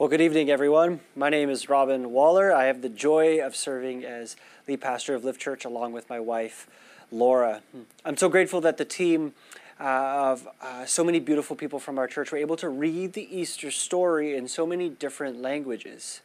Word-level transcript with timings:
Well, 0.00 0.08
good 0.08 0.22
evening, 0.22 0.48
everyone. 0.48 1.00
My 1.14 1.28
name 1.28 1.50
is 1.50 1.68
Robin 1.68 2.10
Waller. 2.10 2.54
I 2.54 2.64
have 2.64 2.80
the 2.80 2.88
joy 2.88 3.44
of 3.44 3.54
serving 3.54 4.02
as 4.02 4.34
lead 4.66 4.80
pastor 4.80 5.14
of 5.14 5.24
Lift 5.26 5.38
Church 5.38 5.66
along 5.66 5.92
with 5.92 6.08
my 6.08 6.18
wife, 6.18 6.66
Laura. 7.12 7.60
I'm 8.02 8.16
so 8.16 8.30
grateful 8.30 8.62
that 8.62 8.78
the 8.78 8.86
team 8.86 9.34
uh, 9.78 9.84
of 9.84 10.48
uh, 10.62 10.86
so 10.86 11.04
many 11.04 11.20
beautiful 11.20 11.54
people 11.54 11.78
from 11.78 11.98
our 11.98 12.06
church 12.06 12.32
were 12.32 12.38
able 12.38 12.56
to 12.56 12.70
read 12.70 13.12
the 13.12 13.28
Easter 13.30 13.70
story 13.70 14.34
in 14.34 14.48
so 14.48 14.66
many 14.66 14.88
different 14.88 15.42
languages. 15.42 16.22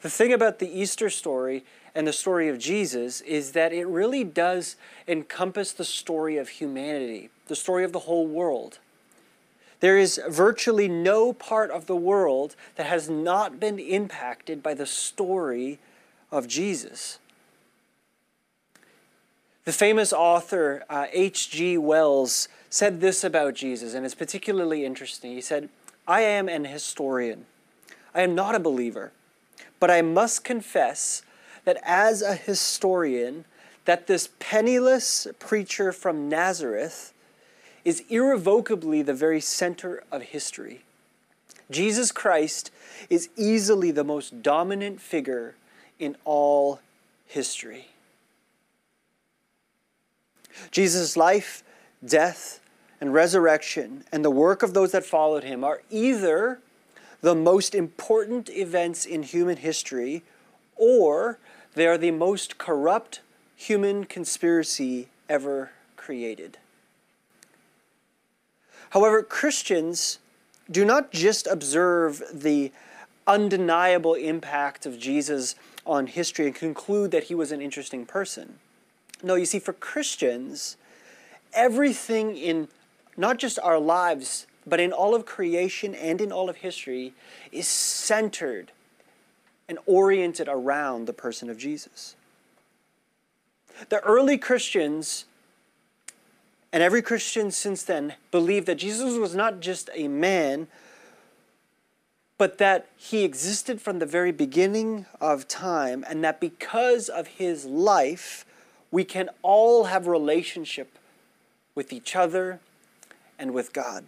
The 0.00 0.08
thing 0.08 0.32
about 0.32 0.58
the 0.58 0.70
Easter 0.70 1.10
story 1.10 1.66
and 1.94 2.06
the 2.06 2.14
story 2.14 2.48
of 2.48 2.58
Jesus 2.58 3.20
is 3.20 3.52
that 3.52 3.74
it 3.74 3.84
really 3.84 4.24
does 4.24 4.76
encompass 5.06 5.70
the 5.70 5.84
story 5.84 6.38
of 6.38 6.48
humanity, 6.48 7.28
the 7.48 7.56
story 7.56 7.84
of 7.84 7.92
the 7.92 7.98
whole 7.98 8.26
world. 8.26 8.78
There 9.80 9.98
is 9.98 10.20
virtually 10.28 10.88
no 10.88 11.32
part 11.32 11.70
of 11.70 11.86
the 11.86 11.96
world 11.96 12.56
that 12.76 12.86
has 12.86 13.10
not 13.10 13.60
been 13.60 13.78
impacted 13.78 14.62
by 14.62 14.74
the 14.74 14.86
story 14.86 15.78
of 16.30 16.48
Jesus. 16.48 17.18
The 19.64 19.72
famous 19.72 20.12
author 20.12 20.84
H.G. 20.90 21.76
Uh, 21.76 21.80
Wells 21.80 22.48
said 22.70 23.00
this 23.00 23.24
about 23.24 23.54
Jesus, 23.54 23.94
and 23.94 24.06
it's 24.06 24.14
particularly 24.14 24.84
interesting. 24.84 25.32
He 25.32 25.40
said, 25.40 25.68
I 26.06 26.20
am 26.20 26.48
an 26.48 26.64
historian. 26.64 27.46
I 28.14 28.22
am 28.22 28.34
not 28.34 28.54
a 28.54 28.60
believer, 28.60 29.12
but 29.80 29.90
I 29.90 30.02
must 30.02 30.44
confess 30.44 31.22
that 31.64 31.78
as 31.82 32.22
a 32.22 32.36
historian, 32.36 33.44
that 33.86 34.06
this 34.06 34.28
penniless 34.38 35.26
preacher 35.38 35.90
from 35.92 36.28
Nazareth 36.28 37.12
is 37.86 38.02
irrevocably 38.08 39.00
the 39.00 39.14
very 39.14 39.40
center 39.40 40.02
of 40.10 40.20
history. 40.20 40.82
Jesus 41.70 42.10
Christ 42.10 42.72
is 43.08 43.28
easily 43.36 43.92
the 43.92 44.02
most 44.02 44.42
dominant 44.42 45.00
figure 45.00 45.54
in 46.00 46.16
all 46.24 46.80
history. 47.26 47.86
Jesus' 50.72 51.16
life, 51.16 51.62
death, 52.04 52.58
and 53.00 53.14
resurrection, 53.14 54.02
and 54.10 54.24
the 54.24 54.30
work 54.30 54.64
of 54.64 54.74
those 54.74 54.90
that 54.90 55.04
followed 55.04 55.44
him 55.44 55.62
are 55.62 55.80
either 55.88 56.58
the 57.20 57.36
most 57.36 57.72
important 57.72 58.48
events 58.50 59.06
in 59.06 59.22
human 59.22 59.58
history 59.58 60.24
or 60.74 61.38
they 61.74 61.86
are 61.86 61.98
the 61.98 62.10
most 62.10 62.58
corrupt 62.58 63.20
human 63.54 64.02
conspiracy 64.04 65.06
ever 65.28 65.70
created. 65.96 66.58
However, 68.90 69.22
Christians 69.22 70.18
do 70.70 70.84
not 70.84 71.12
just 71.12 71.46
observe 71.46 72.22
the 72.32 72.72
undeniable 73.26 74.14
impact 74.14 74.86
of 74.86 74.98
Jesus 74.98 75.54
on 75.84 76.06
history 76.06 76.46
and 76.46 76.54
conclude 76.54 77.10
that 77.10 77.24
he 77.24 77.34
was 77.34 77.52
an 77.52 77.60
interesting 77.60 78.06
person. 78.06 78.58
No, 79.22 79.34
you 79.34 79.46
see, 79.46 79.58
for 79.58 79.72
Christians, 79.72 80.76
everything 81.52 82.36
in 82.36 82.68
not 83.16 83.38
just 83.38 83.58
our 83.60 83.78
lives, 83.78 84.46
but 84.66 84.80
in 84.80 84.92
all 84.92 85.14
of 85.14 85.24
creation 85.24 85.94
and 85.94 86.20
in 86.20 86.32
all 86.32 86.50
of 86.50 86.56
history 86.56 87.14
is 87.52 87.66
centered 87.68 88.72
and 89.68 89.78
oriented 89.86 90.48
around 90.48 91.06
the 91.06 91.12
person 91.12 91.48
of 91.48 91.58
Jesus. 91.58 92.14
The 93.88 94.00
early 94.00 94.38
Christians 94.38 95.24
and 96.72 96.82
every 96.82 97.02
Christian 97.02 97.50
since 97.50 97.82
then 97.82 98.14
believed 98.30 98.66
that 98.66 98.76
Jesus 98.76 99.16
was 99.18 99.34
not 99.34 99.60
just 99.60 99.90
a 99.94 100.08
man, 100.08 100.68
but 102.38 102.58
that 102.58 102.88
he 102.96 103.24
existed 103.24 103.80
from 103.80 103.98
the 103.98 104.06
very 104.06 104.32
beginning 104.32 105.06
of 105.20 105.48
time, 105.48 106.04
and 106.08 106.22
that 106.22 106.40
because 106.40 107.08
of 107.08 107.26
his 107.26 107.64
life, 107.64 108.44
we 108.90 109.04
can 109.04 109.30
all 109.42 109.84
have 109.84 110.06
relationship 110.06 110.98
with 111.74 111.92
each 111.92 112.14
other 112.14 112.60
and 113.38 113.52
with 113.52 113.72
God. 113.72 114.04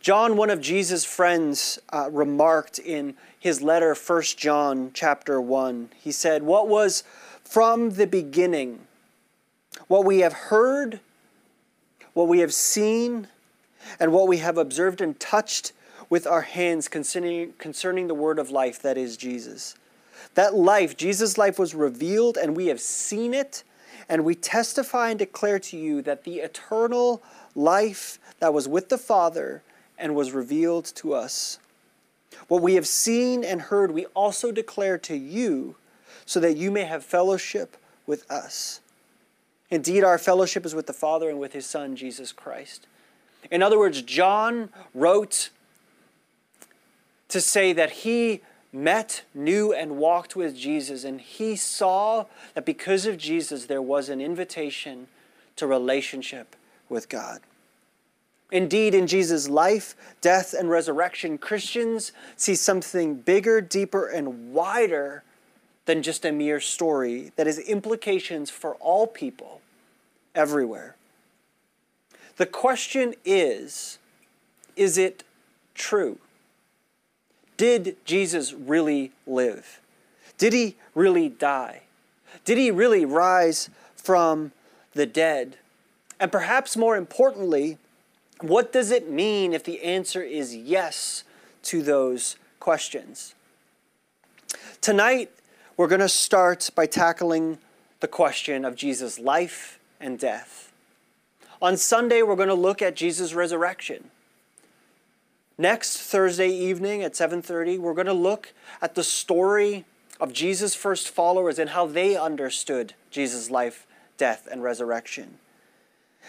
John, 0.00 0.38
one 0.38 0.48
of 0.48 0.62
Jesus' 0.62 1.04
friends, 1.04 1.78
uh, 1.92 2.08
remarked 2.10 2.78
in 2.78 3.16
his 3.38 3.60
letter, 3.60 3.94
1 3.94 4.22
John 4.38 4.92
chapter 4.94 5.40
1, 5.40 5.90
he 5.94 6.10
said, 6.10 6.42
What 6.42 6.68
was 6.68 7.04
from 7.44 7.90
the 7.90 8.06
beginning, 8.06 8.86
what 9.90 10.04
we 10.04 10.20
have 10.20 10.32
heard, 10.32 11.00
what 12.12 12.28
we 12.28 12.38
have 12.38 12.54
seen, 12.54 13.26
and 13.98 14.12
what 14.12 14.28
we 14.28 14.38
have 14.38 14.56
observed 14.56 15.00
and 15.00 15.18
touched 15.18 15.72
with 16.08 16.28
our 16.28 16.42
hands 16.42 16.86
concerning, 16.86 17.52
concerning 17.58 18.06
the 18.06 18.14
word 18.14 18.38
of 18.38 18.52
life 18.52 18.80
that 18.80 18.96
is 18.96 19.16
Jesus. 19.16 19.74
That 20.36 20.54
life, 20.54 20.96
Jesus' 20.96 21.36
life, 21.36 21.58
was 21.58 21.74
revealed, 21.74 22.36
and 22.36 22.56
we 22.56 22.68
have 22.68 22.80
seen 22.80 23.34
it, 23.34 23.64
and 24.08 24.24
we 24.24 24.36
testify 24.36 25.10
and 25.10 25.18
declare 25.18 25.58
to 25.58 25.76
you 25.76 26.02
that 26.02 26.22
the 26.22 26.36
eternal 26.36 27.20
life 27.56 28.20
that 28.38 28.54
was 28.54 28.68
with 28.68 28.90
the 28.90 28.98
Father 28.98 29.60
and 29.98 30.14
was 30.14 30.30
revealed 30.30 30.84
to 30.84 31.14
us. 31.14 31.58
What 32.46 32.62
we 32.62 32.76
have 32.76 32.86
seen 32.86 33.42
and 33.42 33.60
heard, 33.60 33.90
we 33.90 34.06
also 34.14 34.52
declare 34.52 34.98
to 34.98 35.16
you, 35.16 35.74
so 36.26 36.38
that 36.38 36.56
you 36.56 36.70
may 36.70 36.84
have 36.84 37.04
fellowship 37.04 37.76
with 38.06 38.30
us. 38.30 38.80
Indeed, 39.70 40.02
our 40.02 40.18
fellowship 40.18 40.66
is 40.66 40.74
with 40.74 40.86
the 40.86 40.92
Father 40.92 41.30
and 41.30 41.38
with 41.38 41.52
his 41.52 41.66
Son, 41.66 41.94
Jesus 41.94 42.32
Christ. 42.32 42.86
In 43.50 43.62
other 43.62 43.78
words, 43.78 44.02
John 44.02 44.70
wrote 44.94 45.50
to 47.28 47.40
say 47.40 47.72
that 47.72 47.90
he 47.90 48.40
met, 48.72 49.22
knew, 49.34 49.72
and 49.72 49.96
walked 49.96 50.36
with 50.36 50.56
Jesus, 50.56 51.04
and 51.04 51.20
he 51.20 51.56
saw 51.56 52.26
that 52.54 52.66
because 52.66 53.06
of 53.06 53.16
Jesus, 53.16 53.66
there 53.66 53.82
was 53.82 54.08
an 54.08 54.20
invitation 54.20 55.06
to 55.56 55.66
relationship 55.66 56.56
with 56.88 57.08
God. 57.08 57.40
Indeed, 58.52 58.94
in 58.94 59.06
Jesus' 59.06 59.48
life, 59.48 59.94
death, 60.20 60.54
and 60.54 60.68
resurrection, 60.68 61.38
Christians 61.38 62.10
see 62.36 62.56
something 62.56 63.14
bigger, 63.14 63.60
deeper, 63.60 64.08
and 64.08 64.52
wider 64.52 65.22
than 65.90 66.04
just 66.04 66.24
a 66.24 66.30
mere 66.30 66.60
story 66.60 67.32
that 67.34 67.48
has 67.48 67.58
implications 67.58 68.48
for 68.48 68.76
all 68.76 69.08
people 69.08 69.60
everywhere. 70.36 70.94
The 72.36 72.46
question 72.46 73.12
is 73.24 73.98
is 74.76 74.96
it 74.96 75.24
true? 75.74 76.18
Did 77.56 77.96
Jesus 78.04 78.52
really 78.52 79.10
live? 79.26 79.80
Did 80.38 80.52
he 80.52 80.76
really 80.94 81.28
die? 81.28 81.80
Did 82.44 82.56
he 82.56 82.70
really 82.70 83.04
rise 83.04 83.68
from 83.96 84.52
the 84.94 85.06
dead? 85.06 85.56
And 86.20 86.30
perhaps 86.30 86.76
more 86.76 86.96
importantly, 86.96 87.78
what 88.40 88.72
does 88.72 88.92
it 88.92 89.10
mean 89.10 89.52
if 89.52 89.64
the 89.64 89.82
answer 89.82 90.22
is 90.22 90.54
yes 90.54 91.24
to 91.64 91.82
those 91.82 92.36
questions? 92.60 93.34
Tonight, 94.80 95.32
we're 95.76 95.88
going 95.88 96.00
to 96.00 96.08
start 96.08 96.70
by 96.74 96.86
tackling 96.86 97.58
the 98.00 98.08
question 98.08 98.64
of 98.64 98.76
Jesus' 98.76 99.18
life 99.18 99.78
and 100.00 100.18
death. 100.18 100.72
On 101.62 101.76
Sunday, 101.76 102.22
we're 102.22 102.36
going 102.36 102.48
to 102.48 102.54
look 102.54 102.80
at 102.80 102.96
Jesus' 102.96 103.34
resurrection. 103.34 104.10
Next 105.58 105.98
Thursday 105.98 106.48
evening 106.48 107.02
at 107.02 107.12
7:30, 107.12 107.78
we're 107.78 107.92
going 107.92 108.06
to 108.06 108.14
look 108.14 108.54
at 108.80 108.94
the 108.94 109.04
story 109.04 109.84
of 110.18 110.32
Jesus' 110.32 110.74
first 110.74 111.08
followers 111.10 111.58
and 111.58 111.70
how 111.70 111.86
they 111.86 112.16
understood 112.16 112.94
Jesus' 113.10 113.50
life, 113.50 113.86
death, 114.16 114.48
and 114.50 114.62
resurrection. 114.62 115.38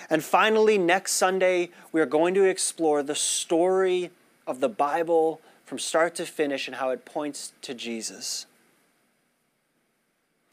And 0.10 0.24
finally, 0.24 0.78
next 0.78 1.14
Sunday, 1.14 1.70
we 1.92 2.02
are 2.02 2.06
going 2.06 2.34
to 2.34 2.44
explore 2.44 3.04
the 3.04 3.16
story 3.16 4.12
of 4.46 4.60
the 4.60 4.70
Bible 4.70 5.40
from 5.66 5.80
start 5.80 6.16
to 6.16 6.26
finish 6.26 6.68
and 6.68 6.76
how 6.76 6.90
it 6.90 7.06
points 7.06 7.54
to 7.62 7.74
Jesus. 7.74 8.46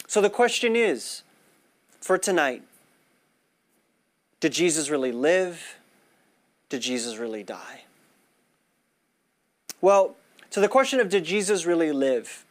So 0.08 0.22
the 0.22 0.30
question 0.30 0.74
is 0.74 1.22
for 2.00 2.18
tonight 2.18 2.62
did 4.40 4.52
Jesus 4.52 4.88
really 4.88 5.12
live? 5.12 5.76
Did 6.70 6.80
Jesus 6.80 7.18
really 7.18 7.42
die? 7.42 7.82
Well, 9.80 10.16
to 10.50 10.60
the 10.60 10.68
question 10.68 10.98
of 11.00 11.08
did 11.08 11.24
Jesus 11.24 11.66
really 11.66 11.92
live, 11.92 12.44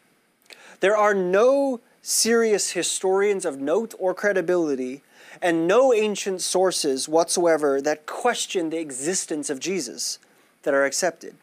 there 0.81 0.95
are 0.95 1.13
no 1.13 1.81
serious 2.01 2.71
historians 2.71 3.44
of 3.44 3.59
note 3.59 3.94
or 3.98 4.13
credibility 4.13 5.01
and 5.42 5.68
no 5.68 5.94
ancient 5.94 6.42
sources 6.42 7.09
whatsoever 7.09 7.81
that 7.81 8.06
question 8.06 8.69
the 8.69 8.80
existence 8.80 9.50
of 9.50 9.59
Jesus 9.59 10.19
that 10.63 10.74
are 10.74 10.86
accepted. 10.86 11.36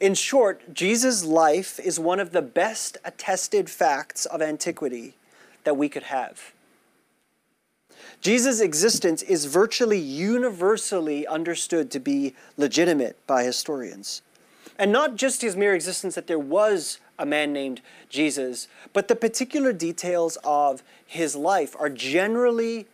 In 0.00 0.14
short, 0.14 0.74
Jesus' 0.74 1.24
life 1.24 1.80
is 1.80 1.98
one 1.98 2.20
of 2.20 2.30
the 2.30 2.42
best 2.42 2.98
attested 3.04 3.68
facts 3.68 4.26
of 4.26 4.40
antiquity 4.40 5.14
that 5.64 5.76
we 5.76 5.88
could 5.88 6.04
have. 6.04 6.52
Jesus' 8.20 8.60
existence 8.60 9.22
is 9.22 9.46
virtually 9.46 9.98
universally 9.98 11.26
understood 11.26 11.90
to 11.90 12.00
be 12.00 12.34
legitimate 12.56 13.16
by 13.26 13.42
historians. 13.42 14.22
And 14.78 14.92
not 14.92 15.16
just 15.16 15.42
his 15.42 15.56
mere 15.56 15.74
existence 15.74 16.14
that 16.14 16.28
there 16.28 16.38
was 16.38 17.00
a 17.18 17.26
man 17.26 17.52
named 17.52 17.80
Jesus, 18.08 18.68
but 18.92 19.08
the 19.08 19.16
particular 19.16 19.72
details 19.72 20.38
of 20.44 20.84
his 21.04 21.34
life 21.34 21.74
are 21.78 21.88
generally 21.88 22.86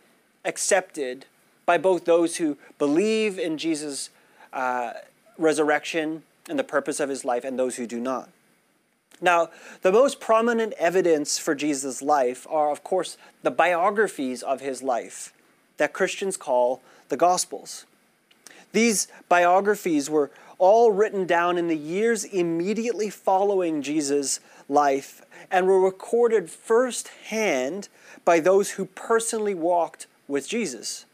accepted 0.43 1.25
by 1.67 1.77
both 1.77 2.05
those 2.05 2.37
who 2.37 2.57
believe 2.79 3.37
in 3.37 3.57
Jesus' 3.59 4.09
uh, 4.53 4.93
resurrection 5.37 6.23
and 6.49 6.59
the 6.59 6.63
purpose 6.63 6.99
of 6.99 7.09
his 7.09 7.25
life 7.25 7.43
and 7.43 7.57
those 7.57 7.75
who 7.75 7.87
do 7.87 7.99
not. 7.99 8.29
Now, 9.21 9.49
the 9.81 9.91
most 9.91 10.19
prominent 10.19 10.73
evidence 10.73 11.37
for 11.37 11.55
Jesus' 11.55 12.01
life 12.01 12.45
are, 12.49 12.69
of 12.69 12.83
course, 12.83 13.17
the 13.43 13.51
biographies 13.51 14.43
of 14.43 14.61
his 14.61 14.83
life 14.83 15.33
that 15.77 15.93
Christians 15.93 16.37
call 16.37 16.81
the 17.09 17.17
Gospels. 17.17 17.85
These 18.73 19.07
biographies 19.29 20.09
were 20.09 20.31
all 20.57 20.91
written 20.91 21.25
down 21.25 21.57
in 21.57 21.67
the 21.67 21.77
years 21.77 22.23
immediately 22.25 23.09
following 23.09 23.81
Jesus' 23.81 24.39
life 24.67 25.21
and 25.51 25.65
were 25.65 25.81
recorded 25.81 26.49
firsthand 26.49 27.87
by 28.23 28.39
those 28.39 28.71
who 28.71 28.85
personally 28.85 29.53
walked 29.53 30.07
with 30.27 30.47
Jesus. 30.47 31.05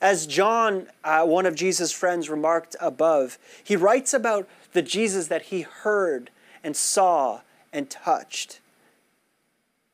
As 0.00 0.26
John, 0.26 0.88
uh, 1.04 1.24
one 1.24 1.46
of 1.46 1.54
Jesus' 1.54 1.92
friends, 1.92 2.28
remarked 2.28 2.76
above, 2.80 3.38
he 3.62 3.76
writes 3.76 4.14
about 4.14 4.48
the 4.72 4.82
Jesus 4.82 5.28
that 5.28 5.42
he 5.42 5.62
heard 5.62 6.30
and 6.62 6.76
saw 6.76 7.40
and 7.72 7.88
touched. 7.90 8.60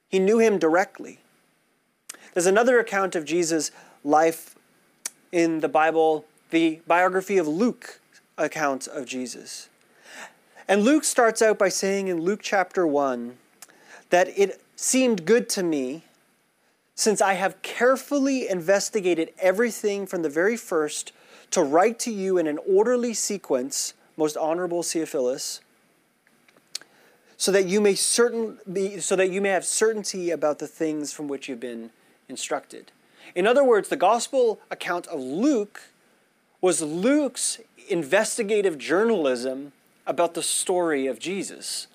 He 0.08 0.18
knew 0.18 0.38
him 0.38 0.58
directly. 0.58 1.20
There's 2.34 2.46
another 2.46 2.78
account 2.78 3.14
of 3.14 3.24
Jesus' 3.24 3.70
life 4.04 4.54
in 5.32 5.60
the 5.60 5.68
Bible 5.68 6.26
the 6.50 6.80
biography 6.86 7.38
of 7.38 7.48
Luke 7.48 8.00
account 8.38 8.86
of 8.86 9.06
Jesus. 9.06 9.68
And 10.68 10.82
Luke 10.82 11.04
starts 11.04 11.42
out 11.42 11.58
by 11.58 11.68
saying 11.68 12.08
in 12.08 12.20
Luke 12.20 12.40
chapter 12.42 12.86
1 12.86 13.36
that 14.10 14.28
it 14.36 14.60
seemed 14.74 15.24
good 15.24 15.48
to 15.50 15.62
me, 15.62 16.04
since 16.96 17.20
I 17.20 17.34
have 17.34 17.60
carefully 17.62 18.48
investigated 18.48 19.32
everything 19.38 20.06
from 20.06 20.22
the 20.22 20.30
very 20.30 20.56
first, 20.56 21.12
to 21.50 21.62
write 21.62 21.98
to 22.00 22.10
you 22.10 22.38
in 22.38 22.46
an 22.46 22.58
orderly 22.68 23.14
sequence, 23.14 23.94
most 24.16 24.36
honorable 24.36 24.82
Theophilus, 24.82 25.60
so 27.36 27.52
that 27.52 27.66
you 27.66 27.82
may 27.82 27.94
certain 27.94 28.58
be, 28.72 28.98
so 28.98 29.14
that 29.14 29.30
you 29.30 29.42
may 29.42 29.50
have 29.50 29.64
certainty 29.64 30.30
about 30.30 30.58
the 30.58 30.66
things 30.66 31.12
from 31.12 31.28
which 31.28 31.48
you've 31.48 31.60
been 31.60 31.90
instructed. 32.28 32.90
In 33.34 33.46
other 33.46 33.62
words, 33.62 33.90
the 33.90 33.96
gospel 33.96 34.58
account 34.70 35.06
of 35.08 35.20
Luke 35.20 35.82
was 36.62 36.80
Luke's 36.80 37.60
investigative 37.88 38.78
journalism 38.78 39.72
about 40.06 40.32
the 40.32 40.42
story 40.42 41.06
of 41.06 41.18
Jesus. 41.18 41.88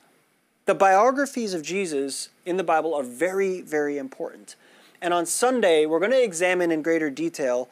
The 0.65 0.75
biographies 0.75 1.55
of 1.55 1.63
Jesus 1.63 2.29
in 2.45 2.57
the 2.57 2.63
Bible 2.63 2.93
are 2.93 3.03
very, 3.03 3.61
very 3.61 3.97
important. 3.97 4.55
And 5.01 5.13
on 5.13 5.25
Sunday, 5.25 5.85
we're 5.85 5.99
going 5.99 6.11
to 6.11 6.23
examine 6.23 6.71
in 6.71 6.81
greater 6.81 7.09
detail, 7.09 7.69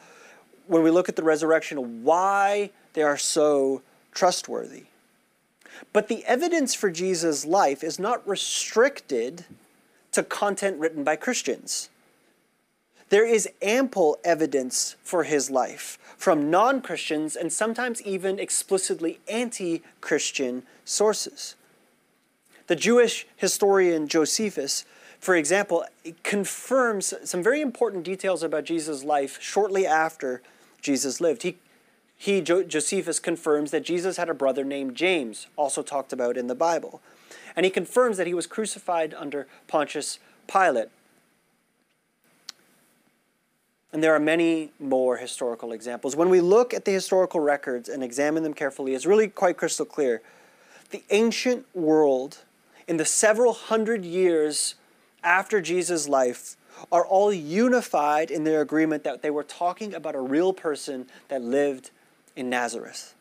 when 0.68 0.84
we 0.84 0.92
look 0.92 1.10
at 1.10 1.16
the 1.16 1.24
resurrection, 1.24 2.04
why 2.04 2.72
they 2.94 3.04
are 3.04 3.18
so 3.18 3.82
trustworthy. 4.14 4.86
But 5.94 6.08
the 6.08 6.26
evidence 6.26 6.74
for 6.74 6.90
Jesus' 6.90 7.46
life 7.46 7.84
is 7.84 8.00
not 8.00 8.28
restricted 8.28 9.46
to 10.12 10.24
content 10.24 10.80
written 10.80 11.04
by 11.04 11.16
Christians. 11.16 11.90
There 13.10 13.26
is 13.26 13.50
ample 13.62 14.20
evidence 14.24 14.96
for 15.04 15.24
his 15.24 15.50
life 15.50 15.98
from 16.18 16.52
non 16.52 16.82
Christians 16.82 17.36
and 17.36 17.52
sometimes 17.52 18.02
even 18.04 18.40
explicitly 18.40 19.20
anti 19.28 19.82
Christian 20.02 20.64
sources. 20.86 21.56
The 22.68 22.76
Jewish 22.76 23.26
historian 23.36 24.08
Josephus, 24.08 24.86
for 25.20 25.36
example, 25.36 25.86
confirms 26.24 27.14
some 27.24 27.44
very 27.44 27.62
important 27.62 28.04
details 28.04 28.42
about 28.42 28.64
Jesus' 28.64 29.04
life 29.04 29.38
shortly 29.42 29.86
after 29.86 30.42
Jesus 30.82 31.20
lived. 31.20 31.44
He, 31.44 31.58
he 32.16 32.42
Josephus 32.42 33.20
confirms 33.20 33.72
that 33.72 33.84
Jesus 33.84 34.18
had 34.18 34.30
a 34.30 34.34
brother 34.34 34.64
named 34.64 34.96
James, 34.96 35.48
also 35.58 35.82
talked 35.82 36.14
about 36.14 36.38
in 36.38 36.48
the 36.48 36.56
Bible. 36.56 37.02
And 37.56 37.66
he 37.66 37.70
confirms 37.70 38.16
that 38.18 38.28
he 38.28 38.34
was 38.34 38.48
crucified 38.48 39.14
under 39.14 39.46
Pontius 39.68 40.20
Pilate. 40.48 40.90
And 43.92 44.04
there 44.04 44.14
are 44.14 44.20
many 44.20 44.72
more 44.80 45.18
historical 45.18 45.72
examples. 45.74 46.16
When 46.16 46.30
we 46.30 46.42
look 46.42 46.74
at 46.74 46.86
the 46.86 46.92
historical 46.92 47.42
records 47.42 47.90
and 47.90 48.04
examine 48.04 48.44
them 48.44 48.54
carefully, 48.54 48.94
it's 48.94 49.06
really 49.06 49.28
quite 49.28 49.58
crystal 49.58 49.86
clear. 49.86 50.22
The 50.92 51.04
ancient 51.10 51.66
world, 51.76 52.40
in 52.88 52.98
the 52.98 53.06
several 53.06 53.54
hundred 53.54 54.06
years 54.06 54.76
after 55.24 55.62
Jesus' 55.62 56.08
life, 56.08 56.56
are 56.92 57.06
all 57.06 57.34
unified 57.34 58.32
in 58.32 58.44
their 58.44 58.62
agreement 58.62 59.04
that 59.04 59.22
they 59.22 59.30
were 59.30 59.44
talking 59.44 59.94
about 59.94 60.16
a 60.16 60.22
real 60.22 60.54
person 60.54 61.08
that 61.28 61.42
lived 61.42 61.92
in 62.36 62.50
Nazareth. 62.50 63.14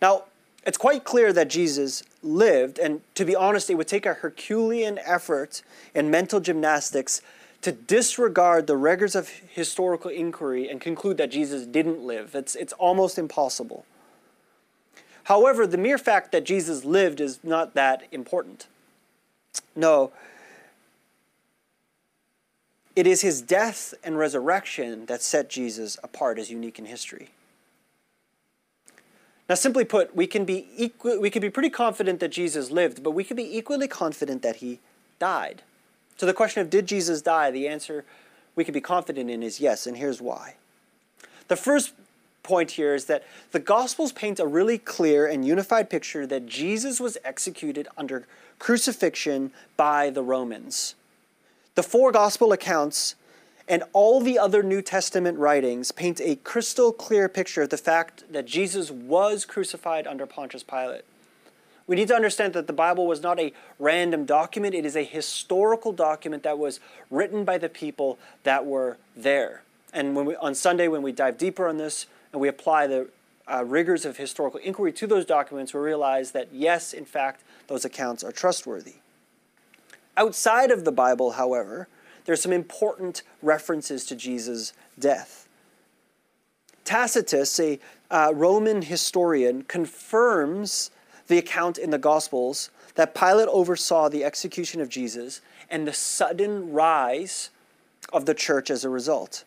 Now, 0.00 0.24
it's 0.64 0.78
quite 0.78 1.04
clear 1.04 1.32
that 1.32 1.48
Jesus 1.48 2.02
lived, 2.22 2.78
and 2.78 3.00
to 3.14 3.24
be 3.24 3.34
honest, 3.34 3.70
it 3.70 3.74
would 3.74 3.88
take 3.88 4.06
a 4.06 4.14
Herculean 4.14 4.98
effort 4.98 5.62
and 5.94 6.10
mental 6.10 6.40
gymnastics 6.40 7.22
to 7.62 7.72
disregard 7.72 8.66
the 8.66 8.76
rigors 8.76 9.14
of 9.14 9.28
historical 9.28 10.10
inquiry 10.10 10.68
and 10.68 10.80
conclude 10.80 11.16
that 11.16 11.30
Jesus 11.30 11.66
didn't 11.66 12.00
live. 12.00 12.34
It's, 12.34 12.54
it's 12.54 12.72
almost 12.74 13.18
impossible. 13.18 13.86
However, 15.24 15.66
the 15.66 15.78
mere 15.78 15.98
fact 15.98 16.30
that 16.32 16.44
Jesus 16.44 16.84
lived 16.84 17.20
is 17.20 17.40
not 17.42 17.74
that 17.74 18.02
important. 18.12 18.66
No, 19.74 20.12
it 22.96 23.06
is 23.06 23.20
his 23.20 23.42
death 23.42 23.92
and 24.02 24.16
resurrection 24.16 25.04
that 25.06 25.20
set 25.20 25.50
Jesus 25.50 25.98
apart 26.02 26.38
as 26.38 26.50
unique 26.50 26.78
in 26.78 26.86
history. 26.86 27.28
Now, 29.48 29.54
simply 29.54 29.84
put, 29.84 30.16
we 30.16 30.26
can 30.26 30.44
be 30.44 30.66
equal, 30.76 31.20
we 31.20 31.30
can 31.30 31.40
be 31.40 31.50
pretty 31.50 31.70
confident 31.70 32.18
that 32.20 32.30
Jesus 32.30 32.70
lived, 32.70 33.02
but 33.02 33.12
we 33.12 33.22
can 33.22 33.36
be 33.36 33.56
equally 33.56 33.86
confident 33.86 34.42
that 34.42 34.56
he 34.56 34.80
died. 35.18 35.62
To 36.18 36.26
the 36.26 36.32
question 36.32 36.62
of 36.62 36.70
did 36.70 36.86
Jesus 36.86 37.22
die, 37.22 37.50
the 37.50 37.68
answer 37.68 38.04
we 38.56 38.64
can 38.64 38.74
be 38.74 38.80
confident 38.80 39.30
in 39.30 39.42
is 39.42 39.60
yes, 39.60 39.86
and 39.86 39.98
here's 39.98 40.20
why. 40.20 40.54
The 41.48 41.56
first 41.56 41.92
point 42.46 42.70
here 42.72 42.94
is 42.94 43.06
that 43.06 43.24
the 43.50 43.58
Gospels 43.58 44.12
paint 44.12 44.40
a 44.40 44.46
really 44.46 44.78
clear 44.78 45.26
and 45.26 45.46
unified 45.46 45.90
picture 45.90 46.26
that 46.26 46.46
Jesus 46.46 47.00
was 47.00 47.18
executed 47.24 47.88
under 47.98 48.26
crucifixion 48.58 49.50
by 49.76 50.08
the 50.08 50.22
Romans. 50.22 50.94
The 51.74 51.82
four 51.82 52.12
Gospel 52.12 52.52
accounts 52.52 53.16
and 53.68 53.82
all 53.92 54.20
the 54.20 54.38
other 54.38 54.62
New 54.62 54.80
Testament 54.80 55.38
writings 55.38 55.90
paint 55.90 56.20
a 56.20 56.36
crystal 56.36 56.92
clear 56.92 57.28
picture 57.28 57.62
of 57.62 57.70
the 57.70 57.76
fact 57.76 58.24
that 58.32 58.46
Jesus 58.46 58.90
was 58.90 59.44
crucified 59.44 60.06
under 60.06 60.24
Pontius 60.24 60.62
Pilate. 60.62 61.04
We 61.88 61.96
need 61.96 62.08
to 62.08 62.14
understand 62.14 62.52
that 62.54 62.66
the 62.66 62.72
Bible 62.72 63.06
was 63.06 63.22
not 63.22 63.38
a 63.38 63.52
random 63.78 64.24
document, 64.24 64.74
it 64.74 64.86
is 64.86 64.96
a 64.96 65.04
historical 65.04 65.92
document 65.92 66.42
that 66.44 66.58
was 66.58 66.80
written 67.10 67.44
by 67.44 67.58
the 67.58 67.68
people 67.68 68.18
that 68.44 68.66
were 68.66 68.96
there. 69.16 69.62
And 69.92 70.14
when 70.16 70.26
we, 70.26 70.36
on 70.36 70.54
Sunday, 70.54 70.88
when 70.88 71.02
we 71.02 71.12
dive 71.12 71.38
deeper 71.38 71.68
on 71.68 71.78
this 71.78 72.06
and 72.32 72.40
we 72.40 72.48
apply 72.48 72.86
the 72.86 73.08
uh, 73.50 73.64
rigors 73.64 74.04
of 74.04 74.16
historical 74.16 74.60
inquiry 74.60 74.92
to 74.92 75.06
those 75.06 75.24
documents, 75.24 75.72
we 75.72 75.80
realize 75.80 76.32
that 76.32 76.48
yes, 76.52 76.92
in 76.92 77.04
fact, 77.04 77.42
those 77.68 77.84
accounts 77.84 78.24
are 78.24 78.32
trustworthy. 78.32 78.96
Outside 80.16 80.70
of 80.70 80.84
the 80.84 80.92
Bible, 80.92 81.32
however, 81.32 81.88
there's 82.24 82.42
some 82.42 82.52
important 82.52 83.22
references 83.42 84.04
to 84.06 84.16
Jesus' 84.16 84.72
death. 84.98 85.48
Tacitus, 86.84 87.58
a 87.60 87.78
uh, 88.10 88.32
Roman 88.34 88.82
historian, 88.82 89.62
confirms 89.62 90.90
the 91.26 91.38
account 91.38 91.78
in 91.78 91.90
the 91.90 91.98
Gospels 91.98 92.70
that 92.94 93.14
Pilate 93.14 93.48
oversaw 93.48 94.08
the 94.08 94.24
execution 94.24 94.80
of 94.80 94.88
Jesus 94.88 95.40
and 95.70 95.86
the 95.86 95.92
sudden 95.92 96.72
rise 96.72 97.50
of 98.12 98.26
the 98.26 98.34
church 98.34 98.70
as 98.70 98.84
a 98.84 98.88
result. 98.88 99.44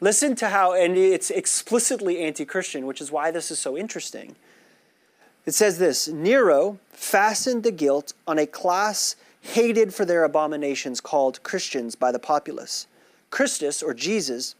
Listen 0.00 0.36
to 0.36 0.48
how, 0.48 0.74
and 0.74 0.96
it's 0.96 1.30
explicitly 1.30 2.20
anti 2.20 2.44
Christian, 2.44 2.86
which 2.86 3.00
is 3.00 3.10
why 3.10 3.30
this 3.30 3.50
is 3.50 3.58
so 3.58 3.76
interesting. 3.76 4.36
It 5.44 5.54
says 5.54 5.78
this 5.78 6.08
Nero 6.08 6.78
fastened 6.92 7.62
the 7.62 7.72
guilt 7.72 8.12
on 8.26 8.38
a 8.38 8.46
class 8.46 9.16
hated 9.40 9.94
for 9.94 10.04
their 10.04 10.24
abominations 10.24 11.00
called 11.00 11.42
Christians 11.42 11.94
by 11.94 12.12
the 12.12 12.18
populace. 12.18 12.86
Christus, 13.30 13.82
or 13.82 13.94
Jesus, 13.94 14.54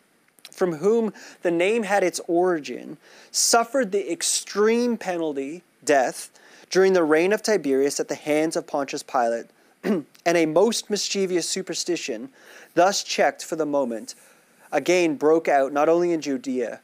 from 0.50 0.76
whom 0.76 1.12
the 1.42 1.50
name 1.50 1.84
had 1.84 2.02
its 2.02 2.20
origin, 2.26 2.96
suffered 3.30 3.92
the 3.92 4.10
extreme 4.10 4.96
penalty 4.96 5.62
death 5.84 6.30
during 6.70 6.92
the 6.92 7.04
reign 7.04 7.32
of 7.32 7.42
Tiberius 7.42 8.00
at 8.00 8.08
the 8.08 8.14
hands 8.14 8.56
of 8.56 8.66
Pontius 8.66 9.02
Pilate, 9.02 9.46
and 9.84 10.04
a 10.26 10.46
most 10.46 10.90
mischievous 10.90 11.48
superstition, 11.48 12.30
thus 12.74 13.02
checked 13.02 13.44
for 13.44 13.56
the 13.56 13.66
moment, 13.66 14.14
again 14.72 15.16
broke 15.16 15.48
out 15.48 15.72
not 15.72 15.88
only 15.88 16.12
in 16.12 16.20
Judea, 16.20 16.80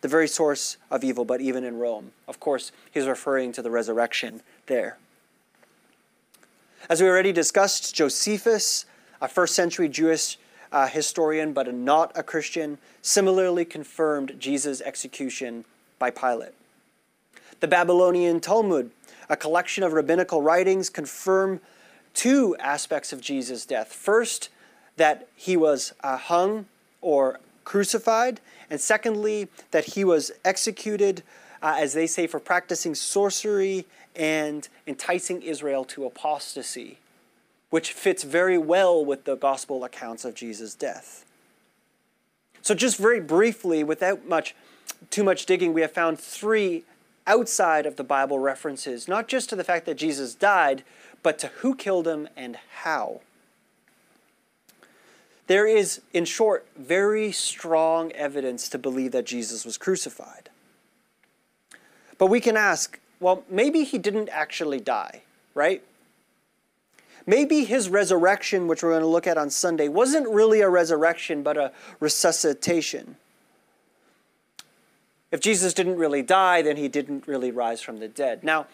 the 0.00 0.08
very 0.08 0.28
source 0.28 0.76
of 0.90 1.04
evil, 1.04 1.24
but 1.24 1.40
even 1.40 1.64
in 1.64 1.78
Rome. 1.78 2.12
Of 2.26 2.40
course, 2.40 2.72
he's 2.90 3.06
referring 3.06 3.52
to 3.52 3.62
the 3.62 3.70
resurrection 3.70 4.42
there. 4.66 4.98
As 6.90 7.00
we 7.00 7.08
already 7.08 7.32
discussed, 7.32 7.94
Josephus, 7.94 8.84
a 9.20 9.28
first 9.28 9.54
century 9.54 9.88
Jewish 9.88 10.38
uh, 10.72 10.88
historian 10.88 11.52
but 11.52 11.72
not 11.72 12.10
a 12.16 12.22
Christian, 12.22 12.78
similarly 13.00 13.64
confirmed 13.64 14.34
Jesus' 14.38 14.80
execution 14.80 15.64
by 15.98 16.10
Pilate. 16.10 16.54
The 17.60 17.68
Babylonian 17.68 18.40
Talmud, 18.40 18.90
a 19.28 19.36
collection 19.36 19.84
of 19.84 19.92
rabbinical 19.92 20.42
writings, 20.42 20.90
confirm 20.90 21.60
two 22.14 22.56
aspects 22.58 23.12
of 23.12 23.20
Jesus' 23.20 23.64
death. 23.64 23.92
First, 23.92 24.48
that 24.96 25.28
he 25.36 25.56
was 25.56 25.92
uh, 26.02 26.16
hung 26.16 26.66
or 27.02 27.40
crucified, 27.64 28.40
and 28.70 28.80
secondly, 28.80 29.48
that 29.70 29.84
he 29.84 30.04
was 30.04 30.32
executed, 30.44 31.22
uh, 31.62 31.76
as 31.78 31.92
they 31.92 32.06
say, 32.06 32.26
for 32.26 32.40
practicing 32.40 32.94
sorcery 32.94 33.84
and 34.16 34.68
enticing 34.86 35.42
Israel 35.42 35.84
to 35.84 36.06
apostasy, 36.06 36.98
which 37.70 37.92
fits 37.92 38.22
very 38.22 38.58
well 38.58 39.04
with 39.04 39.24
the 39.24 39.36
gospel 39.36 39.84
accounts 39.84 40.24
of 40.24 40.34
Jesus' 40.34 40.74
death. 40.74 41.24
So, 42.62 42.74
just 42.74 42.96
very 42.96 43.20
briefly, 43.20 43.82
without 43.82 44.26
much, 44.26 44.54
too 45.10 45.24
much 45.24 45.46
digging, 45.46 45.72
we 45.72 45.80
have 45.80 45.92
found 45.92 46.18
three 46.18 46.84
outside 47.26 47.86
of 47.86 47.96
the 47.96 48.04
Bible 48.04 48.38
references, 48.38 49.08
not 49.08 49.28
just 49.28 49.48
to 49.50 49.56
the 49.56 49.64
fact 49.64 49.86
that 49.86 49.96
Jesus 49.96 50.34
died, 50.34 50.84
but 51.22 51.38
to 51.40 51.48
who 51.48 51.74
killed 51.74 52.06
him 52.06 52.28
and 52.36 52.58
how. 52.82 53.20
There 55.52 55.66
is, 55.66 56.00
in 56.14 56.24
short, 56.24 56.66
very 56.78 57.30
strong 57.30 58.10
evidence 58.12 58.70
to 58.70 58.78
believe 58.78 59.12
that 59.12 59.26
Jesus 59.26 59.66
was 59.66 59.76
crucified. 59.76 60.48
But 62.16 62.28
we 62.28 62.40
can 62.40 62.56
ask 62.56 62.98
well, 63.20 63.44
maybe 63.50 63.84
he 63.84 63.98
didn't 63.98 64.30
actually 64.30 64.80
die, 64.80 65.20
right? 65.54 65.82
Maybe 67.26 67.64
his 67.64 67.90
resurrection, 67.90 68.66
which 68.66 68.82
we're 68.82 68.92
going 68.92 69.02
to 69.02 69.06
look 69.06 69.26
at 69.26 69.36
on 69.36 69.50
Sunday, 69.50 69.88
wasn't 69.88 70.26
really 70.26 70.62
a 70.62 70.70
resurrection, 70.70 71.42
but 71.42 71.58
a 71.58 71.70
resuscitation. 72.00 73.16
If 75.32 75.40
Jesus 75.40 75.74
didn't 75.74 75.98
really 75.98 76.22
die, 76.22 76.62
then 76.62 76.78
he 76.78 76.88
didn't 76.88 77.28
really 77.28 77.50
rise 77.50 77.82
from 77.82 77.98
the 77.98 78.08
dead. 78.08 78.42
Now, 78.42 78.68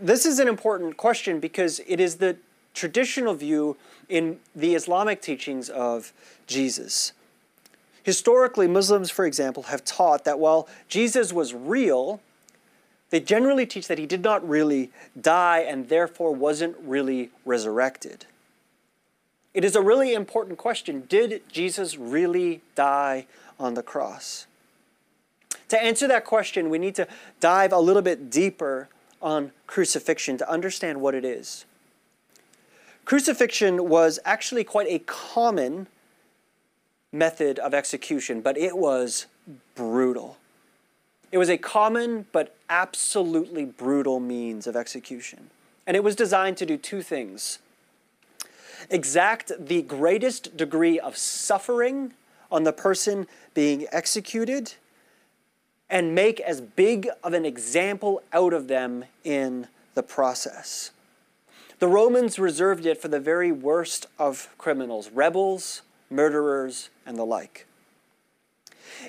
this 0.00 0.26
is 0.26 0.40
an 0.40 0.48
important 0.48 0.96
question 0.96 1.38
because 1.38 1.80
it 1.86 2.00
is 2.00 2.16
the 2.16 2.36
traditional 2.74 3.34
view 3.34 3.76
in 4.08 4.38
the 4.54 4.74
Islamic 4.74 5.22
teachings 5.22 5.68
of 5.68 6.12
Jesus. 6.46 7.12
Historically, 8.02 8.66
Muslims, 8.66 9.10
for 9.10 9.24
example, 9.26 9.64
have 9.64 9.84
taught 9.84 10.24
that 10.24 10.38
while 10.38 10.68
Jesus 10.88 11.32
was 11.32 11.54
real, 11.54 12.20
they 13.10 13.20
generally 13.20 13.66
teach 13.66 13.88
that 13.88 13.98
he 13.98 14.06
did 14.06 14.22
not 14.22 14.46
really 14.48 14.90
die 15.20 15.60
and 15.60 15.88
therefore 15.88 16.32
wasn't 16.32 16.76
really 16.82 17.30
resurrected. 17.44 18.26
It 19.52 19.64
is 19.64 19.74
a 19.74 19.82
really 19.82 20.14
important 20.14 20.58
question. 20.58 21.04
Did 21.08 21.42
Jesus 21.50 21.98
really 21.98 22.62
die 22.74 23.26
on 23.58 23.74
the 23.74 23.82
cross? 23.82 24.46
To 25.68 25.82
answer 25.82 26.06
that 26.08 26.24
question, 26.24 26.70
we 26.70 26.78
need 26.78 26.94
to 26.96 27.06
dive 27.40 27.72
a 27.72 27.78
little 27.78 28.02
bit 28.02 28.30
deeper 28.30 28.88
on 29.20 29.52
crucifixion 29.66 30.38
to 30.38 30.50
understand 30.50 31.00
what 31.00 31.14
it 31.14 31.24
is. 31.24 31.64
Crucifixion 33.04 33.88
was 33.88 34.18
actually 34.24 34.64
quite 34.64 34.86
a 34.88 35.00
common 35.00 35.86
method 37.12 37.58
of 37.58 37.74
execution, 37.74 38.40
but 38.40 38.56
it 38.56 38.76
was 38.76 39.26
brutal. 39.74 40.36
It 41.32 41.38
was 41.38 41.48
a 41.48 41.58
common 41.58 42.26
but 42.32 42.54
absolutely 42.68 43.64
brutal 43.64 44.20
means 44.20 44.66
of 44.66 44.76
execution. 44.76 45.50
And 45.86 45.96
it 45.96 46.04
was 46.04 46.14
designed 46.14 46.56
to 46.58 46.66
do 46.66 46.76
two 46.76 47.02
things 47.02 47.58
exact 48.88 49.52
the 49.58 49.82
greatest 49.82 50.56
degree 50.56 50.98
of 50.98 51.16
suffering 51.16 52.14
on 52.50 52.64
the 52.64 52.72
person 52.72 53.26
being 53.52 53.86
executed 53.92 54.74
and 55.90 56.14
make 56.14 56.40
as 56.40 56.60
big 56.60 57.08
of 57.22 57.34
an 57.34 57.44
example 57.44 58.22
out 58.32 58.52
of 58.52 58.68
them 58.68 59.04
in 59.24 59.66
the 59.94 60.02
process. 60.02 60.92
The 61.80 61.88
Romans 61.88 62.38
reserved 62.38 62.84
it 62.84 63.00
for 63.00 63.08
the 63.08 63.18
very 63.18 63.50
worst 63.50 64.06
of 64.18 64.54
criminals 64.58 65.10
rebels, 65.10 65.80
murderers, 66.10 66.90
and 67.06 67.16
the 67.16 67.24
like. 67.24 67.66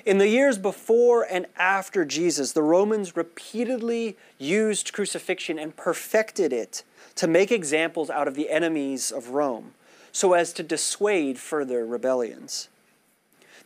In 0.06 0.16
the 0.16 0.28
years 0.28 0.56
before 0.56 1.26
and 1.30 1.44
after 1.58 2.06
Jesus, 2.06 2.52
the 2.52 2.62
Romans 2.62 3.14
repeatedly 3.14 4.16
used 4.38 4.94
crucifixion 4.94 5.58
and 5.58 5.76
perfected 5.76 6.50
it 6.50 6.82
to 7.16 7.28
make 7.28 7.52
examples 7.52 8.08
out 8.08 8.26
of 8.26 8.36
the 8.36 8.48
enemies 8.48 9.12
of 9.12 9.28
Rome 9.30 9.74
so 10.10 10.32
as 10.32 10.54
to 10.54 10.62
dissuade 10.62 11.38
further 11.38 11.84
rebellions. 11.84 12.68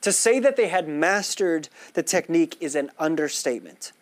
To 0.01 0.11
say 0.11 0.41
that 0.41 0.57
they 0.57 0.67
had 0.67 0.89
mastered 0.89 1.69
the 1.95 2.03
technique 2.03 2.57
is 2.61 2.75
an 2.75 2.91
understatement. 2.99 3.93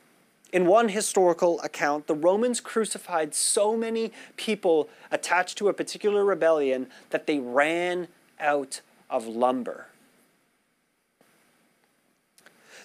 In 0.55 0.67
one 0.67 0.89
historical 0.89 1.61
account, 1.63 2.07
the 2.07 2.15
Romans 2.15 2.61
crucified 2.61 3.35
so 3.35 3.77
many 3.77 4.13
people 4.37 4.89
attached 5.11 5.59
to 5.59 5.67
a 5.67 5.73
particular 5.73 6.25
rebellion 6.25 6.87
that 7.11 7.27
they 7.27 7.41
ran 7.41 8.07
out 8.39 8.81
of 9.11 9.27
lumber. 9.27 9.89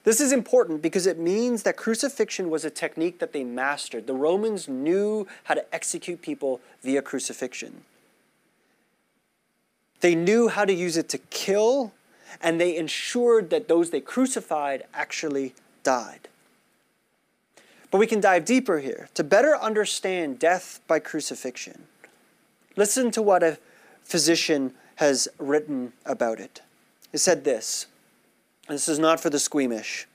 This 0.04 0.20
is 0.20 0.32
important 0.32 0.82
because 0.82 1.06
it 1.06 1.20
means 1.20 1.62
that 1.62 1.78
crucifixion 1.78 2.50
was 2.50 2.66
a 2.66 2.72
technique 2.72 3.20
that 3.20 3.34
they 3.34 3.44
mastered. 3.44 4.08
The 4.08 4.16
Romans 4.16 4.68
knew 4.68 5.28
how 5.44 5.54
to 5.54 5.64
execute 5.72 6.24
people 6.24 6.62
via 6.82 7.04
crucifixion. 7.04 7.84
They 10.00 10.16
knew 10.16 10.48
how 10.48 10.66
to 10.66 10.74
use 10.74 10.98
it 10.98 11.08
to 11.10 11.20
kill, 11.20 11.94
and 12.42 12.60
they 12.60 12.76
ensured 12.76 13.52
that 13.52 13.68
those 13.68 13.92
they 13.92 14.02
crucified 14.02 14.86
actually 14.92 15.54
died. 15.84 16.30
But 17.92 17.98
we 17.98 18.08
can 18.08 18.20
dive 18.20 18.46
deeper 18.46 18.80
here 18.80 19.10
to 19.16 19.24
better 19.24 19.56
understand 19.56 20.40
death 20.40 20.80
by 20.88 21.00
crucifixion. 21.00 21.88
Listen 22.76 23.12
to 23.12 23.22
what 23.22 23.44
a 23.44 23.58
physician 24.04 24.74
has 24.96 25.28
written 25.38 25.94
about 26.06 26.40
it. 26.40 26.62
He 27.12 27.18
said 27.18 27.44
this 27.44 27.88
and 28.70 28.76
this 28.76 28.88
is 28.88 29.00
not 29.00 29.20
for 29.20 29.32
the 29.32 29.40
squeamish. 29.40 30.08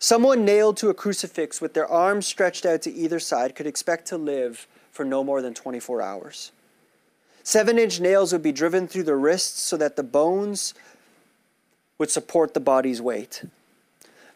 Someone 0.00 0.44
nailed 0.44 0.76
to 0.78 0.90
a 0.90 0.94
crucifix 0.94 1.60
with 1.60 1.72
their 1.72 1.86
arms 1.86 2.26
stretched 2.26 2.66
out 2.66 2.82
to 2.82 2.92
either 2.92 3.20
side 3.20 3.54
could 3.54 3.66
expect 3.66 4.06
to 4.08 4.18
live 4.18 4.66
for 4.90 5.04
no 5.04 5.22
more 5.22 5.40
than 5.40 5.54
24 5.54 6.02
hours. 6.02 6.50
Seven 7.44 7.78
inch 7.78 8.00
nails 8.00 8.32
would 8.32 8.42
be 8.42 8.52
driven 8.52 8.88
through 8.88 9.04
the 9.04 9.14
wrists 9.14 9.60
so 9.60 9.76
that 9.76 9.94
the 9.94 10.02
bones 10.02 10.74
would 11.98 12.10
support 12.10 12.54
the 12.54 12.60
body's 12.60 13.00
weight. 13.00 13.44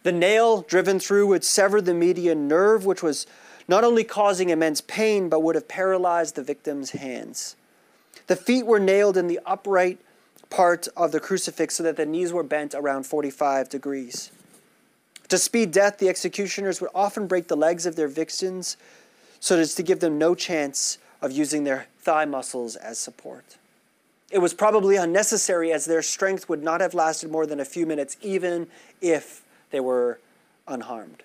The 0.03 0.13
nail 0.13 0.63
driven 0.63 1.01
through 1.01 1.27
would 1.29 1.45
sever 1.45 1.81
the 1.81 1.95
median 1.95 2.49
nerve, 2.49 2.87
which 2.87 3.03
was 3.03 3.27
not 3.67 3.85
only 3.85 4.05
causing 4.05 4.49
immense 4.51 4.81
pain, 4.81 5.29
but 5.29 5.43
would 5.43 5.55
have 5.55 5.69
paralyzed 5.69 6.35
the 6.35 6.43
victim's 6.43 6.91
hands. 6.93 7.57
The 8.27 8.37
feet 8.37 8.67
were 8.67 8.81
nailed 8.81 9.17
in 9.17 9.27
the 9.27 9.41
upright 9.45 9.99
part 10.51 10.89
of 10.97 11.13
the 11.13 11.21
crucifix 11.21 11.77
so 11.77 11.83
that 11.83 11.97
the 11.97 12.07
knees 12.07 12.33
were 12.33 12.43
bent 12.43 12.75
around 12.75 13.05
45 13.05 13.69
degrees. 13.69 14.31
To 15.29 15.37
speed 15.37 15.73
death, 15.73 15.99
the 15.99 16.09
executioners 16.09 16.81
would 16.81 16.91
often 16.95 17.27
break 17.27 17.49
the 17.49 17.57
legs 17.57 17.85
of 17.85 17.97
their 17.97 18.09
victims 18.09 18.77
so 19.41 19.59
as 19.59 19.75
to 19.75 19.83
give 19.83 20.01
them 20.01 20.19
no 20.19 20.35
chance 20.35 20.99
of 21.21 21.33
using 21.33 21.65
their 21.65 21.87
thigh 22.01 22.25
muscles 22.25 22.77
as 22.77 22.99
support. 22.99 23.59
It 24.31 24.39
was 24.39 24.55
probably 24.55 24.97
unnecessary 24.97 25.73
as 25.73 25.85
their 25.85 26.03
strength 26.03 26.49
would 26.49 26.63
not 26.63 26.81
have 26.81 26.95
lasted 26.95 27.31
more 27.31 27.47
than 27.47 27.61
a 27.61 27.65
few 27.65 27.87
minutes, 27.87 28.17
even 28.23 28.69
if 29.01 29.43
they 29.71 29.81
were 29.81 30.21
unharmed. 30.67 31.23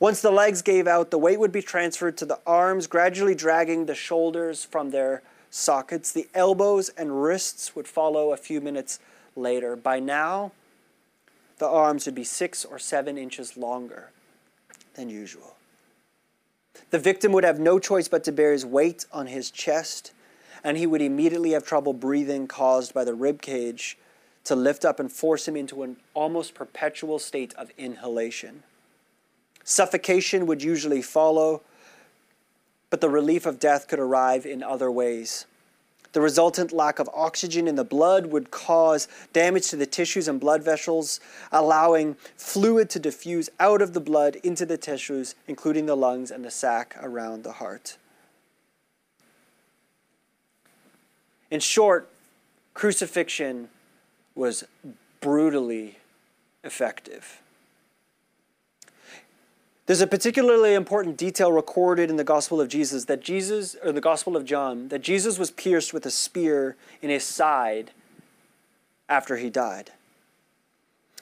Once 0.00 0.20
the 0.20 0.30
legs 0.30 0.62
gave 0.62 0.86
out, 0.86 1.10
the 1.10 1.18
weight 1.18 1.38
would 1.38 1.52
be 1.52 1.62
transferred 1.62 2.16
to 2.16 2.26
the 2.26 2.40
arms, 2.46 2.86
gradually 2.86 3.34
dragging 3.34 3.86
the 3.86 3.94
shoulders 3.94 4.64
from 4.64 4.90
their 4.90 5.22
sockets. 5.50 6.12
The 6.12 6.28
elbows 6.34 6.88
and 6.90 7.22
wrists 7.22 7.76
would 7.76 7.86
follow 7.86 8.32
a 8.32 8.36
few 8.36 8.60
minutes 8.60 8.98
later. 9.36 9.76
By 9.76 10.00
now, 10.00 10.52
the 11.58 11.68
arms 11.68 12.06
would 12.06 12.14
be 12.14 12.24
six 12.24 12.64
or 12.64 12.78
seven 12.78 13.16
inches 13.18 13.56
longer 13.56 14.10
than 14.94 15.08
usual. 15.08 15.56
The 16.90 16.98
victim 16.98 17.32
would 17.32 17.44
have 17.44 17.60
no 17.60 17.78
choice 17.78 18.08
but 18.08 18.24
to 18.24 18.32
bear 18.32 18.52
his 18.52 18.66
weight 18.66 19.06
on 19.12 19.26
his 19.26 19.50
chest, 19.50 20.12
and 20.64 20.76
he 20.76 20.86
would 20.86 21.02
immediately 21.02 21.50
have 21.52 21.64
trouble 21.64 21.92
breathing 21.92 22.46
caused 22.46 22.92
by 22.92 23.04
the 23.04 23.14
rib 23.14 23.40
cage 23.42 23.98
to 24.44 24.56
lift 24.56 24.84
up 24.84 24.98
and 24.98 25.10
force 25.10 25.46
him 25.46 25.56
into 25.56 25.82
an 25.82 25.96
almost 26.14 26.54
perpetual 26.54 27.18
state 27.18 27.54
of 27.54 27.70
inhalation. 27.78 28.62
Suffocation 29.64 30.46
would 30.46 30.62
usually 30.62 31.02
follow, 31.02 31.62
but 32.90 33.00
the 33.00 33.08
relief 33.08 33.46
of 33.46 33.60
death 33.60 33.86
could 33.86 34.00
arrive 34.00 34.44
in 34.44 34.62
other 34.62 34.90
ways. 34.90 35.46
The 36.12 36.20
resultant 36.20 36.72
lack 36.72 36.98
of 36.98 37.08
oxygen 37.14 37.66
in 37.66 37.76
the 37.76 37.84
blood 37.84 38.26
would 38.26 38.50
cause 38.50 39.08
damage 39.32 39.68
to 39.68 39.76
the 39.76 39.86
tissues 39.86 40.28
and 40.28 40.38
blood 40.38 40.62
vessels, 40.62 41.20
allowing 41.50 42.16
fluid 42.36 42.90
to 42.90 42.98
diffuse 42.98 43.48
out 43.58 43.80
of 43.80 43.94
the 43.94 44.00
blood 44.00 44.36
into 44.42 44.66
the 44.66 44.76
tissues, 44.76 45.34
including 45.48 45.86
the 45.86 45.96
lungs 45.96 46.30
and 46.30 46.44
the 46.44 46.50
sac 46.50 46.96
around 47.00 47.44
the 47.44 47.52
heart. 47.52 47.96
In 51.50 51.60
short, 51.60 52.10
crucifixion 52.74 53.68
was 54.34 54.64
brutally 55.20 55.98
effective. 56.64 57.40
There's 59.86 60.00
a 60.00 60.06
particularly 60.06 60.74
important 60.74 61.16
detail 61.16 61.52
recorded 61.52 62.08
in 62.08 62.16
the 62.16 62.24
Gospel 62.24 62.60
of 62.60 62.68
Jesus 62.68 63.04
that 63.06 63.20
Jesus, 63.20 63.76
or 63.82 63.92
the 63.92 64.00
Gospel 64.00 64.36
of 64.36 64.44
John, 64.44 64.88
that 64.88 65.02
Jesus 65.02 65.38
was 65.38 65.50
pierced 65.50 65.92
with 65.92 66.06
a 66.06 66.10
spear 66.10 66.76
in 67.02 67.10
his 67.10 67.24
side 67.24 67.90
after 69.08 69.36
he 69.36 69.50
died. 69.50 69.90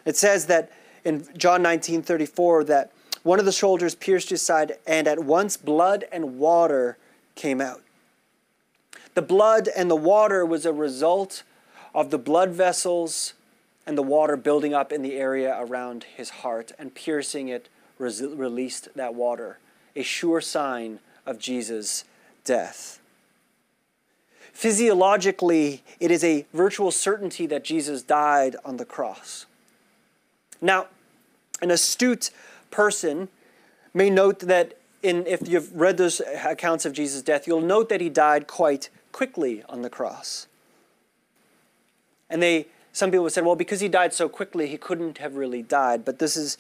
It 0.04 0.16
says 0.16 0.46
that 0.46 0.70
in 1.04 1.26
John 1.36 1.62
19 1.62 2.02
34 2.02 2.64
that 2.64 2.92
one 3.22 3.38
of 3.38 3.44
the 3.44 3.52
soldiers 3.52 3.94
pierced 3.94 4.30
his 4.30 4.42
side, 4.42 4.78
and 4.86 5.06
at 5.06 5.18
once 5.18 5.56
blood 5.56 6.04
and 6.10 6.38
water 6.38 6.96
came 7.34 7.60
out. 7.60 7.82
The 9.14 9.22
blood 9.22 9.68
and 9.74 9.90
the 9.90 9.96
water 9.96 10.46
was 10.46 10.64
a 10.64 10.72
result 10.72 11.42
of 11.94 12.10
the 12.10 12.18
blood 12.18 12.50
vessels 12.50 13.34
and 13.86 13.96
the 13.96 14.02
water 14.02 14.36
building 14.36 14.74
up 14.74 14.92
in 14.92 15.02
the 15.02 15.16
area 15.16 15.56
around 15.58 16.04
his 16.04 16.30
heart 16.30 16.72
and 16.78 16.94
piercing 16.94 17.48
it 17.48 17.68
released 17.98 18.88
that 18.94 19.14
water, 19.14 19.58
a 19.94 20.02
sure 20.02 20.40
sign 20.40 21.00
of 21.26 21.38
Jesus' 21.38 22.04
death. 22.44 23.00
Physiologically, 24.52 25.82
it 26.00 26.10
is 26.10 26.22
a 26.22 26.46
virtual 26.52 26.90
certainty 26.90 27.46
that 27.46 27.64
Jesus 27.64 28.02
died 28.02 28.56
on 28.64 28.76
the 28.76 28.84
cross. 28.84 29.46
Now, 30.60 30.86
an 31.62 31.70
astute 31.70 32.30
person 32.70 33.28
may 33.94 34.10
note 34.10 34.40
that 34.40 34.76
in, 35.02 35.26
if 35.26 35.48
you've 35.48 35.74
read 35.74 35.96
those 35.96 36.20
accounts 36.20 36.84
of 36.84 36.92
Jesus' 36.92 37.22
death, 37.22 37.46
you'll 37.46 37.60
note 37.60 37.88
that 37.88 38.00
he 38.00 38.08
died 38.08 38.46
quite 38.46 38.90
quickly 39.12 39.62
on 39.68 39.82
the 39.82 39.90
cross. 39.90 40.46
And 42.30 42.42
they, 42.42 42.66
some 42.92 43.10
people 43.10 43.28
said, 43.28 43.44
well, 43.44 43.56
because 43.56 43.80
he 43.80 43.88
died 43.88 44.14
so 44.14 44.28
quickly, 44.28 44.68
he 44.68 44.78
couldn't 44.78 45.18
have 45.18 45.34
really 45.34 45.62
died. 45.62 46.04
But 46.04 46.18
this 46.18 46.36
is 46.36 46.56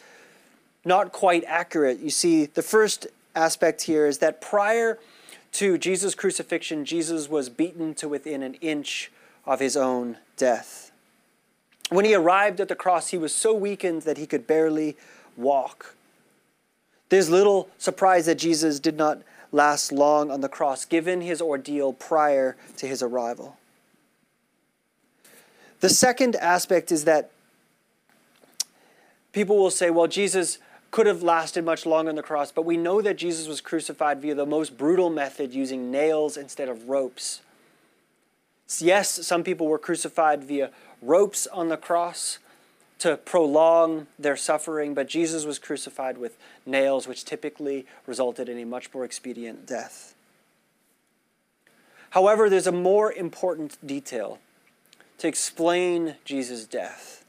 not 0.84 1.12
quite 1.12 1.44
accurate. 1.44 2.00
You 2.00 2.10
see, 2.10 2.46
the 2.46 2.62
first 2.62 3.06
aspect 3.34 3.82
here 3.82 4.06
is 4.06 4.18
that 4.18 4.40
prior 4.40 4.98
to 5.52 5.78
Jesus' 5.78 6.14
crucifixion, 6.14 6.84
Jesus 6.84 7.28
was 7.28 7.48
beaten 7.48 7.94
to 7.94 8.08
within 8.08 8.42
an 8.42 8.54
inch 8.54 9.10
of 9.46 9.60
his 9.60 9.76
own 9.76 10.18
death. 10.36 10.90
When 11.88 12.04
he 12.04 12.14
arrived 12.14 12.60
at 12.60 12.68
the 12.68 12.76
cross, 12.76 13.08
he 13.08 13.18
was 13.18 13.34
so 13.34 13.52
weakened 13.52 14.02
that 14.02 14.16
he 14.16 14.26
could 14.26 14.46
barely 14.46 14.96
walk. 15.36 15.94
There's 17.08 17.28
little 17.28 17.68
surprise 17.78 18.26
that 18.26 18.36
Jesus 18.36 18.78
did 18.78 18.96
not 18.96 19.22
last 19.50 19.90
long 19.90 20.30
on 20.30 20.40
the 20.40 20.48
cross, 20.48 20.84
given 20.84 21.20
his 21.20 21.42
ordeal 21.42 21.92
prior 21.92 22.56
to 22.76 22.86
his 22.86 23.02
arrival. 23.02 23.56
The 25.80 25.88
second 25.88 26.36
aspect 26.36 26.92
is 26.92 27.04
that 27.04 27.30
people 29.32 29.56
will 29.56 29.70
say, 29.70 29.90
well, 29.90 30.06
Jesus 30.06 30.58
could 30.90 31.06
have 31.06 31.22
lasted 31.22 31.64
much 31.64 31.86
longer 31.86 32.10
on 32.10 32.16
the 32.16 32.22
cross, 32.22 32.52
but 32.52 32.64
we 32.64 32.76
know 32.76 33.00
that 33.00 33.16
Jesus 33.16 33.46
was 33.46 33.60
crucified 33.60 34.20
via 34.20 34.34
the 34.34 34.46
most 34.46 34.76
brutal 34.76 35.08
method 35.08 35.54
using 35.54 35.90
nails 35.90 36.36
instead 36.36 36.68
of 36.68 36.88
ropes. 36.88 37.40
Yes, 38.78 39.26
some 39.26 39.42
people 39.42 39.66
were 39.66 39.78
crucified 39.78 40.44
via 40.44 40.70
ropes 41.00 41.46
on 41.46 41.68
the 41.68 41.76
cross 41.76 42.38
to 42.98 43.16
prolong 43.16 44.06
their 44.18 44.36
suffering, 44.36 44.92
but 44.92 45.08
Jesus 45.08 45.44
was 45.44 45.58
crucified 45.58 46.18
with 46.18 46.36
nails, 46.66 47.08
which 47.08 47.24
typically 47.24 47.86
resulted 48.06 48.48
in 48.48 48.58
a 48.58 48.64
much 48.64 48.92
more 48.92 49.04
expedient 49.04 49.66
death. 49.66 50.14
However, 52.10 52.50
there's 52.50 52.66
a 52.66 52.72
more 52.72 53.12
important 53.12 53.78
detail 53.86 54.38
to 55.20 55.28
explain 55.28 56.16
Jesus' 56.24 56.64
death. 56.64 57.24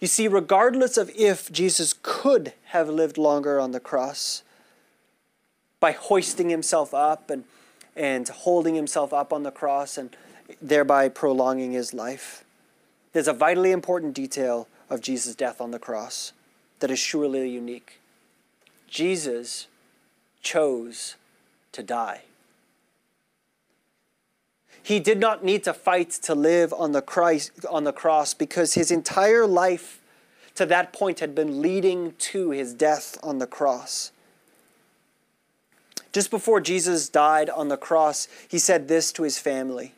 You 0.00 0.06
see, 0.06 0.28
regardless 0.28 0.96
of 0.96 1.10
if 1.10 1.52
Jesus 1.52 1.94
could 2.02 2.54
have 2.66 2.88
lived 2.88 3.18
longer 3.18 3.60
on 3.60 3.72
the 3.72 3.80
cross 3.80 4.42
by 5.78 5.92
hoisting 5.92 6.48
himself 6.48 6.94
up 6.94 7.28
and, 7.28 7.44
and 7.94 8.26
holding 8.28 8.74
himself 8.74 9.12
up 9.12 9.30
on 9.30 9.42
the 9.42 9.50
cross 9.50 9.98
and 9.98 10.16
thereby 10.60 11.10
prolonging 11.10 11.72
his 11.72 11.92
life, 11.92 12.44
there's 13.12 13.28
a 13.28 13.34
vitally 13.34 13.70
important 13.70 14.14
detail 14.14 14.66
of 14.88 15.02
Jesus' 15.02 15.34
death 15.34 15.60
on 15.60 15.70
the 15.70 15.78
cross 15.78 16.32
that 16.80 16.90
is 16.90 16.98
surely 16.98 17.48
unique. 17.48 18.00
Jesus 18.88 19.66
chose 20.40 21.16
to 21.72 21.82
die. 21.82 22.22
He 24.84 25.00
did 25.00 25.18
not 25.18 25.42
need 25.42 25.64
to 25.64 25.72
fight 25.72 26.10
to 26.10 26.34
live 26.34 26.70
on 26.74 26.92
the, 26.92 27.00
Christ, 27.00 27.64
on 27.70 27.84
the 27.84 27.92
cross 27.92 28.34
because 28.34 28.74
his 28.74 28.90
entire 28.90 29.46
life 29.46 30.02
to 30.56 30.66
that 30.66 30.92
point 30.92 31.20
had 31.20 31.34
been 31.34 31.62
leading 31.62 32.12
to 32.12 32.50
his 32.50 32.74
death 32.74 33.16
on 33.22 33.38
the 33.38 33.46
cross. 33.46 34.12
Just 36.12 36.30
before 36.30 36.60
Jesus 36.60 37.08
died 37.08 37.48
on 37.48 37.68
the 37.68 37.78
cross, 37.78 38.28
he 38.46 38.58
said 38.58 38.86
this 38.86 39.10
to 39.12 39.22
his 39.22 39.38
family. 39.38 39.94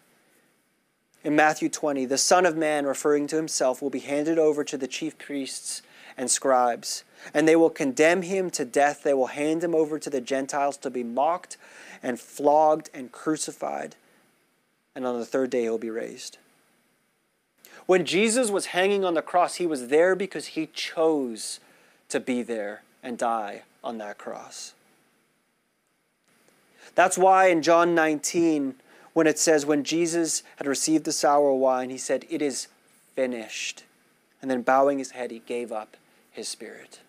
In 1.25 1.35
Matthew 1.35 1.69
20, 1.69 2.05
the 2.05 2.17
Son 2.17 2.47
of 2.47 2.57
Man, 2.57 2.87
referring 2.87 3.27
to 3.27 3.37
himself, 3.37 3.83
will 3.83 3.91
be 3.91 3.99
handed 3.99 4.39
over 4.39 4.63
to 4.63 4.79
the 4.79 4.87
chief 4.87 5.19
priests 5.19 5.83
and 6.17 6.31
scribes, 6.31 7.03
and 7.35 7.49
they 7.49 7.57
will 7.57 7.71
condemn 7.71 8.23
him 8.23 8.51
to 8.51 8.65
death. 8.65 9.03
They 9.03 9.15
will 9.15 9.27
hand 9.27 9.65
him 9.65 9.75
over 9.75 9.99
to 9.99 10.09
the 10.09 10.21
Gentiles 10.21 10.77
to 10.77 10.91
be 10.91 11.03
mocked 11.03 11.57
and 12.05 12.21
flogged 12.21 12.89
and 12.95 13.11
crucified 13.11 13.97
and 14.97 15.07
on 15.07 15.21
the 15.21 15.27
third 15.27 15.51
day 15.51 15.63
he'll 15.63 15.79
be 15.79 15.91
raised. 15.91 16.39
When 17.85 18.05
Jesus 18.05 18.51
was 18.51 18.67
hanging 18.67 19.05
on 19.05 19.15
the 19.15 19.23
cross, 19.23 19.57
he 19.57 19.67
was 19.67 19.89
there 19.89 20.17
because 20.17 20.47
he 20.47 20.67
chose 20.73 21.61
to 22.09 22.19
be 22.19 22.43
there 22.43 22.83
and 23.03 23.17
die 23.17 23.63
on 23.85 23.99
that 23.99 24.19
cross. 24.19 24.73
That's 26.97 27.19
why 27.19 27.49
in 27.49 27.63
John 27.63 27.95
19, 27.95 28.75
when 29.13 29.27
it 29.27 29.39
says, 29.39 29.67
when 29.67 29.85
Jesus 29.85 30.43
had 30.57 30.67
received 30.67 31.05
the 31.05 31.13
sour 31.13 31.53
wine, 31.53 31.91
he 31.91 31.99
said, 31.99 32.25
It 32.31 32.41
is 32.41 32.69
finished. 33.15 33.85
And 34.41 34.51
then 34.51 34.63
bowing 34.63 34.99
his 34.99 35.13
head, 35.13 35.31
he 35.31 35.41
gave 35.41 35.71
up 35.71 35.97
his 36.33 36.49
spirit. 36.49 37.01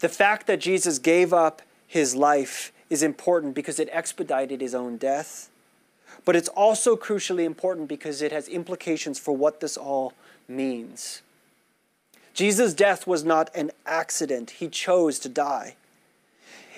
The 0.00 0.08
fact 0.08 0.46
that 0.48 0.60
Jesus 0.60 0.98
gave 0.98 1.32
up 1.32 1.62
his 1.86 2.14
life 2.14 2.72
is 2.90 3.02
important 3.02 3.54
because 3.54 3.78
it 3.78 3.88
expedited 3.92 4.60
his 4.60 4.74
own 4.74 4.96
death. 4.96 5.50
But 6.24 6.36
it's 6.36 6.48
also 6.48 6.96
crucially 6.96 7.44
important 7.44 7.88
because 7.88 8.22
it 8.22 8.32
has 8.32 8.48
implications 8.48 9.18
for 9.18 9.36
what 9.36 9.60
this 9.60 9.76
all 9.76 10.14
means. 10.48 11.22
Jesus' 12.34 12.74
death 12.74 13.06
was 13.06 13.24
not 13.24 13.54
an 13.54 13.70
accident, 13.84 14.50
he 14.50 14.68
chose 14.68 15.18
to 15.20 15.28
die. 15.28 15.76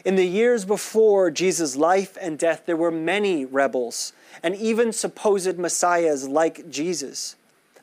In 0.04 0.16
the 0.16 0.26
years 0.26 0.64
before 0.64 1.30
Jesus' 1.30 1.76
life 1.76 2.16
and 2.20 2.38
death, 2.38 2.62
there 2.64 2.76
were 2.76 2.90
many 2.90 3.44
rebels 3.44 4.14
and 4.42 4.56
even 4.56 4.92
supposed 4.92 5.58
messiahs 5.58 6.26
like 6.26 6.70
Jesus 6.70 7.36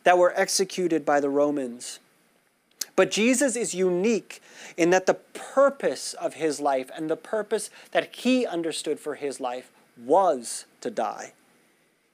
that 0.03 0.17
were 0.17 0.33
executed 0.35 1.05
by 1.05 1.19
the 1.19 1.29
Romans. 1.29 1.99
But 2.97 3.11
Jesus 3.11 3.55
is 3.55 3.75
unique 3.75 4.41
in 4.75 4.89
that 4.89 5.05
the 5.05 5.13
purpose 5.13 6.15
of 6.15 6.33
his 6.33 6.59
life 6.59 6.89
and 6.95 7.09
the 7.09 7.15
purpose 7.15 7.69
that 7.91 8.13
he 8.13 8.45
understood 8.45 8.99
for 8.99 9.15
his 9.15 9.39
life 9.39 9.71
was 10.03 10.65
to 10.81 10.89
die. 10.89 11.33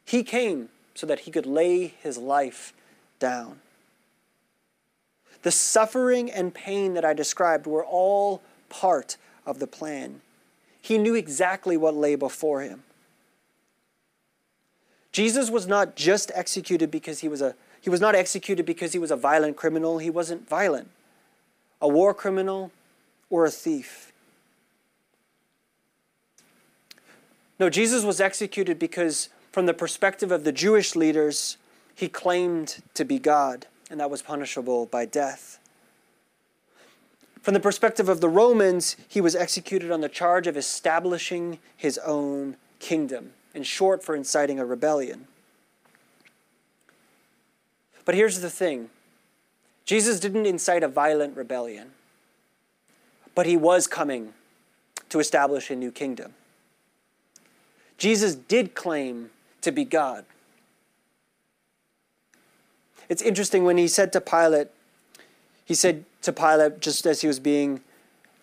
He 0.06 0.24
came 0.24 0.67
so 0.93 1.08
that 1.08 1.22
he 1.22 1.32
could 1.32 1.46
lay 1.46 1.88
his 1.88 2.17
life 2.17 2.74
down. 3.17 3.62
The 5.43 5.52
suffering 5.52 6.30
and 6.30 6.54
pain 6.54 6.96
that 6.96 7.06
I 7.06 7.13
described 7.13 7.65
were 7.65 7.86
all 7.86 8.41
part 8.67 9.15
of 9.46 9.60
the 9.60 9.67
plan. 9.67 10.19
He 10.82 10.98
knew 10.98 11.15
exactly 11.15 11.78
what 11.78 11.96
lay 11.96 12.15
before 12.15 12.62
him. 12.62 12.84
Jesus 15.13 15.50
was 15.50 15.65
not 15.65 15.96
just 15.96 16.30
executed 16.36 16.91
because 16.91 17.19
he 17.19 17.30
was 17.30 17.41
a 17.41 17.56
he 17.84 17.89
was 17.89 18.00
not 18.00 18.15
executed 18.15 18.65
because 18.65 18.93
he 18.93 18.98
was 18.98 19.12
a 19.12 19.17
violent 19.17 19.58
criminal. 19.58 19.98
He 19.98 20.10
wasn't 20.10 20.48
violent. 20.48 20.89
A 21.82 21.88
war 21.89 22.13
criminal 22.13 22.72
or 23.30 23.43
a 23.43 23.52
thief. 23.52 24.13
No, 27.60 27.69
Jesus 27.69 28.06
was 28.06 28.22
executed 28.22 28.80
because, 28.80 29.28
from 29.52 29.65
the 29.65 29.74
perspective 29.74 30.32
of 30.32 30.46
the 30.46 30.54
Jewish 30.54 30.96
leaders, 30.96 31.58
he 31.93 32.08
claimed 32.08 32.82
to 32.93 33.04
be 33.04 33.19
God, 33.19 33.67
and 33.91 34.00
that 34.00 34.10
was 34.10 34.22
punishable 34.22 34.86
by 34.86 35.04
death. 35.04 35.60
From 37.41 37.54
the 37.54 37.60
perspective 37.60 38.08
of 38.08 38.22
the 38.22 38.30
Romans, 38.30 38.96
he 39.10 39.19
was 39.19 39.36
executed 39.36 39.91
on 39.91 40.00
the 40.00 40.08
charge 40.08 40.48
of 40.48 40.56
establishing 40.56 41.60
his 41.76 41.98
own 41.98 42.56
kingdom, 42.80 43.34
in 43.54 43.63
short, 43.63 44.06
for 44.06 44.15
inciting 44.15 44.58
a 44.58 44.65
rebellion. 44.65 45.28
But 48.06 48.16
here's 48.16 48.42
the 48.42 48.50
thing 48.50 48.89
Jesus 49.86 50.20
didn't 50.20 50.46
incite 50.46 50.84
a 50.84 50.88
violent 50.88 51.36
rebellion, 51.36 51.92
but 53.36 53.46
he 53.46 53.58
was 53.58 53.88
coming 53.88 54.34
to 55.10 55.20
establish 55.20 55.70
a 55.70 55.76
new 55.76 55.92
kingdom. 55.92 56.34
Jesus 57.98 58.36
did 58.36 58.76
claim 58.76 59.30
to 59.62 59.72
be 59.72 59.86
God. 59.86 60.26
It's 63.10 63.22
interesting 63.22 63.63
when 63.63 63.78
he 63.78 63.88
said 63.88 64.12
to 64.13 64.22
Pilate, 64.22 64.70
he 65.66 65.74
said 65.74 66.06
to 66.24 66.34
Pilate 66.34 66.80
just 66.80 67.06
as 67.06 67.22
he 67.22 67.28
was 67.28 67.39
being 67.39 67.82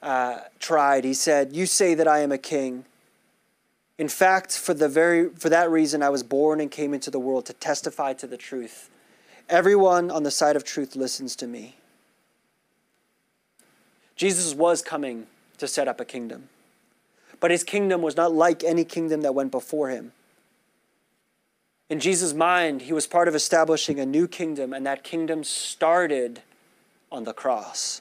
uh, 0.03 0.41
tried, 0.59 1.05
he 1.05 1.15
said, 1.15 1.55
You 1.55 1.67
say 1.67 1.95
that 1.95 2.09
I 2.09 2.21
am 2.21 2.33
a 2.33 2.39
king. 2.39 2.85
In 3.99 4.09
fact, 4.09 4.57
for, 4.57 4.73
the 4.73 4.89
very, 4.89 5.29
for 5.31 5.51
that 5.51 5.71
reason, 5.71 6.03
I 6.03 6.09
was 6.09 6.23
born 6.23 6.61
and 6.61 6.71
came 6.71 6.95
into 6.95 7.11
the 7.11 7.19
world 7.19 7.45
to 7.47 7.53
testify 7.53 8.15
to 8.15 8.27
the 8.27 8.39
truth. 8.39 8.89
Everyone 9.51 10.13
on 10.13 10.23
the 10.23 10.31
side 10.31 10.55
of 10.55 10.63
truth 10.63 10.95
listens 10.95 11.35
to 11.37 11.49
me. 11.49 11.75
Jesus 14.15 14.55
was 14.55 14.81
coming 14.81 15.27
to 15.59 15.67
set 15.67 15.89
up 15.89 15.99
a 15.99 16.05
kingdom, 16.05 16.49
but 17.41 17.51
his 17.51 17.65
kingdom 17.65 18.01
was 18.01 18.17
not 18.17 18.33
like 18.33 18.63
any 18.63 18.85
kingdom 18.85 19.23
that 19.23 19.35
went 19.35 19.51
before 19.51 19.89
him. 19.89 20.13
In 21.89 21.99
Jesus' 21.99 22.33
mind, 22.33 22.83
he 22.83 22.93
was 22.93 23.09
part 23.09 23.27
of 23.27 23.35
establishing 23.35 23.99
a 23.99 24.07
new 24.07 24.29
kingdom, 24.29 24.73
and 24.73 24.87
that 24.87 25.03
kingdom 25.03 25.43
started 25.43 26.43
on 27.11 27.25
the 27.25 27.33
cross. 27.33 28.01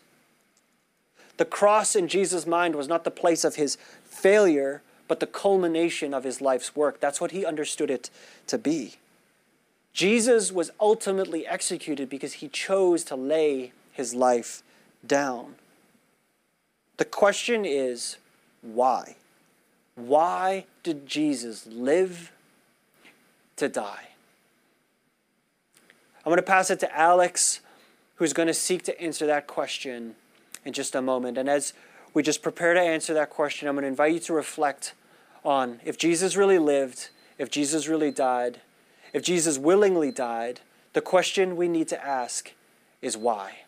The 1.38 1.46
cross 1.46 1.96
in 1.96 2.08
Jesus' 2.08 2.46
mind 2.46 2.76
was 2.76 2.88
not 2.88 3.06
the 3.06 3.12
place 3.12 3.44
of 3.44 3.56
his 3.56 3.78
failure, 4.04 4.84
but 5.08 5.20
the 5.20 5.26
culmination 5.26 6.14
of 6.14 6.24
his 6.24 6.42
life's 6.42 6.76
work. 6.76 7.00
That's 7.00 7.20
what 7.20 7.32
he 7.32 7.44
understood 7.44 7.90
it 7.90 8.12
to 8.46 8.60
be. 8.60 8.98
Jesus 9.93 10.52
was 10.52 10.71
ultimately 10.80 11.45
executed 11.45 12.10
because 12.10 12.34
he 12.34 12.47
chose 12.47 13.04
to 13.06 13.15
lay 13.15 13.73
his 13.91 14.13
life 14.13 14.63
down. 15.06 15.56
The 16.97 17.06
question 17.06 17.65
is 17.65 18.17
why? 18.62 19.15
Why 19.95 20.65
did 20.84 21.08
Jesus 21.08 21.65
live 21.67 22.32
to 23.58 23.67
die? 23.67 24.10
I'm 26.25 26.30
going 26.30 26.38
to 26.38 26.43
pass 26.43 26.69
it 26.69 26.80
to 26.82 26.97
Alex, 26.97 27.62
who's 28.15 28.34
going 28.34 28.47
to 28.47 28.54
seek 28.54 28.84
to 28.84 29.02
answer 29.02 29.25
that 29.25 29.47
question 29.47 30.15
in 30.65 30.73
just 30.73 30.95
a 30.95 31.02
moment. 31.02 31.38
And 31.38 31.49
as 31.49 31.73
we 32.13 32.23
just 32.23 32.41
prepare 32.41 32.73
to 32.73 32.82
answer 32.82 33.13
that 33.13 33.30
question, 33.30 33.67
I'm 33.67 33.75
going 33.75 33.84
to 33.84 33.88
invite 33.88 34.13
you 34.13 34.19
to 34.19 34.34
reflect 34.34 34.93
on 35.43 35.80
if 35.86 35.97
Jesus 35.97 36.36
really 36.36 36.60
lived, 36.60 37.10
if 37.38 37.49
Jesus 37.49 37.88
really 37.88 38.12
died, 38.12 38.60
if 39.13 39.24
Jesus 39.24 39.58
willingly 39.58 40.12
died, 40.12 40.62
the 40.93 41.02
question 41.02 41.56
we 41.56 41.67
need 41.67 41.88
to 41.89 42.04
ask 42.04 42.54
is 43.02 43.15
why? 43.15 43.60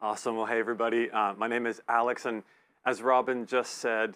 Awesome. 0.00 0.36
Well, 0.36 0.46
hey, 0.46 0.60
everybody. 0.60 1.10
Uh, 1.10 1.34
my 1.36 1.48
name 1.48 1.66
is 1.66 1.82
Alex, 1.88 2.24
and 2.24 2.44
as 2.86 3.02
Robin 3.02 3.46
just 3.46 3.78
said, 3.78 4.14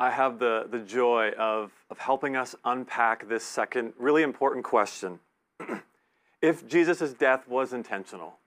I 0.00 0.10
have 0.10 0.40
the, 0.40 0.66
the 0.68 0.80
joy 0.80 1.30
of, 1.38 1.70
of 1.90 1.98
helping 1.98 2.34
us 2.34 2.56
unpack 2.64 3.28
this 3.28 3.44
second 3.44 3.92
really 4.00 4.24
important 4.24 4.64
question. 4.64 5.20
if 6.42 6.66
Jesus' 6.66 7.12
death 7.12 7.46
was 7.46 7.72
intentional, 7.72 8.40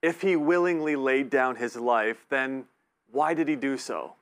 if 0.00 0.22
he 0.22 0.36
willingly 0.36 0.96
laid 0.96 1.28
down 1.28 1.56
his 1.56 1.76
life, 1.76 2.24
then 2.30 2.64
why 3.12 3.34
did 3.34 3.46
he 3.46 3.54
do 3.54 3.76
so? 3.76 4.14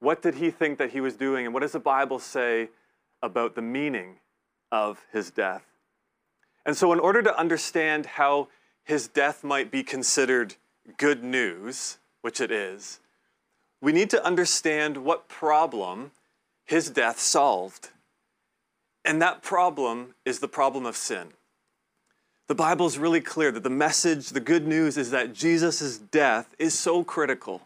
What 0.00 0.20
did 0.20 0.34
he 0.34 0.50
think 0.50 0.78
that 0.78 0.90
he 0.90 1.00
was 1.00 1.14
doing, 1.14 1.44
and 1.44 1.54
what 1.54 1.60
does 1.60 1.72
the 1.72 1.78
Bible 1.78 2.18
say 2.18 2.70
about 3.22 3.54
the 3.54 3.62
meaning 3.62 4.16
of 4.72 5.06
his 5.12 5.30
death? 5.30 5.64
And 6.64 6.76
so, 6.76 6.92
in 6.92 6.98
order 6.98 7.22
to 7.22 7.38
understand 7.38 8.06
how 8.06 8.48
his 8.86 9.08
death 9.08 9.42
might 9.42 9.70
be 9.70 9.82
considered 9.82 10.54
good 10.96 11.24
news, 11.24 11.98
which 12.22 12.40
it 12.40 12.52
is, 12.52 13.00
we 13.82 13.92
need 13.92 14.08
to 14.10 14.24
understand 14.24 14.98
what 14.98 15.28
problem 15.28 16.12
his 16.64 16.88
death 16.88 17.18
solved. 17.18 17.90
And 19.04 19.20
that 19.20 19.42
problem 19.42 20.14
is 20.24 20.38
the 20.38 20.48
problem 20.48 20.86
of 20.86 20.96
sin. 20.96 21.32
The 22.46 22.54
Bible 22.54 22.86
is 22.86 22.96
really 22.96 23.20
clear 23.20 23.50
that 23.50 23.64
the 23.64 23.70
message, 23.70 24.28
the 24.28 24.40
good 24.40 24.68
news, 24.68 24.96
is 24.96 25.10
that 25.10 25.32
Jesus' 25.32 25.98
death 25.98 26.54
is 26.56 26.78
so 26.78 27.02
critical, 27.02 27.62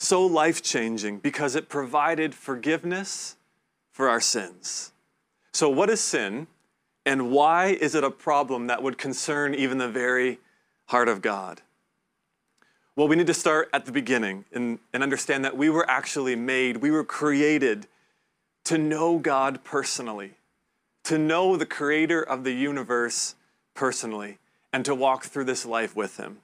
so 0.00 0.26
life 0.26 0.60
changing, 0.60 1.18
because 1.18 1.54
it 1.54 1.68
provided 1.68 2.34
forgiveness 2.34 3.36
for 3.92 4.08
our 4.08 4.20
sins. 4.20 4.92
So, 5.52 5.68
what 5.68 5.88
is 5.88 6.00
sin? 6.00 6.48
And 7.08 7.30
why 7.30 7.68
is 7.68 7.94
it 7.94 8.04
a 8.04 8.10
problem 8.10 8.66
that 8.66 8.82
would 8.82 8.98
concern 8.98 9.54
even 9.54 9.78
the 9.78 9.88
very 9.88 10.40
heart 10.88 11.08
of 11.08 11.22
God? 11.22 11.62
Well, 12.96 13.08
we 13.08 13.16
need 13.16 13.28
to 13.28 13.34
start 13.34 13.70
at 13.72 13.86
the 13.86 13.92
beginning 13.92 14.44
and, 14.52 14.78
and 14.92 15.02
understand 15.02 15.42
that 15.46 15.56
we 15.56 15.70
were 15.70 15.88
actually 15.88 16.36
made, 16.36 16.76
we 16.76 16.90
were 16.90 17.04
created 17.04 17.86
to 18.64 18.76
know 18.76 19.18
God 19.18 19.64
personally, 19.64 20.32
to 21.04 21.16
know 21.16 21.56
the 21.56 21.64
creator 21.64 22.22
of 22.22 22.44
the 22.44 22.52
universe 22.52 23.36
personally, 23.72 24.36
and 24.70 24.84
to 24.84 24.94
walk 24.94 25.24
through 25.24 25.44
this 25.44 25.64
life 25.64 25.96
with 25.96 26.18
Him. 26.18 26.40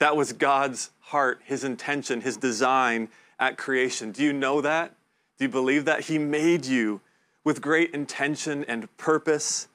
That 0.00 0.16
was 0.16 0.32
God's 0.32 0.90
heart, 0.98 1.40
His 1.44 1.62
intention, 1.62 2.22
His 2.22 2.36
design 2.36 3.10
at 3.38 3.56
creation. 3.56 4.10
Do 4.10 4.24
you 4.24 4.32
know 4.32 4.60
that? 4.60 4.96
Do 5.38 5.44
you 5.44 5.48
believe 5.48 5.84
that? 5.84 6.00
He 6.00 6.18
made 6.18 6.66
you 6.66 7.00
with 7.46 7.62
great 7.62 7.94
intention 7.94 8.64
and 8.64 8.94
purpose. 8.96 9.68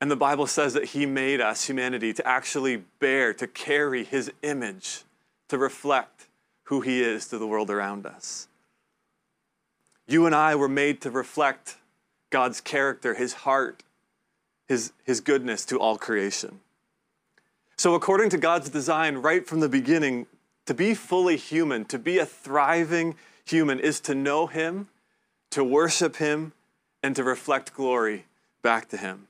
And 0.00 0.10
the 0.10 0.16
Bible 0.16 0.46
says 0.46 0.72
that 0.72 0.86
He 0.86 1.04
made 1.04 1.42
us, 1.42 1.66
humanity, 1.66 2.14
to 2.14 2.26
actually 2.26 2.84
bear, 3.00 3.34
to 3.34 3.46
carry 3.46 4.02
His 4.02 4.32
image, 4.40 5.04
to 5.48 5.58
reflect 5.58 6.26
who 6.64 6.80
He 6.80 7.02
is 7.02 7.26
to 7.28 7.36
the 7.36 7.46
world 7.46 7.68
around 7.68 8.06
us. 8.06 8.48
You 10.06 10.24
and 10.24 10.34
I 10.34 10.54
were 10.54 10.70
made 10.70 11.02
to 11.02 11.10
reflect 11.10 11.76
God's 12.30 12.62
character, 12.62 13.12
His 13.12 13.34
heart, 13.34 13.82
His, 14.66 14.92
his 15.04 15.20
goodness 15.20 15.66
to 15.66 15.78
all 15.78 15.98
creation. 15.98 16.60
So, 17.76 17.94
according 17.94 18.30
to 18.30 18.38
God's 18.38 18.70
design, 18.70 19.18
right 19.18 19.46
from 19.46 19.60
the 19.60 19.68
beginning, 19.68 20.24
to 20.64 20.72
be 20.72 20.94
fully 20.94 21.36
human, 21.36 21.84
to 21.84 21.98
be 21.98 22.16
a 22.16 22.24
thriving 22.24 23.16
human, 23.44 23.78
is 23.78 24.00
to 24.00 24.14
know 24.14 24.46
Him 24.46 24.88
to 25.50 25.64
worship 25.64 26.16
Him, 26.16 26.52
and 27.02 27.14
to 27.16 27.24
reflect 27.24 27.74
glory 27.74 28.26
back 28.62 28.88
to 28.90 28.96
Him. 28.96 29.28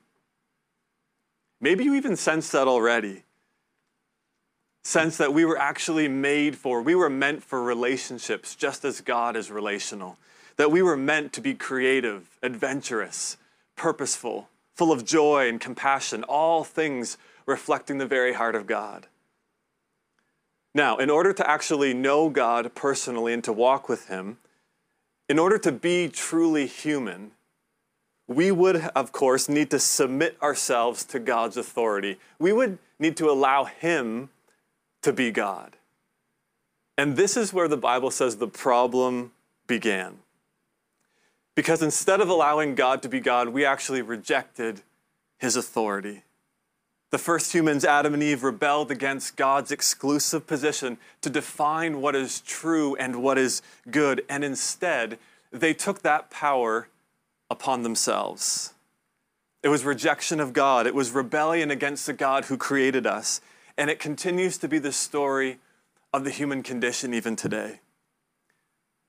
Maybe 1.61 1.85
you 1.85 1.95
even 1.95 2.17
sense 2.17 2.51
that 2.51 2.69
already. 2.69 3.25
Sense 4.85 5.17
that 5.19 5.35
we 5.35 5.45
were 5.45 5.59
actually 5.59 6.09
made 6.09 6.57
for, 6.57 6.81
we 6.81 6.95
were 6.95 7.11
meant 7.11 7.43
for 7.43 7.63
relationships 7.63 8.55
just 8.55 8.85
as 8.85 9.01
God 9.01 9.37
is 9.37 9.51
relational. 9.51 10.17
That 10.57 10.71
we 10.71 10.83
were 10.83 10.97
meant 10.97 11.33
to 11.35 11.41
be 11.41 11.55
creative, 11.55 12.39
adventurous, 12.43 13.37
purposeful, 13.77 14.49
full 14.75 14.93
of 14.93 15.05
joy 15.05 15.49
and 15.49 15.61
compassion, 15.61 16.25
all 16.25 16.65
things 16.65 17.19
reflecting 17.47 17.99
the 17.99 18.07
very 18.07 18.33
heart 18.33 18.55
of 18.55 18.67
God. 18.67 19.07
Now, 20.75 20.97
in 20.99 21.11
order 21.11 21.33
to 21.33 21.51
actually 21.51 21.95
know 21.95 22.29
God 22.29 22.75
personally 22.75 23.33
and 23.33 23.43
to 23.45 23.53
walk 23.53 23.89
with 23.89 24.09
Him, 24.09 24.39
in 25.29 25.39
order 25.39 25.59
to 25.59 25.73
be 25.73 26.09
truly 26.09 26.67
human, 26.67 27.33
we 28.27 28.51
would, 28.51 28.77
of 28.95 29.13
course, 29.13 29.49
need 29.49 29.71
to 29.71 29.79
submit 29.79 30.37
ourselves 30.43 31.05
to 31.07 31.19
God's 31.19 31.57
authority. 31.57 32.19
We 32.39 32.53
would 32.53 32.79
need 32.99 33.17
to 33.19 33.31
allow 33.31 33.65
Him 33.65 34.31
to 35.03 35.13
be 35.13 35.31
God. 35.31 35.77
And 36.97 37.17
this 37.17 37.37
is 37.37 37.53
where 37.53 37.69
the 37.69 37.77
Bible 37.77 38.11
says 38.11 38.37
the 38.37 38.49
problem 38.49 39.33
began. 39.67 40.19
Because 41.55 41.83
instead 41.83 42.21
of 42.21 42.29
allowing 42.29 42.75
God 42.75 43.03
to 43.03 43.09
be 43.09 43.21
God, 43.21 43.49
we 43.49 43.65
actually 43.65 44.03
rejected 44.03 44.83
his 45.39 45.57
authority. 45.57 46.23
The 47.11 47.19
first 47.19 47.55
humans, 47.55 47.85
Adam 47.85 48.13
and 48.13 48.23
Eve, 48.23 48.45
rebelled 48.45 48.91
against 48.91 49.37
God's 49.37 49.73
exclusive 49.73 50.47
position 50.47 50.99
to 51.23 51.31
define 51.31 52.03
what 52.03 52.15
is 52.15 52.41
true 52.41 52.95
and 52.97 53.23
what 53.23 53.39
is 53.39 53.63
good, 53.91 54.25
and 54.29 54.45
instead, 54.45 55.19
they 55.51 55.73
took 55.73 56.03
that 56.03 56.31
power 56.31 56.89
upon 57.51 57.83
themselves. 57.83 58.75
It 59.63 59.69
was 59.69 59.85
rejection 59.85 60.39
of 60.39 60.53
God, 60.53 60.87
it 60.87 60.95
was 60.95 61.13
rebellion 61.13 61.71
against 61.71 62.07
the 62.07 62.13
God 62.13 62.47
who 62.47 62.59
created 62.59 63.07
us, 63.07 63.41
and 63.79 63.89
it 63.89 63.99
continues 63.99 64.59
to 64.59 64.69
be 64.69 64.79
the 64.79 64.93
story 64.93 65.59
of 66.13 66.25
the 66.25 66.31
human 66.31 66.63
condition 66.63 67.15
even 67.15 67.37
today. 67.37 67.81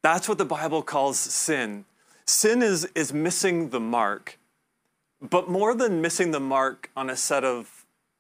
That's 0.01 0.29
what 0.29 0.37
the 0.37 0.45
Bible 0.45 0.81
calls 0.83 1.19
sin. 1.19 1.83
Sin 2.25 2.61
is, 2.61 2.85
is 2.95 3.11
missing 3.11 3.69
the 3.69 3.79
mark, 3.79 4.39
but 5.21 5.49
more 5.49 5.75
than 5.75 6.01
missing 6.01 6.31
the 6.31 6.39
mark 6.39 6.89
on 6.95 7.09
a 7.09 7.17
set 7.17 7.43
of 7.43 7.78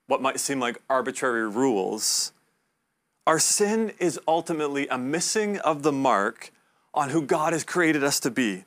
what 0.09 0.23
might 0.23 0.39
seem 0.39 0.59
like 0.59 0.81
arbitrary 0.89 1.47
rules, 1.47 2.33
our 3.27 3.37
sin 3.37 3.93
is 3.99 4.19
ultimately 4.27 4.87
a 4.87 4.97
missing 4.97 5.59
of 5.59 5.83
the 5.83 5.91
mark 5.91 6.51
on 6.95 7.09
who 7.09 7.21
God 7.21 7.53
has 7.53 7.63
created 7.63 8.03
us 8.03 8.19
to 8.21 8.31
be. 8.31 8.63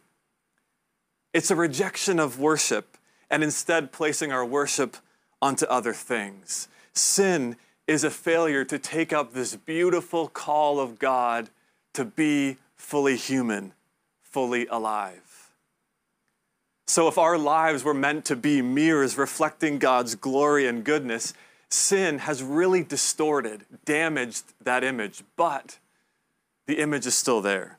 It's 1.35 1.51
a 1.51 1.57
rejection 1.57 2.21
of 2.21 2.39
worship 2.39 2.97
and 3.29 3.43
instead 3.43 3.91
placing 3.91 4.31
our 4.31 4.45
worship 4.45 4.97
onto 5.41 5.67
other 5.67 5.93
things. 5.93 6.69
Sin 6.93 7.57
is 7.89 8.05
a 8.05 8.11
failure 8.11 8.65
to 8.65 8.79
take 8.79 9.13
up 9.13 9.33
this 9.33 9.57
beautiful 9.57 10.29
call 10.29 10.79
of 10.79 11.01
God 11.01 11.51
to 11.95 12.05
be 12.05 12.59
fully 12.77 13.17
human, 13.17 13.73
fully 14.23 14.69
alive. 14.69 15.32
So, 16.87 17.09
if 17.09 17.17
our 17.17 17.39
lives 17.39 17.85
were 17.85 17.95
meant 17.95 18.25
to 18.27 18.37
be 18.37 18.61
mirrors 18.61 19.17
reflecting 19.17 19.79
God's 19.79 20.15
glory 20.15 20.67
and 20.67 20.85
goodness, 20.85 21.33
sin 21.73 22.19
has 22.19 22.43
really 22.43 22.83
distorted, 22.83 23.65
damaged 23.85 24.45
that 24.63 24.85
image, 24.85 25.23
but 25.37 25.79
the 26.67 26.79
image 26.79 27.07
is 27.07 27.15
still 27.15 27.41
there. 27.41 27.79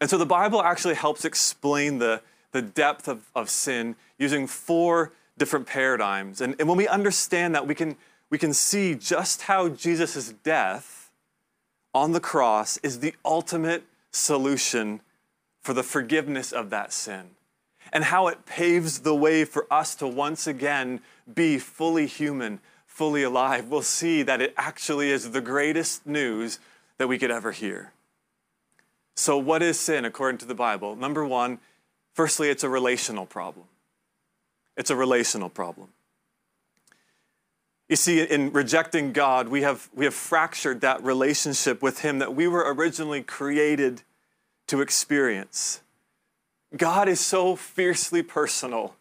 And 0.00 0.10
so 0.10 0.18
the 0.18 0.26
Bible 0.26 0.62
actually 0.62 0.94
helps 0.94 1.24
explain 1.24 1.98
the, 1.98 2.20
the 2.50 2.62
depth 2.62 3.08
of, 3.08 3.30
of 3.34 3.48
sin 3.48 3.96
using 4.18 4.46
four 4.46 5.12
different 5.38 5.66
paradigms. 5.66 6.40
And, 6.40 6.56
and 6.58 6.68
when 6.68 6.76
we 6.76 6.88
understand 6.88 7.54
that, 7.54 7.66
we 7.66 7.74
can, 7.74 7.96
we 8.28 8.38
can 8.38 8.52
see 8.52 8.94
just 8.94 9.42
how 9.42 9.68
Jesus' 9.68 10.32
death 10.42 11.10
on 11.94 12.12
the 12.12 12.20
cross 12.20 12.78
is 12.78 12.98
the 12.98 13.14
ultimate 13.24 13.84
solution 14.10 15.00
for 15.60 15.72
the 15.72 15.82
forgiveness 15.82 16.52
of 16.52 16.70
that 16.70 16.92
sin 16.92 17.30
and 17.92 18.04
how 18.04 18.28
it 18.28 18.46
paves 18.46 19.00
the 19.00 19.14
way 19.14 19.44
for 19.44 19.66
us 19.70 19.94
to 19.96 20.08
once 20.08 20.46
again 20.46 21.00
be 21.32 21.58
fully 21.58 22.06
human, 22.06 22.60
fully 22.86 23.22
alive, 23.22 23.68
we'll 23.68 23.82
see 23.82 24.22
that 24.22 24.40
it 24.40 24.54
actually 24.56 25.10
is 25.10 25.32
the 25.32 25.40
greatest 25.40 26.06
news 26.06 26.58
that 26.98 27.08
we 27.08 27.18
could 27.18 27.30
ever 27.30 27.52
hear. 27.52 27.92
So, 29.14 29.36
what 29.36 29.62
is 29.62 29.78
sin 29.78 30.04
according 30.04 30.38
to 30.38 30.46
the 30.46 30.54
Bible? 30.54 30.96
Number 30.96 31.24
one, 31.24 31.58
firstly, 32.14 32.48
it's 32.48 32.64
a 32.64 32.68
relational 32.68 33.26
problem. 33.26 33.66
It's 34.76 34.90
a 34.90 34.96
relational 34.96 35.50
problem. 35.50 35.88
You 37.90 37.96
see, 37.96 38.22
in 38.22 38.52
rejecting 38.52 39.12
God, 39.12 39.48
we 39.48 39.60
have, 39.62 39.90
we 39.94 40.06
have 40.06 40.14
fractured 40.14 40.80
that 40.80 41.04
relationship 41.04 41.82
with 41.82 42.00
Him 42.00 42.20
that 42.20 42.34
we 42.34 42.48
were 42.48 42.72
originally 42.72 43.22
created 43.22 44.00
to 44.68 44.80
experience. 44.80 45.81
God 46.76 47.08
is 47.08 47.20
so 47.20 47.56
fiercely 47.56 48.22
personal. 48.22 48.94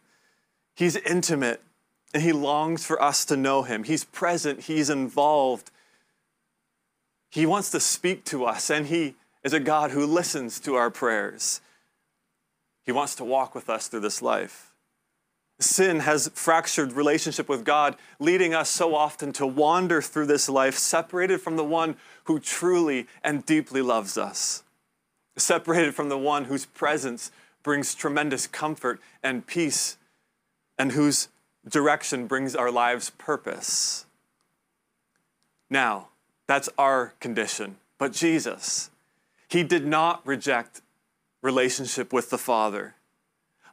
He's 0.76 0.96
intimate 0.96 1.62
and 2.14 2.24
He 2.24 2.32
longs 2.32 2.86
for 2.86 3.02
us 3.02 3.26
to 3.26 3.38
know 3.38 3.64
Him. 3.64 3.84
He's 3.84 4.04
present, 4.04 4.62
He's 4.62 4.90
involved. 4.90 5.72
He 7.30 7.46
wants 7.46 7.72
to 7.72 7.80
speak 7.80 8.26
to 8.26 8.44
us, 8.46 8.70
and 8.70 8.88
He 8.88 9.16
is 9.44 9.54
a 9.54 9.60
God 9.60 9.92
who 9.92 10.06
listens 10.06 10.60
to 10.62 10.76
our 10.76 10.92
prayers. 10.92 11.62
He 12.86 12.92
wants 12.92 13.16
to 13.16 13.24
walk 13.24 13.56
with 13.56 13.70
us 13.70 13.88
through 13.88 14.02
this 14.02 14.22
life. 14.22 14.74
Sin 15.60 16.00
has 16.00 16.30
fractured 16.34 16.94
relationship 16.94 17.48
with 17.48 17.64
God, 17.64 17.96
leading 18.20 18.54
us 18.54 18.70
so 18.70 18.96
often 18.96 19.32
to 19.34 19.46
wander 19.46 20.02
through 20.02 20.26
this 20.26 20.50
life 20.50 20.76
separated 20.76 21.40
from 21.40 21.56
the 21.56 21.64
one 21.64 21.96
who 22.26 22.40
truly 22.40 23.08
and 23.24 23.46
deeply 23.46 23.82
loves 23.82 24.18
us, 24.18 24.64
separated 25.38 25.94
from 25.94 26.10
the 26.10 26.18
one 26.18 26.46
whose 26.46 26.66
presence 26.66 27.32
brings 27.64 27.96
tremendous 27.96 28.48
comfort 28.48 29.00
and 29.22 29.46
peace, 29.46 29.98
and 30.78 30.94
whose 30.94 31.30
direction 31.68 32.28
brings 32.28 32.56
our 32.56 32.72
lives 32.72 33.12
purpose. 33.12 34.06
Now, 35.70 36.10
that's 36.48 36.70
our 36.78 37.14
condition. 37.20 37.78
But 37.98 38.14
Jesus, 38.14 38.90
he 39.48 39.64
did 39.64 39.86
not 39.86 40.26
reject 40.26 40.82
relationship 41.42 42.12
with 42.12 42.30
the 42.30 42.38
Father. 42.38 42.96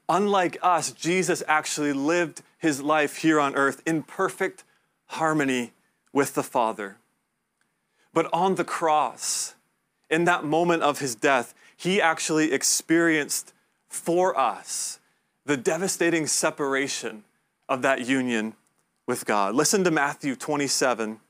Unlike 0.08 0.58
us, 0.62 0.92
Jesus 0.92 1.42
actually 1.46 1.92
lived 1.92 2.42
his 2.58 2.80
life 2.80 3.16
here 3.16 3.40
on 3.40 3.54
earth 3.54 3.82
in 3.86 4.02
perfect 4.02 4.64
harmony 5.06 5.72
with 6.12 6.34
the 6.34 6.42
Father. 6.42 6.96
But 8.12 8.28
on 8.32 8.54
the 8.54 8.64
cross, 8.64 9.54
in 10.10 10.24
that 10.24 10.44
moment 10.44 10.82
of 10.82 10.98
his 10.98 11.14
death, 11.14 11.54
he 11.76 12.00
actually 12.00 12.52
experienced 12.52 13.52
for 13.88 14.38
us 14.38 14.98
the 15.44 15.56
devastating 15.56 16.26
separation 16.26 17.24
of 17.68 17.82
that 17.82 18.06
union 18.06 18.54
with 19.06 19.24
God. 19.24 19.54
Listen 19.54 19.82
to 19.84 19.90
Matthew 19.90 20.36
27 20.36 21.20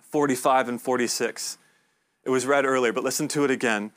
45 0.00 0.68
and 0.68 0.80
46. 0.80 1.58
It 2.24 2.30
was 2.30 2.46
read 2.46 2.64
earlier, 2.64 2.92
but 2.92 3.04
listen 3.04 3.28
to 3.28 3.44
it 3.44 3.50
again. 3.50 3.92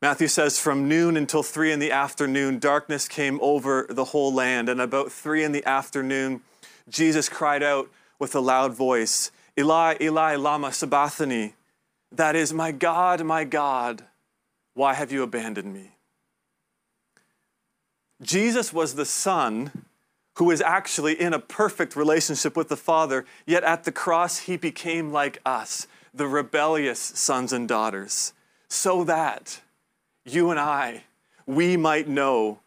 Matthew 0.00 0.28
says, 0.28 0.58
From 0.58 0.88
noon 0.88 1.16
until 1.16 1.42
three 1.42 1.72
in 1.72 1.78
the 1.78 1.92
afternoon, 1.92 2.58
darkness 2.58 3.08
came 3.08 3.38
over 3.42 3.86
the 3.88 4.06
whole 4.06 4.32
land. 4.32 4.68
And 4.68 4.80
about 4.80 5.12
three 5.12 5.44
in 5.44 5.52
the 5.52 5.64
afternoon, 5.64 6.40
Jesus 6.88 7.28
cried 7.28 7.62
out 7.62 7.90
with 8.18 8.34
a 8.34 8.40
loud 8.40 8.74
voice, 8.74 9.30
Eli, 9.58 9.96
Eli, 10.00 10.36
Lama 10.36 10.72
Sabachthani. 10.72 11.54
That 12.10 12.36
is, 12.36 12.52
My 12.52 12.72
God, 12.72 13.24
my 13.24 13.44
God, 13.44 14.04
why 14.74 14.94
have 14.94 15.12
you 15.12 15.22
abandoned 15.22 15.72
me? 15.72 15.97
Jesus 18.20 18.72
was 18.72 18.94
the 18.94 19.04
Son 19.04 19.84
who 20.34 20.44
was 20.44 20.60
actually 20.60 21.20
in 21.20 21.32
a 21.32 21.38
perfect 21.38 21.96
relationship 21.96 22.56
with 22.56 22.68
the 22.68 22.76
Father, 22.76 23.24
yet 23.44 23.64
at 23.64 23.84
the 23.84 23.92
cross 23.92 24.40
he 24.40 24.56
became 24.56 25.12
like 25.12 25.40
us, 25.44 25.88
the 26.14 26.28
rebellious 26.28 27.00
sons 27.00 27.52
and 27.52 27.68
daughters, 27.68 28.32
so 28.68 29.02
that 29.02 29.60
you 30.24 30.50
and 30.50 30.60
I, 30.60 31.04
we 31.44 31.76
might 31.76 32.08
know 32.08 32.60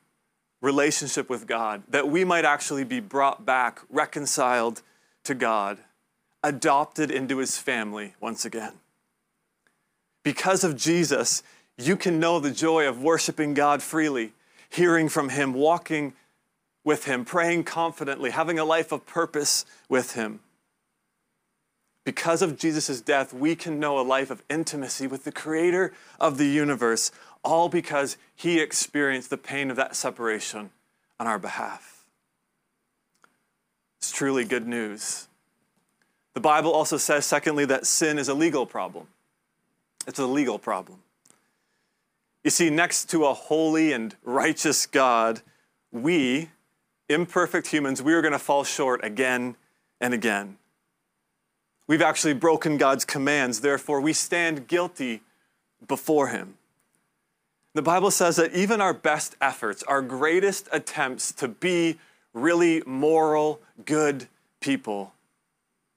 relationship 0.61 1.29
with 1.29 1.47
God, 1.47 1.83
that 1.87 2.07
we 2.07 2.25
might 2.25 2.45
actually 2.45 2.83
be 2.83 2.99
brought 2.99 3.45
back, 3.45 3.79
reconciled 3.89 4.81
to 5.23 5.33
God, 5.33 5.77
adopted 6.43 7.09
into 7.09 7.37
his 7.37 7.57
family 7.57 8.15
once 8.19 8.43
again. 8.45 8.73
Because 10.23 10.63
of 10.63 10.75
Jesus, 10.75 11.41
you 11.77 11.95
can 11.95 12.19
know 12.19 12.39
the 12.39 12.51
joy 12.51 12.87
of 12.87 13.01
worshiping 13.01 13.53
God 13.53 13.81
freely 13.81 14.33
hearing 14.71 15.09
from 15.09 15.29
Him, 15.29 15.53
walking 15.53 16.13
with 16.83 17.05
Him, 17.05 17.25
praying 17.25 17.65
confidently, 17.65 18.31
having 18.31 18.57
a 18.57 18.65
life 18.65 18.91
of 18.91 19.05
purpose 19.05 19.65
with 19.87 20.13
Him. 20.13 20.39
Because 22.03 22.41
of 22.41 22.57
Jesus' 22.57 22.99
death, 23.01 23.31
we 23.31 23.55
can 23.55 23.79
know 23.79 23.99
a 23.99 24.01
life 24.01 24.31
of 24.31 24.41
intimacy 24.49 25.05
with 25.05 25.23
the 25.23 25.31
Creator 25.31 25.93
of 26.19 26.39
the 26.39 26.47
universe, 26.47 27.11
all 27.43 27.69
because 27.69 28.17
He 28.35 28.59
experienced 28.59 29.29
the 29.29 29.37
pain 29.37 29.69
of 29.69 29.77
that 29.77 29.95
separation 29.95 30.71
on 31.19 31.27
our 31.27 31.37
behalf. 31.37 32.05
It's 33.99 34.11
truly 34.11 34.45
good 34.45 34.67
news. 34.67 35.27
The 36.33 36.39
Bible 36.39 36.71
also 36.71 36.97
says, 36.97 37.25
secondly, 37.25 37.65
that 37.65 37.85
sin 37.85 38.17
is 38.17 38.29
a 38.29 38.33
legal 38.33 38.65
problem. 38.65 39.07
It's 40.07 40.17
a 40.17 40.25
legal 40.25 40.57
problem. 40.57 40.99
You 42.43 42.49
see, 42.49 42.69
next 42.69 43.09
to 43.11 43.25
a 43.25 43.33
holy 43.33 43.93
and 43.93 44.15
righteous 44.23 44.85
God, 44.85 45.41
we, 45.91 46.49
imperfect 47.07 47.67
humans, 47.67 48.01
we 48.01 48.13
are 48.13 48.21
going 48.21 48.31
to 48.31 48.39
fall 48.39 48.63
short 48.63 49.03
again 49.03 49.55
and 49.99 50.13
again. 50.13 50.57
We've 51.87 52.01
actually 52.01 52.33
broken 52.33 52.77
God's 52.77 53.05
commands, 53.05 53.61
therefore, 53.61 54.01
we 54.01 54.13
stand 54.13 54.67
guilty 54.67 55.21
before 55.87 56.29
Him. 56.29 56.55
The 57.73 57.81
Bible 57.81 58.11
says 58.11 58.35
that 58.37 58.53
even 58.53 58.81
our 58.81 58.93
best 58.93 59.35
efforts, 59.39 59.83
our 59.83 60.01
greatest 60.01 60.67
attempts 60.71 61.31
to 61.33 61.47
be 61.47 61.99
really 62.33 62.81
moral, 62.85 63.61
good 63.85 64.27
people, 64.59 65.13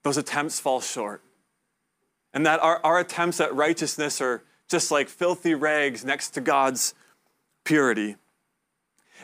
those 0.03 0.17
attempts 0.17 0.61
fall 0.61 0.81
short. 0.81 1.23
And 2.33 2.45
that 2.45 2.61
our, 2.61 2.81
our 2.85 2.99
attempts 2.99 3.41
at 3.41 3.55
righteousness 3.55 4.21
are 4.21 4.43
just 4.69 4.91
like 4.91 5.09
filthy 5.09 5.55
rags 5.55 6.05
next 6.05 6.31
to 6.31 6.41
God's 6.41 6.95
purity. 7.65 8.17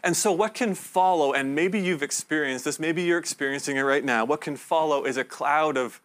And 0.03 0.17
so, 0.17 0.33
what 0.33 0.55
can 0.55 0.75
follow, 0.75 1.33
and 1.33 1.55
maybe 1.55 1.81
you've 1.81 2.03
experienced 2.03 2.65
this, 2.65 2.79
maybe 2.79 3.03
you're 3.03 3.19
experiencing 3.19 3.77
it 3.77 3.83
right 3.83 4.05
now, 4.05 4.25
what 4.25 4.41
can 4.41 4.57
follow 4.57 5.05
is 5.05 5.17
a 5.17 5.25
cloud 5.25 5.77
of 5.77 6.01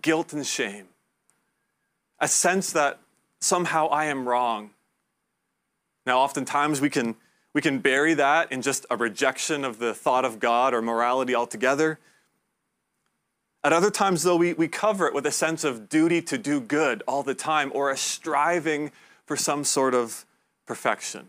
guilt 0.00 0.32
and 0.32 0.46
shame, 0.46 0.88
a 2.20 2.28
sense 2.28 2.72
that 2.72 3.00
somehow 3.40 3.88
I 3.88 4.06
am 4.06 4.28
wrong. 4.28 4.70
Now, 6.06 6.20
oftentimes 6.20 6.80
we 6.80 6.90
can, 6.90 7.16
we 7.52 7.60
can 7.60 7.78
bury 7.80 8.14
that 8.14 8.50
in 8.52 8.62
just 8.62 8.86
a 8.90 8.96
rejection 8.96 9.64
of 9.64 9.78
the 9.78 9.94
thought 9.94 10.24
of 10.24 10.38
God 10.38 10.74
or 10.74 10.82
morality 10.82 11.34
altogether. 11.34 11.98
At 13.64 13.72
other 13.72 13.90
times, 13.90 14.24
though, 14.24 14.36
we, 14.36 14.54
we 14.54 14.66
cover 14.66 15.06
it 15.06 15.14
with 15.14 15.24
a 15.24 15.30
sense 15.30 15.62
of 15.62 15.88
duty 15.88 16.20
to 16.22 16.36
do 16.36 16.60
good 16.60 17.02
all 17.06 17.22
the 17.22 17.34
time 17.34 17.70
or 17.74 17.90
a 17.90 17.96
striving 17.96 18.90
for 19.24 19.36
some 19.36 19.62
sort 19.62 19.94
of 19.94 20.24
perfection. 20.66 21.28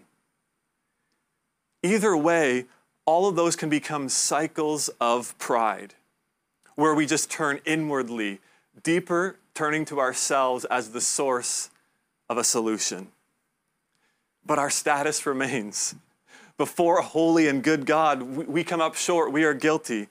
Either 1.84 2.18
way, 2.18 2.66
all 3.06 3.28
of 3.28 3.36
those 3.36 3.56
can 3.56 3.70
become 3.70 4.10
cycles 4.10 4.90
of 5.00 5.38
pride, 5.38 5.94
where 6.76 6.96
we 6.96 7.06
just 7.06 7.30
turn 7.30 7.60
inwardly, 7.66 8.40
deeper, 8.82 9.38
turning 9.54 9.86
to 9.86 10.00
ourselves 10.00 10.66
as 10.66 10.90
the 10.90 11.02
source 11.02 11.70
of 12.30 12.38
a 12.38 12.44
solution. 12.44 13.10
But 14.46 14.58
our 14.58 14.70
status 14.70 15.26
remains. 15.26 15.94
Before 16.58 17.00
a 17.00 17.04
holy 17.04 17.48
and 17.48 17.64
good 17.64 17.86
God, 17.86 18.22
we 18.24 18.64
come 18.64 18.82
up 18.82 18.96
short, 18.96 19.32
we 19.32 19.44
are 19.44 19.54
guilty. 19.54 20.08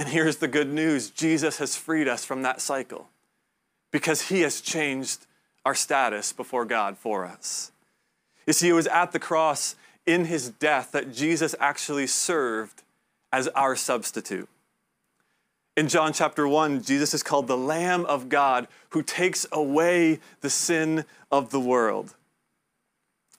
And 0.00 0.08
here's 0.08 0.38
the 0.38 0.48
good 0.48 0.72
news 0.72 1.10
Jesus 1.10 1.58
has 1.58 1.76
freed 1.76 2.08
us 2.08 2.24
from 2.24 2.40
that 2.40 2.62
cycle 2.62 3.10
because 3.90 4.30
he 4.30 4.40
has 4.40 4.62
changed 4.62 5.26
our 5.66 5.74
status 5.74 6.32
before 6.32 6.64
God 6.64 6.96
for 6.96 7.26
us. 7.26 7.70
You 8.46 8.54
see, 8.54 8.70
it 8.70 8.72
was 8.72 8.86
at 8.86 9.12
the 9.12 9.18
cross 9.18 9.76
in 10.06 10.24
his 10.24 10.48
death 10.48 10.92
that 10.92 11.12
Jesus 11.12 11.54
actually 11.60 12.06
served 12.06 12.82
as 13.30 13.48
our 13.48 13.76
substitute. 13.76 14.48
In 15.76 15.86
John 15.86 16.14
chapter 16.14 16.48
1, 16.48 16.82
Jesus 16.82 17.12
is 17.12 17.22
called 17.22 17.46
the 17.46 17.58
Lamb 17.58 18.06
of 18.06 18.30
God 18.30 18.68
who 18.90 19.02
takes 19.02 19.46
away 19.52 20.18
the 20.40 20.48
sin 20.48 21.04
of 21.30 21.50
the 21.50 21.60
world. 21.60 22.14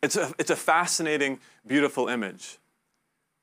It's 0.03 0.15
a, 0.15 0.31
it's 0.37 0.51
a 0.51 0.55
fascinating, 0.55 1.39
beautiful 1.65 2.07
image. 2.07 2.59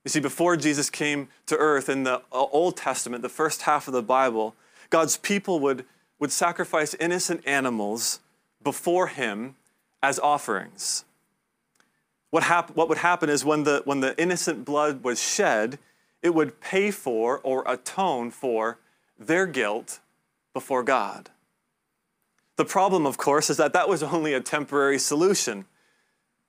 You 0.04 0.11
see, 0.11 0.20
before 0.20 0.56
Jesus 0.56 0.90
came 0.90 1.28
to 1.46 1.56
earth 1.56 1.88
in 1.88 2.04
the 2.04 2.22
uh, 2.32 2.46
Old 2.52 2.76
Testament, 2.76 3.22
the 3.22 3.28
first 3.28 3.62
half 3.62 3.88
of 3.88 3.94
the 3.94 4.02
Bible, 4.02 4.54
God's 4.90 5.16
people 5.16 5.61
would, 5.61 5.84
would 6.18 6.32
sacrifice 6.32 6.94
innocent 6.94 7.46
animals 7.46 8.20
before 8.62 9.08
Him 9.08 9.56
as 10.02 10.18
offerings. 10.18 11.04
What, 12.30 12.44
hap- 12.44 12.76
what 12.76 12.88
would 12.88 12.98
happen 12.98 13.28
is 13.28 13.44
when 13.44 13.64
the, 13.64 13.82
when 13.84 14.00
the 14.00 14.20
innocent 14.20 14.64
blood 14.64 15.02
was 15.02 15.22
shed, 15.22 15.78
it 16.22 16.34
would 16.34 16.61
pay 16.61 16.90
for 16.90 17.38
or 17.38 17.64
atone 17.66 18.30
for 18.30 18.78
their 19.18 19.46
guilt 19.46 20.00
before 20.52 20.82
God. 20.82 21.30
The 22.56 22.64
problem, 22.64 23.06
of 23.06 23.16
course, 23.18 23.50
is 23.50 23.56
that 23.56 23.72
that 23.72 23.88
was 23.88 24.02
only 24.02 24.34
a 24.34 24.40
temporary 24.40 24.98
solution 24.98 25.64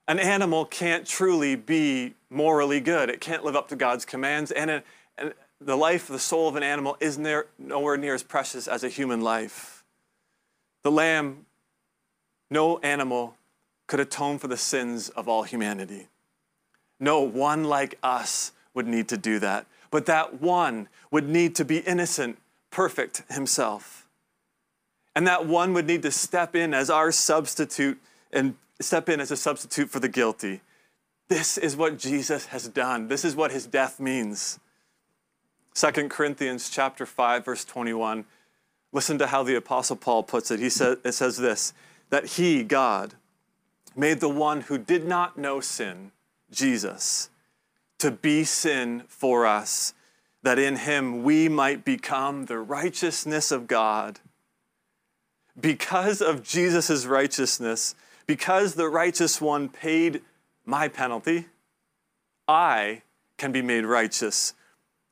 an 0.10 0.17
animal 0.17 0.65
can't 0.65 1.06
truly 1.06 1.56
be 1.56 2.15
morally 2.32 2.80
good. 2.80 3.12
It 3.12 3.22
can't 3.22 3.45
live 3.45 3.56
up 3.56 3.67
to 3.69 3.76
God's 3.76 4.06
commands. 4.06 4.50
And, 4.50 4.82
and 5.19 5.34
the 5.62 5.78
life, 5.78 6.08
the 6.08 6.17
soul 6.17 6.48
of 6.50 6.56
an 6.56 6.63
animal 6.63 6.98
is 7.00 7.19
near, 7.19 7.45
nowhere 7.60 7.95
near 7.95 8.15
as 8.15 8.24
precious 8.24 8.67
as 8.67 8.84
a 8.84 8.89
human 8.89 9.22
life. 9.22 9.84
The 10.82 10.89
lamb, 10.89 11.45
no 12.50 12.80
animal 12.80 13.36
could 13.86 14.00
atone 14.00 14.39
for 14.39 14.48
the 14.48 14.58
sins 14.58 15.10
of 15.10 15.28
all 15.28 15.43
humanity. 15.43 16.08
No 17.00 17.22
one 17.22 17.65
like 17.65 18.00
us 18.02 18.52
would 18.74 18.88
need 18.88 19.08
to 19.10 19.17
do 19.17 19.38
that. 19.38 19.67
But 19.91 20.08
that 20.08 20.41
one 20.41 20.89
would 21.12 21.30
need 21.30 21.54
to 21.56 21.65
be 21.65 21.80
innocent, 21.80 22.39
perfect 22.72 23.24
himself. 23.30 24.08
And 25.15 25.28
that 25.28 25.45
one 25.45 25.74
would 25.74 25.86
need 25.86 26.02
to 26.02 26.12
step 26.12 26.56
in 26.56 26.74
as 26.74 26.89
our 26.89 27.12
substitute 27.12 28.00
and 28.32 28.56
step 28.81 29.09
in 29.09 29.19
as 29.19 29.31
a 29.31 29.37
substitute 29.37 29.89
for 29.89 29.99
the 29.99 30.09
guilty. 30.09 30.61
This 31.27 31.57
is 31.57 31.75
what 31.75 31.97
Jesus 31.97 32.47
has 32.47 32.67
done. 32.67 33.07
This 33.07 33.23
is 33.23 33.35
what 33.35 33.51
his 33.51 33.65
death 33.65 33.99
means. 33.99 34.59
2 35.75 36.09
Corinthians 36.09 36.69
chapter 36.69 37.05
5 37.05 37.45
verse 37.45 37.63
21. 37.65 38.25
Listen 38.91 39.19
to 39.19 39.27
how 39.27 39.43
the 39.43 39.55
apostle 39.55 39.95
Paul 39.95 40.23
puts 40.23 40.49
it. 40.49 40.59
He 40.59 40.69
says 40.69 40.97
it 41.03 41.11
says 41.13 41.37
this 41.37 41.73
that 42.09 42.25
he 42.25 42.63
God 42.63 43.13
made 43.95 44.19
the 44.19 44.29
one 44.29 44.61
who 44.61 44.77
did 44.77 45.05
not 45.05 45.37
know 45.37 45.59
sin, 45.59 46.11
Jesus, 46.51 47.29
to 47.99 48.09
be 48.09 48.43
sin 48.43 49.03
for 49.07 49.45
us, 49.45 49.93
that 50.41 50.57
in 50.57 50.77
him 50.77 51.23
we 51.23 51.49
might 51.49 51.85
become 51.85 52.45
the 52.45 52.57
righteousness 52.57 53.51
of 53.51 53.67
God. 53.67 54.19
Because 55.59 56.21
of 56.21 56.41
Jesus' 56.41 57.05
righteousness, 57.05 57.93
because 58.29 58.75
the 58.75 58.87
righteous 58.87 59.41
one 59.41 59.67
paid 59.67 60.21
my 60.63 60.87
penalty, 60.87 61.47
I 62.47 63.01
can 63.39 63.51
be 63.51 63.63
made 63.63 63.85
righteous 63.85 64.53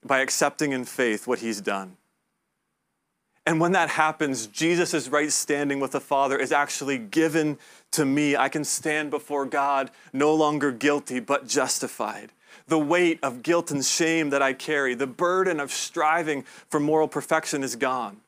by 0.06 0.20
accepting 0.20 0.72
in 0.72 0.86
faith 0.86 1.26
what 1.26 1.40
he's 1.40 1.60
done. 1.60 1.98
And 3.44 3.60
when 3.60 3.72
that 3.72 3.90
happens, 3.90 4.46
Jesus' 4.46 5.08
right 5.08 5.32
standing 5.32 5.80
with 5.80 5.94
the 5.94 6.00
Father 6.00 6.38
is 6.38 6.52
actually 6.52 7.00
given 7.00 7.58
to 7.90 8.06
me. 8.06 8.36
I 8.36 8.50
can 8.50 8.64
stand 8.64 9.10
before 9.10 9.48
God 9.48 9.90
no 10.14 10.36
longer 10.36 10.72
guilty, 10.72 11.20
but 11.20 11.48
justified. 11.48 12.32
The 12.68 12.78
weight 12.78 13.18
of 13.24 13.42
guilt 13.42 13.72
and 13.72 13.84
shame 13.84 14.30
that 14.30 14.44
I 14.44 14.54
carry, 14.54 14.94
the 14.94 15.08
burden 15.08 15.60
of 15.60 15.72
striving 15.72 16.44
for 16.70 16.80
moral 16.80 17.08
perfection 17.08 17.64
is 17.64 17.76
gone. 17.76 18.22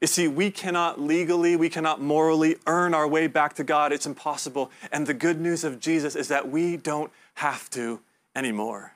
You 0.00 0.06
see, 0.06 0.28
we 0.28 0.50
cannot 0.50 1.00
legally, 1.00 1.56
we 1.56 1.68
cannot 1.68 2.00
morally 2.00 2.56
earn 2.66 2.92
our 2.92 3.08
way 3.08 3.26
back 3.26 3.54
to 3.54 3.64
God. 3.64 3.92
It's 3.92 4.06
impossible. 4.06 4.70
And 4.92 5.06
the 5.06 5.14
good 5.14 5.40
news 5.40 5.64
of 5.64 5.80
Jesus 5.80 6.14
is 6.14 6.28
that 6.28 6.48
we 6.48 6.76
don't 6.76 7.10
have 7.34 7.70
to 7.70 8.00
anymore. 8.34 8.92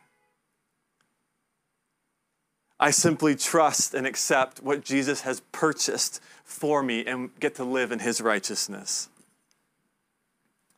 I 2.79 2.91
simply 2.91 3.37
trust 3.37 3.93
and 3.93 4.07
accept 4.07 4.63
what 4.63 4.85
Jesus 4.85 5.23
has 5.23 5.41
purchased 5.53 6.21
for 6.45 6.83
me 6.83 7.05
and 7.05 7.31
get 7.39 7.55
to 7.57 7.65
live 7.65 7.93
in 7.93 7.99
his 7.99 8.21
righteousness. 8.21 9.09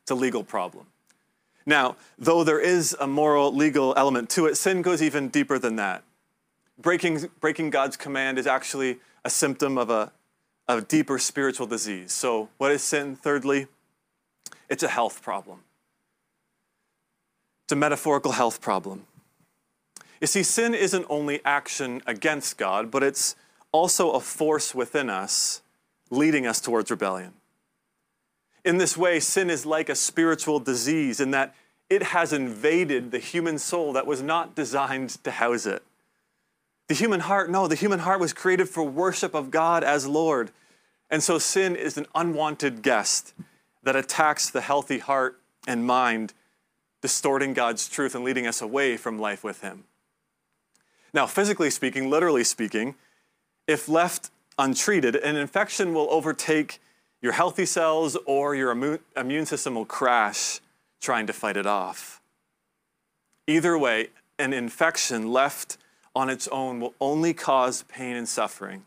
It's 0.01 0.11
a 0.11 0.15
legal 0.15 0.43
problem. 0.43 0.87
Now, 1.65 1.95
though 2.17 2.43
there 2.43 2.59
is 2.59 2.95
a 2.99 3.07
moral, 3.07 3.55
legal 3.55 3.93
element 3.95 4.29
to 4.31 4.47
it, 4.47 4.55
sin 4.55 4.81
goes 4.81 5.01
even 5.01 5.29
deeper 5.29 5.57
than 5.57 5.77
that. 5.77 6.03
Breaking, 6.77 7.29
breaking 7.39 7.69
God's 7.69 7.95
command 7.95 8.37
is 8.37 8.47
actually 8.47 8.99
a 9.25 9.29
symptom 9.29 9.77
of 9.77 9.89
a, 9.89 10.11
a 10.67 10.81
deeper 10.81 11.17
spiritual 11.19 11.67
disease. 11.67 12.11
So, 12.11 12.49
what 12.57 12.71
is 12.71 12.81
sin? 12.83 13.15
Thirdly, 13.15 13.67
it's 14.69 14.83
a 14.83 14.87
health 14.87 15.21
problem. 15.21 15.59
It's 17.65 17.73
a 17.73 17.75
metaphorical 17.75 18.33
health 18.33 18.61
problem. 18.61 19.05
You 20.19 20.27
see, 20.27 20.43
sin 20.43 20.73
isn't 20.73 21.05
only 21.09 21.41
action 21.43 22.01
against 22.05 22.57
God, 22.57 22.89
but 22.89 23.03
it's 23.03 23.35
also 23.71 24.11
a 24.11 24.19
force 24.19 24.73
within 24.73 25.09
us 25.09 25.61
leading 26.09 26.45
us 26.45 26.61
towards 26.61 26.91
rebellion. 26.91 27.33
In 28.63 28.77
this 28.77 28.95
way, 28.95 29.19
sin 29.19 29.49
is 29.49 29.65
like 29.65 29.89
a 29.89 29.95
spiritual 29.95 30.59
disease 30.59 31.19
in 31.19 31.31
that 31.31 31.55
it 31.89 32.03
has 32.03 32.31
invaded 32.31 33.11
the 33.11 33.19
human 33.19 33.57
soul 33.57 33.93
that 33.93 34.07
was 34.07 34.21
not 34.21 34.55
designed 34.55 35.09
to 35.23 35.31
house 35.31 35.65
it. 35.65 35.83
The 36.87 36.93
human 36.93 37.21
heart, 37.21 37.49
no, 37.49 37.67
the 37.67 37.75
human 37.75 37.99
heart 37.99 38.19
was 38.19 38.33
created 38.33 38.69
for 38.69 38.83
worship 38.83 39.33
of 39.33 39.51
God 39.51 39.83
as 39.83 40.05
Lord. 40.07 40.51
And 41.09 41.23
so 41.23 41.39
sin 41.39 41.75
is 41.75 41.97
an 41.97 42.07
unwanted 42.13 42.81
guest 42.81 43.33
that 43.83 43.95
attacks 43.95 44.49
the 44.49 44.61
healthy 44.61 44.99
heart 44.99 45.39
and 45.67 45.85
mind, 45.85 46.33
distorting 47.01 47.53
God's 47.53 47.87
truth 47.87 48.15
and 48.15 48.23
leading 48.23 48.47
us 48.47 48.61
away 48.61 48.97
from 48.97 49.19
life 49.19 49.43
with 49.43 49.61
Him. 49.61 49.85
Now, 51.13 51.27
physically 51.27 51.69
speaking, 51.69 52.09
literally 52.09 52.43
speaking, 52.43 52.95
if 53.67 53.87
left 53.87 54.31
untreated, 54.57 55.15
an 55.15 55.35
infection 55.35 55.93
will 55.93 56.07
overtake 56.09 56.79
your 57.21 57.33
healthy 57.33 57.65
cells 57.65 58.17
or 58.25 58.55
your 58.55 58.71
immune 59.15 59.45
system 59.45 59.75
will 59.75 59.85
crash 59.85 60.59
trying 60.99 61.27
to 61.27 61.33
fight 61.33 61.55
it 61.55 61.65
off. 61.65 62.21
Either 63.47 63.77
way, 63.77 64.09
an 64.39 64.53
infection 64.53 65.31
left 65.31 65.77
on 66.15 66.29
its 66.29 66.47
own 66.49 66.79
will 66.79 66.93
only 66.99 67.33
cause 67.33 67.83
pain 67.83 68.15
and 68.15 68.27
suffering. 68.27 68.85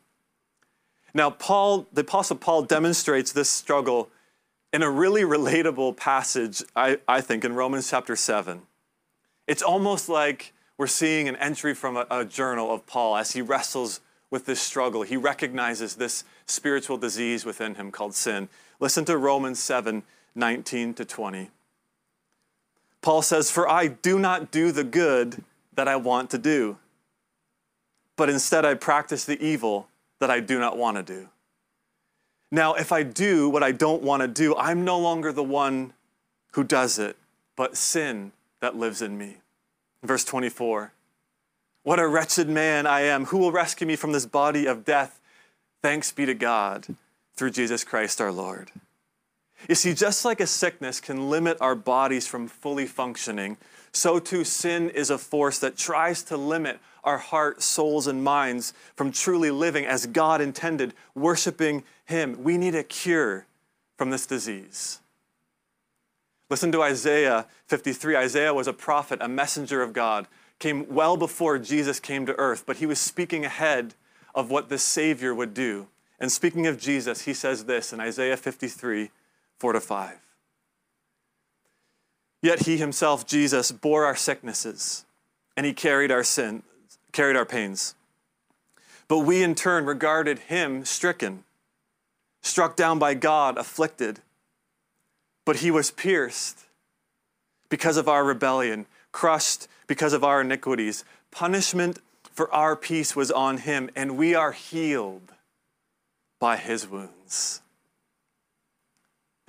Now, 1.14 1.30
Paul, 1.30 1.86
the 1.92 2.02
Apostle 2.02 2.36
Paul 2.36 2.62
demonstrates 2.62 3.32
this 3.32 3.48
struggle 3.48 4.10
in 4.72 4.82
a 4.82 4.90
really 4.90 5.22
relatable 5.22 5.96
passage, 5.96 6.62
I, 6.74 6.98
I 7.08 7.20
think, 7.20 7.44
in 7.44 7.54
Romans 7.54 7.88
chapter 7.88 8.16
7. 8.16 8.62
It's 9.46 9.62
almost 9.62 10.08
like 10.08 10.52
we're 10.76 10.86
seeing 10.86 11.28
an 11.28 11.36
entry 11.36 11.74
from 11.74 11.96
a, 11.96 12.06
a 12.10 12.24
journal 12.24 12.72
of 12.72 12.86
Paul 12.86 13.16
as 13.16 13.32
he 13.32 13.40
wrestles 13.40 14.00
with 14.30 14.44
this 14.44 14.60
struggle. 14.60 15.02
He 15.02 15.16
recognizes 15.16 15.94
this 15.94 16.24
spiritual 16.46 16.98
disease 16.98 17.44
within 17.44 17.76
him 17.76 17.90
called 17.90 18.14
sin. 18.14 18.48
Listen 18.80 19.04
to 19.06 19.16
Romans 19.16 19.58
7 19.58 20.02
19 20.34 20.92
to 20.92 21.04
20. 21.06 21.50
Paul 23.00 23.22
says, 23.22 23.50
For 23.50 23.66
I 23.66 23.86
do 23.86 24.18
not 24.18 24.50
do 24.50 24.70
the 24.70 24.84
good 24.84 25.42
that 25.74 25.88
I 25.88 25.96
want 25.96 26.28
to 26.30 26.38
do, 26.38 26.76
but 28.16 28.30
instead 28.30 28.64
I 28.64 28.74
practice 28.74 29.24
the 29.24 29.40
evil 29.44 29.88
that 30.20 30.30
I 30.30 30.40
do 30.40 30.58
not 30.58 30.76
want 30.76 30.96
to 30.96 31.02
do. 31.02 31.28
Now, 32.50 32.74
if 32.74 32.92
I 32.92 33.02
do 33.02 33.48
what 33.48 33.62
I 33.62 33.72
don't 33.72 34.02
want 34.02 34.22
to 34.22 34.28
do, 34.28 34.54
I'm 34.56 34.84
no 34.84 34.98
longer 34.98 35.32
the 35.32 35.42
one 35.42 35.92
who 36.52 36.64
does 36.64 36.98
it, 36.98 37.16
but 37.56 37.76
sin 37.76 38.32
that 38.60 38.76
lives 38.76 39.02
in 39.02 39.18
me. 39.18 39.36
Verse 40.02 40.24
24 40.24 40.92
What 41.82 41.98
a 41.98 42.06
wretched 42.06 42.48
man 42.48 42.86
I 42.86 43.00
am. 43.02 43.26
Who 43.26 43.38
will 43.38 43.52
rescue 43.52 43.86
me 43.86 43.96
from 43.96 44.12
this 44.12 44.26
body 44.26 44.66
of 44.66 44.84
death? 44.84 45.20
Thanks 45.82 46.12
be 46.12 46.24
to 46.26 46.34
God 46.34 46.86
through 47.36 47.50
Jesus 47.50 47.84
Christ 47.84 48.20
our 48.20 48.32
Lord. 48.32 48.70
You 49.68 49.74
see, 49.74 49.94
just 49.94 50.24
like 50.24 50.40
a 50.40 50.46
sickness 50.46 51.00
can 51.00 51.28
limit 51.30 51.58
our 51.60 51.74
bodies 51.74 52.26
from 52.26 52.46
fully 52.46 52.86
functioning, 52.86 53.56
so 53.92 54.18
too 54.18 54.44
sin 54.44 54.90
is 54.90 55.10
a 55.10 55.18
force 55.18 55.58
that 55.58 55.76
tries 55.76 56.22
to 56.24 56.36
limit 56.36 56.78
our 57.06 57.18
heart, 57.18 57.62
souls, 57.62 58.06
and 58.06 58.22
minds 58.22 58.74
from 58.96 59.12
truly 59.12 59.50
living 59.50 59.86
as 59.86 60.06
God 60.06 60.40
intended, 60.40 60.92
worshiping 61.14 61.84
Him. 62.04 62.42
We 62.42 62.58
need 62.58 62.74
a 62.74 62.82
cure 62.82 63.46
from 63.96 64.10
this 64.10 64.26
disease. 64.26 64.98
Listen 66.50 66.70
to 66.72 66.82
Isaiah 66.82 67.46
53. 67.66 68.16
Isaiah 68.16 68.54
was 68.54 68.66
a 68.66 68.72
prophet, 68.72 69.20
a 69.22 69.28
messenger 69.28 69.82
of 69.82 69.92
God, 69.92 70.26
came 70.58 70.86
well 70.92 71.16
before 71.16 71.58
Jesus 71.58 72.00
came 72.00 72.26
to 72.26 72.38
earth, 72.38 72.64
but 72.66 72.76
he 72.76 72.86
was 72.86 73.00
speaking 73.00 73.44
ahead 73.44 73.94
of 74.34 74.50
what 74.50 74.68
the 74.68 74.78
Savior 74.78 75.34
would 75.34 75.54
do. 75.54 75.88
And 76.18 76.30
speaking 76.30 76.66
of 76.66 76.78
Jesus, 76.78 77.22
he 77.22 77.34
says 77.34 77.64
this 77.64 77.92
in 77.92 78.00
Isaiah 78.00 78.36
53 78.36 79.10
4 79.58 79.72
to 79.72 79.80
5. 79.80 80.18
Yet 82.42 82.62
he 82.62 82.76
himself, 82.76 83.26
Jesus, 83.26 83.72
bore 83.72 84.04
our 84.04 84.16
sicknesses 84.16 85.04
and 85.56 85.64
he 85.64 85.72
carried 85.72 86.12
our 86.12 86.22
sin, 86.22 86.62
carried 87.12 87.36
our 87.36 87.44
pains. 87.44 87.94
But 89.08 89.20
we 89.20 89.42
in 89.42 89.54
turn 89.54 89.86
regarded 89.86 90.40
him 90.40 90.84
stricken, 90.84 91.44
struck 92.42 92.76
down 92.76 92.98
by 92.98 93.14
God, 93.14 93.56
afflicted. 93.56 94.20
But 95.44 95.56
he 95.56 95.70
was 95.70 95.90
pierced 95.90 96.64
because 97.68 97.96
of 97.96 98.08
our 98.08 98.24
rebellion, 98.24 98.86
crushed 99.12 99.68
because 99.86 100.12
of 100.12 100.24
our 100.24 100.40
iniquities. 100.40 101.04
Punishment 101.30 102.00
for 102.32 102.52
our 102.52 102.76
peace 102.76 103.14
was 103.14 103.30
on 103.30 103.58
him, 103.58 103.88
and 103.94 104.16
we 104.16 104.34
are 104.34 104.52
healed 104.52 105.32
by 106.38 106.56
his 106.56 106.88
wounds. 106.88 107.62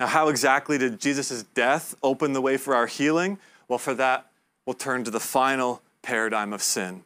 Now, 0.00 0.06
how 0.06 0.28
exactly 0.28 0.78
did 0.78 1.00
Jesus' 1.00 1.42
death 1.54 1.94
open 2.02 2.32
the 2.32 2.40
way 2.40 2.56
for 2.56 2.74
our 2.74 2.86
healing? 2.86 3.38
Well, 3.66 3.78
for 3.78 3.94
that, 3.94 4.30
we'll 4.64 4.74
turn 4.74 5.04
to 5.04 5.10
the 5.10 5.20
final 5.20 5.82
paradigm 6.02 6.52
of 6.52 6.62
sin. 6.62 7.02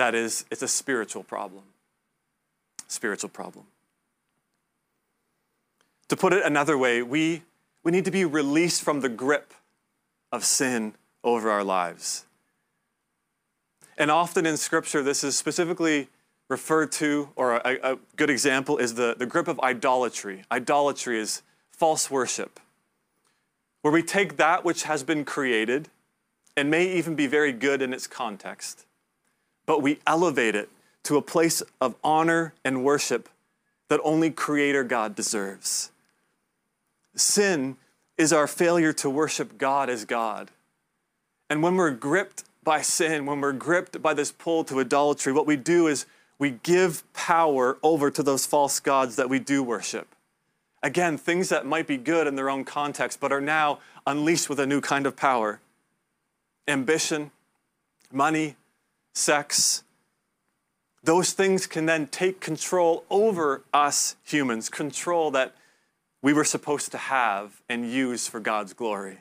That 0.00 0.14
is, 0.14 0.46
it's 0.50 0.62
a 0.62 0.66
spiritual 0.66 1.24
problem. 1.24 1.62
Spiritual 2.88 3.28
problem. 3.28 3.66
To 6.08 6.16
put 6.16 6.32
it 6.32 6.42
another 6.42 6.78
way, 6.78 7.02
we, 7.02 7.42
we 7.84 7.92
need 7.92 8.06
to 8.06 8.10
be 8.10 8.24
released 8.24 8.80
from 8.80 9.02
the 9.02 9.10
grip 9.10 9.52
of 10.32 10.42
sin 10.42 10.94
over 11.22 11.50
our 11.50 11.62
lives. 11.62 12.24
And 13.98 14.10
often 14.10 14.46
in 14.46 14.56
Scripture, 14.56 15.02
this 15.02 15.22
is 15.22 15.36
specifically 15.36 16.08
referred 16.48 16.92
to, 16.92 17.28
or 17.36 17.56
a, 17.56 17.92
a 17.92 17.98
good 18.16 18.30
example 18.30 18.78
is 18.78 18.94
the, 18.94 19.14
the 19.18 19.26
grip 19.26 19.48
of 19.48 19.60
idolatry. 19.60 20.44
Idolatry 20.50 21.20
is 21.20 21.42
false 21.72 22.10
worship, 22.10 22.58
where 23.82 23.92
we 23.92 24.02
take 24.02 24.38
that 24.38 24.64
which 24.64 24.84
has 24.84 25.02
been 25.02 25.26
created 25.26 25.90
and 26.56 26.70
may 26.70 26.90
even 26.90 27.16
be 27.16 27.26
very 27.26 27.52
good 27.52 27.82
in 27.82 27.92
its 27.92 28.06
context, 28.06 28.86
but 29.66 29.82
we 29.82 30.00
elevate 30.06 30.54
it 30.54 30.68
to 31.04 31.16
a 31.16 31.22
place 31.22 31.62
of 31.80 31.94
honor 32.02 32.54
and 32.64 32.84
worship 32.84 33.28
that 33.88 34.00
only 34.04 34.30
Creator 34.30 34.84
God 34.84 35.14
deserves. 35.14 35.90
Sin 37.14 37.76
is 38.16 38.32
our 38.32 38.46
failure 38.46 38.92
to 38.92 39.10
worship 39.10 39.58
God 39.58 39.90
as 39.90 40.04
God. 40.04 40.50
And 41.48 41.62
when 41.62 41.76
we're 41.76 41.90
gripped 41.90 42.44
by 42.62 42.82
sin, 42.82 43.26
when 43.26 43.40
we're 43.40 43.52
gripped 43.52 44.00
by 44.00 44.14
this 44.14 44.30
pull 44.30 44.62
to 44.64 44.80
idolatry, 44.80 45.32
what 45.32 45.46
we 45.46 45.56
do 45.56 45.86
is 45.86 46.06
we 46.38 46.52
give 46.62 47.10
power 47.12 47.78
over 47.82 48.10
to 48.10 48.22
those 48.22 48.46
false 48.46 48.78
gods 48.80 49.16
that 49.16 49.28
we 49.28 49.38
do 49.38 49.62
worship. 49.62 50.14
Again, 50.82 51.18
things 51.18 51.48
that 51.50 51.66
might 51.66 51.86
be 51.86 51.96
good 51.96 52.26
in 52.26 52.36
their 52.36 52.48
own 52.48 52.64
context, 52.64 53.20
but 53.20 53.32
are 53.32 53.40
now 53.40 53.80
unleashed 54.06 54.48
with 54.48 54.60
a 54.60 54.66
new 54.66 54.80
kind 54.80 55.06
of 55.06 55.16
power 55.16 55.60
ambition, 56.68 57.32
money, 58.12 58.56
sex. 59.20 59.84
Those 61.02 61.32
things 61.32 61.66
can 61.66 61.86
then 61.86 62.06
take 62.08 62.40
control 62.40 63.04
over 63.10 63.62
us 63.72 64.16
humans, 64.24 64.68
control 64.68 65.30
that 65.32 65.54
we 66.22 66.32
were 66.32 66.44
supposed 66.44 66.90
to 66.92 66.98
have 66.98 67.62
and 67.68 67.90
use 67.90 68.28
for 68.28 68.40
God's 68.40 68.72
glory. 68.72 69.18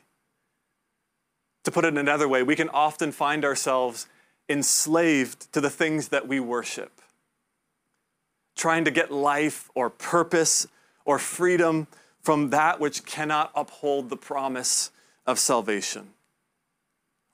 To 1.65 1.71
put 1.71 1.85
it 1.85 1.97
another 1.97 2.27
way, 2.27 2.43
we 2.43 2.55
can 2.55 2.69
often 2.69 3.11
find 3.11 3.45
ourselves 3.45 4.07
enslaved 4.49 5.51
to 5.53 5.61
the 5.61 5.69
things 5.69 6.09
that 6.09 6.27
we 6.27 6.39
worship, 6.39 7.01
trying 8.55 8.83
to 8.85 8.91
get 8.91 9.11
life 9.11 9.69
or 9.75 9.89
purpose 9.89 10.67
or 11.05 11.19
freedom 11.19 11.87
from 12.21 12.49
that 12.49 12.79
which 12.79 13.05
cannot 13.05 13.51
uphold 13.55 14.09
the 14.09 14.17
promise 14.17 14.91
of 15.25 15.39
salvation. 15.39 16.09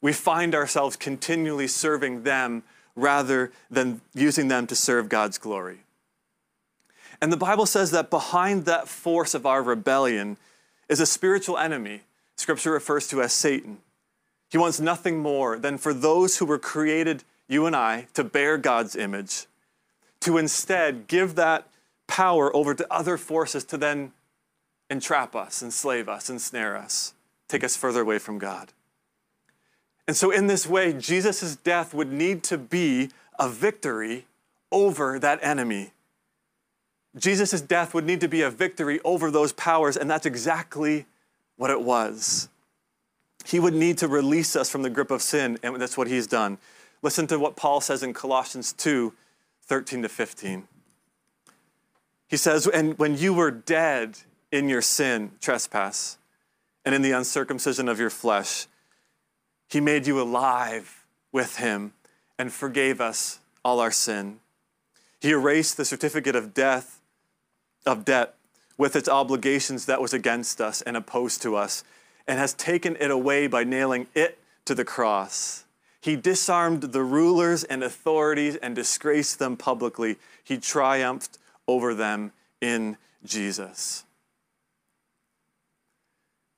We 0.02 0.14
find 0.14 0.54
ourselves 0.54 0.96
continually 0.96 1.68
serving 1.68 2.24
them 2.24 2.64
rather 2.96 3.52
than 3.70 4.02
using 4.14 4.48
them 4.48 4.68
to 4.68 4.76
serve 4.76 5.10
God's 5.10 5.38
glory. 5.38 5.80
And 7.22 7.32
the 7.32 7.38
Bible 7.38 7.66
says 7.66 7.92
that 7.92 8.10
behind 8.10 8.66
that 8.66 8.88
force 8.88 9.34
of 9.34 9.46
our 9.46 9.64
rebellion 9.64 10.38
is 10.90 11.00
a 11.00 11.06
spiritual 11.06 11.58
enemy. 11.58 12.02
Scripture 12.36 12.72
refers 12.72 13.08
to 13.08 13.22
as 13.22 13.34
Satan. 13.34 13.80
He 14.50 14.58
wants 14.58 14.80
nothing 14.80 15.20
more 15.20 15.58
than 15.58 15.78
for 15.78 15.94
those 15.94 16.38
who 16.38 16.46
were 16.46 16.60
created, 16.60 17.24
you 17.48 17.66
and 17.66 17.76
I, 17.76 18.08
to 18.14 18.24
bear 18.24 18.58
God's 18.58 18.96
image, 18.96 19.48
to 20.22 20.38
instead 20.38 21.08
give 21.08 21.36
that 21.36 21.68
power 22.08 22.56
over 22.56 22.74
to 22.76 22.94
other 22.94 23.18
forces 23.18 23.64
to 23.66 23.78
then 23.78 24.12
entrap 24.90 25.36
us, 25.36 25.64
enslave 25.64 26.08
us, 26.08 26.30
ensnare 26.30 26.78
us, 26.78 27.14
take 27.48 27.64
us 27.64 27.76
further 27.76 28.02
away 28.02 28.20
from 28.20 28.38
God. 28.38 28.72
And 30.08 30.16
so, 30.16 30.32
in 30.32 30.48
this 30.48 30.68
way, 30.68 30.94
Jesus' 30.94 31.56
death 31.56 31.94
would 31.94 32.12
need 32.12 32.44
to 32.44 32.58
be 32.58 33.10
a 33.40 33.50
victory 33.50 34.26
over 34.72 35.18
that 35.20 35.40
enemy. 35.42 35.92
Jesus' 37.18 37.62
death 37.62 37.94
would 37.94 38.06
need 38.06 38.22
to 38.22 38.28
be 38.28 38.42
a 38.42 38.50
victory 38.50 39.00
over 39.04 39.32
those 39.32 39.54
powers, 39.54 39.98
and 39.98 40.10
that's 40.10 40.26
exactly 40.26 41.06
what 41.56 41.72
it 41.72 41.82
was. 41.82 42.50
He 43.46 43.60
would 43.60 43.74
need 43.74 43.98
to 44.00 44.08
release 44.08 44.56
us 44.56 44.70
from 44.70 44.82
the 44.82 44.90
grip 44.90 45.12
of 45.12 45.22
sin, 45.22 45.58
and 45.64 45.80
that's 45.82 45.98
what 45.98 46.08
he's 46.08 46.28
done. 46.28 46.58
Listen 47.02 47.28
to 47.28 47.40
what 47.40 47.56
Paul 47.56 47.82
says 47.82 48.04
in 48.04 48.14
Colossians 48.14 48.74
2 48.74 49.14
13 49.68 50.04
to 50.04 50.10
15. 50.10 50.68
He 52.28 52.38
says, 52.38 52.68
And 52.68 52.98
when 53.00 53.18
you 53.18 53.34
were 53.34 53.50
dead 53.50 54.20
in 54.52 54.70
your 54.70 54.82
sin, 54.82 55.32
trespass, 55.42 56.18
and 56.84 56.94
in 56.94 57.02
the 57.02 57.12
uncircumcision 57.12 57.90
of 57.90 58.00
your 58.00 58.10
flesh, 58.10 58.68
he 59.70 59.80
made 59.80 60.08
you 60.08 60.22
alive 60.22 61.06
with 61.32 61.58
him 61.58 61.94
and 62.38 62.52
forgave 62.52 63.02
us 63.02 63.40
all 63.64 63.80
our 63.80 63.92
sin. 63.92 64.40
He 65.20 65.32
erased 65.32 65.78
the 65.78 65.86
certificate 65.86 66.36
of 66.36 66.54
death, 66.54 67.02
of 67.86 68.06
debt, 68.06 68.36
with 68.78 68.96
its 68.96 69.10
obligations 69.10 69.86
that 69.86 70.02
was 70.02 70.14
against 70.14 70.60
us 70.60 70.82
and 70.82 70.98
opposed 70.98 71.42
to 71.42 71.56
us, 71.56 71.84
and 72.28 72.40
has 72.40 72.54
taken 72.54 72.96
it 73.00 73.12
away 73.12 73.48
by 73.48 73.64
nailing 73.64 74.08
it 74.14 74.38
to 74.66 74.76
the 74.76 74.86
cross. 74.86 75.66
He 76.02 76.16
disarmed 76.16 76.82
the 76.82 77.04
rulers 77.04 77.64
and 77.64 77.84
authorities 77.84 78.58
and 78.58 78.76
disgraced 78.76 79.40
them 79.40 79.58
publicly. 79.58 80.18
He 80.44 80.58
triumphed 80.58 81.38
over 81.68 81.94
them 81.94 82.32
in 82.62 82.98
Jesus. 83.26 84.05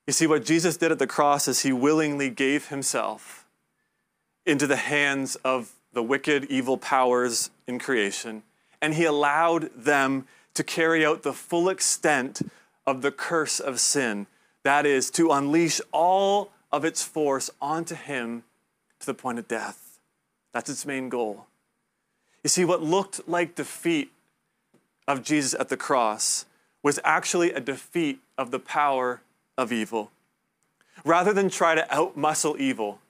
You 0.08 0.12
see, 0.12 0.26
what 0.26 0.46
Jesus 0.46 0.78
did 0.78 0.90
at 0.90 0.98
the 0.98 1.06
cross 1.06 1.46
is 1.48 1.60
he 1.60 1.70
willingly 1.70 2.30
gave 2.30 2.68
himself 2.68 3.46
into 4.46 4.66
the 4.66 4.76
hands 4.76 5.36
of 5.44 5.74
the 5.92 6.02
wicked, 6.02 6.46
evil 6.46 6.78
powers 6.78 7.50
in 7.66 7.78
creation, 7.78 8.42
and 8.80 8.94
he 8.94 9.04
allowed 9.04 9.68
them 9.76 10.26
to 10.54 10.64
carry 10.64 11.04
out 11.04 11.24
the 11.24 11.34
full 11.34 11.68
extent 11.68 12.40
of 12.86 13.02
the 13.02 13.10
curse 13.10 13.60
of 13.60 13.80
sin. 13.80 14.26
That 14.62 14.86
is, 14.86 15.10
to 15.10 15.30
unleash 15.30 15.78
all 15.92 16.52
of 16.72 16.86
its 16.86 17.02
force 17.02 17.50
onto 17.60 17.94
him 17.94 18.44
to 19.00 19.06
the 19.06 19.12
point 19.12 19.38
of 19.38 19.46
death. 19.46 20.00
That's 20.54 20.70
its 20.70 20.86
main 20.86 21.10
goal. 21.10 21.48
You 22.42 22.48
see, 22.48 22.64
what 22.64 22.82
looked 22.82 23.28
like 23.28 23.56
defeat 23.56 24.10
of 25.06 25.22
Jesus 25.22 25.54
at 25.60 25.68
the 25.68 25.76
cross 25.76 26.46
was 26.82 26.98
actually 27.04 27.52
a 27.52 27.60
defeat 27.60 28.20
of 28.38 28.52
the 28.52 28.58
power 28.58 29.20
of 29.58 29.72
evil. 29.72 30.10
Rather 31.04 31.34
than 31.34 31.50
try 31.50 31.74
to 31.74 31.86
outmuscle 31.90 32.58
evil, 32.58 33.00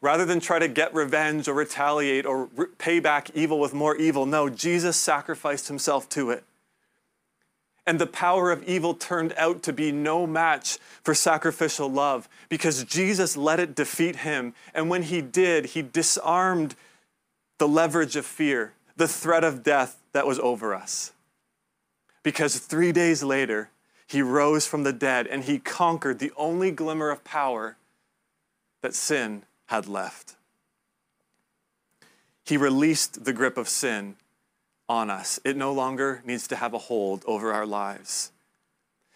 rather 0.00 0.24
than 0.24 0.38
try 0.38 0.58
to 0.60 0.68
get 0.68 0.94
revenge 0.94 1.48
or 1.48 1.54
retaliate 1.54 2.26
or 2.26 2.48
re- 2.54 2.66
pay 2.78 3.00
back 3.00 3.30
evil 3.34 3.58
with 3.58 3.74
more 3.74 3.96
evil, 3.96 4.26
no, 4.26 4.48
Jesus 4.48 4.96
sacrificed 4.96 5.68
himself 5.68 6.08
to 6.10 6.30
it. 6.30 6.44
And 7.86 7.98
the 7.98 8.06
power 8.06 8.50
of 8.50 8.64
evil 8.64 8.94
turned 8.94 9.32
out 9.36 9.62
to 9.62 9.72
be 9.72 9.92
no 9.92 10.26
match 10.26 10.78
for 11.02 11.14
sacrificial 11.14 11.88
love 11.88 12.28
because 12.48 12.84
Jesus 12.84 13.36
let 13.36 13.60
it 13.60 13.76
defeat 13.76 14.16
him. 14.16 14.54
And 14.74 14.90
when 14.90 15.02
he 15.02 15.20
did, 15.22 15.66
he 15.66 15.82
disarmed 15.82 16.74
the 17.58 17.68
leverage 17.68 18.16
of 18.16 18.26
fear, 18.26 18.72
the 18.96 19.08
threat 19.08 19.44
of 19.44 19.62
death 19.62 19.98
that 20.12 20.26
was 20.26 20.40
over 20.40 20.74
us. 20.74 21.12
Because 22.24 22.58
three 22.58 22.90
days 22.90 23.22
later, 23.22 23.70
he 24.06 24.22
rose 24.22 24.66
from 24.66 24.84
the 24.84 24.92
dead 24.92 25.26
and 25.26 25.44
he 25.44 25.58
conquered 25.58 26.18
the 26.18 26.32
only 26.36 26.70
glimmer 26.70 27.10
of 27.10 27.24
power 27.24 27.76
that 28.82 28.94
sin 28.94 29.42
had 29.66 29.88
left. 29.88 30.36
He 32.44 32.56
released 32.56 33.24
the 33.24 33.32
grip 33.32 33.56
of 33.56 33.68
sin 33.68 34.16
on 34.88 35.10
us. 35.10 35.40
It 35.44 35.56
no 35.56 35.72
longer 35.72 36.22
needs 36.24 36.46
to 36.48 36.56
have 36.56 36.72
a 36.72 36.78
hold 36.78 37.24
over 37.26 37.52
our 37.52 37.66
lives. 37.66 38.30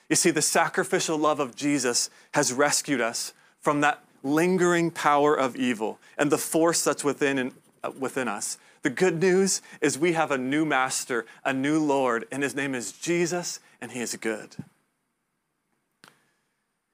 You 0.08 0.16
see, 0.16 0.32
the 0.32 0.42
sacrificial 0.42 1.16
love 1.16 1.38
of 1.38 1.54
Jesus 1.54 2.10
has 2.34 2.52
rescued 2.52 3.00
us 3.00 3.32
from 3.60 3.80
that 3.82 4.02
lingering 4.24 4.90
power 4.90 5.34
of 5.38 5.54
evil 5.54 6.00
and 6.18 6.32
the 6.32 6.38
force 6.38 6.82
that's 6.82 7.04
within, 7.04 7.38
and, 7.38 7.52
uh, 7.84 7.92
within 7.96 8.26
us. 8.26 8.58
The 8.82 8.90
good 8.90 9.20
news 9.20 9.62
is 9.80 9.98
we 9.98 10.14
have 10.14 10.32
a 10.32 10.38
new 10.38 10.64
master, 10.64 11.26
a 11.44 11.52
new 11.52 11.78
Lord, 11.78 12.26
and 12.32 12.42
his 12.42 12.56
name 12.56 12.74
is 12.74 12.92
Jesus, 12.92 13.60
and 13.80 13.92
he 13.92 14.00
is 14.00 14.16
good. 14.16 14.56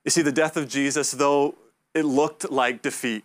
You 0.06 0.10
see, 0.10 0.22
the 0.22 0.30
death 0.30 0.56
of 0.56 0.68
Jesus, 0.68 1.10
though 1.10 1.56
it 1.92 2.04
looked 2.04 2.48
like 2.48 2.80
defeat, 2.80 3.24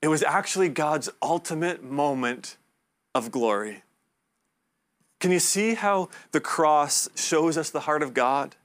it 0.00 0.08
was 0.08 0.22
actually 0.22 0.70
God's 0.70 1.10
ultimate 1.20 1.84
moment 1.84 2.56
of 3.14 3.30
glory. 3.30 3.82
Can 5.20 5.30
you 5.30 5.38
see 5.38 5.74
how 5.74 6.08
the 6.32 6.40
cross 6.40 7.10
shows 7.14 7.58
us 7.58 7.68
the 7.68 7.80
heart 7.80 8.02
of 8.02 8.14
God? 8.14 8.56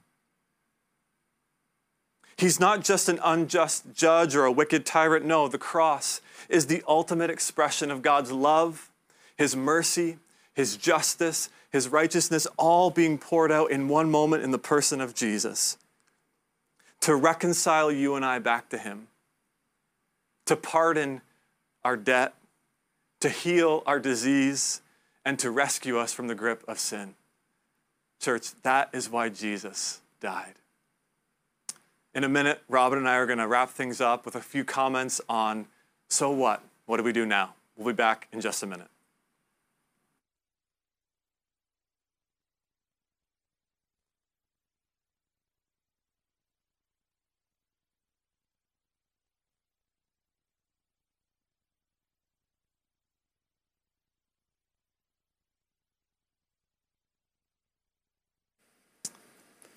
He's 2.38 2.58
not 2.58 2.82
just 2.82 3.10
an 3.10 3.20
unjust 3.22 3.92
judge 3.92 4.34
or 4.34 4.46
a 4.46 4.52
wicked 4.52 4.86
tyrant. 4.86 5.26
No, 5.26 5.48
the 5.48 5.58
cross 5.58 6.22
is 6.48 6.66
the 6.66 6.82
ultimate 6.88 7.28
expression 7.28 7.90
of 7.90 8.00
God's 8.00 8.32
love, 8.32 8.90
His 9.36 9.54
mercy, 9.54 10.16
His 10.54 10.78
justice, 10.78 11.50
His 11.70 11.90
righteousness, 11.90 12.46
all 12.56 12.88
being 12.88 13.18
poured 13.18 13.52
out 13.52 13.70
in 13.70 13.88
one 13.88 14.10
moment 14.10 14.42
in 14.42 14.50
the 14.50 14.58
person 14.58 15.02
of 15.02 15.14
Jesus 15.14 15.76
to 17.00 17.14
reconcile 17.14 17.90
you 17.90 18.14
and 18.14 18.24
I 18.24 18.38
back 18.38 18.68
to 18.70 18.78
Him, 18.78 19.08
to 20.46 20.56
pardon 20.56 21.20
our 21.84 21.96
debt, 21.96 22.34
to 23.20 23.28
heal 23.28 23.82
our 23.86 24.00
disease, 24.00 24.82
and 25.24 25.38
to 25.38 25.50
rescue 25.50 25.98
us 25.98 26.12
from 26.12 26.28
the 26.28 26.34
grip 26.34 26.62
of 26.68 26.78
sin. 26.78 27.14
Church, 28.20 28.50
that 28.62 28.90
is 28.92 29.10
why 29.10 29.28
Jesus 29.28 30.00
died. 30.20 30.54
In 32.14 32.24
a 32.24 32.28
minute, 32.28 32.62
Robin 32.68 32.98
and 32.98 33.08
I 33.08 33.16
are 33.16 33.26
going 33.26 33.38
to 33.38 33.46
wrap 33.46 33.70
things 33.70 34.00
up 34.00 34.24
with 34.24 34.34
a 34.36 34.40
few 34.40 34.64
comments 34.64 35.20
on 35.28 35.66
so 36.08 36.30
what? 36.30 36.62
What 36.86 36.96
do 36.96 37.02
we 37.02 37.12
do 37.12 37.26
now? 37.26 37.54
We'll 37.76 37.92
be 37.92 37.96
back 37.96 38.28
in 38.32 38.40
just 38.40 38.62
a 38.62 38.66
minute. 38.66 38.88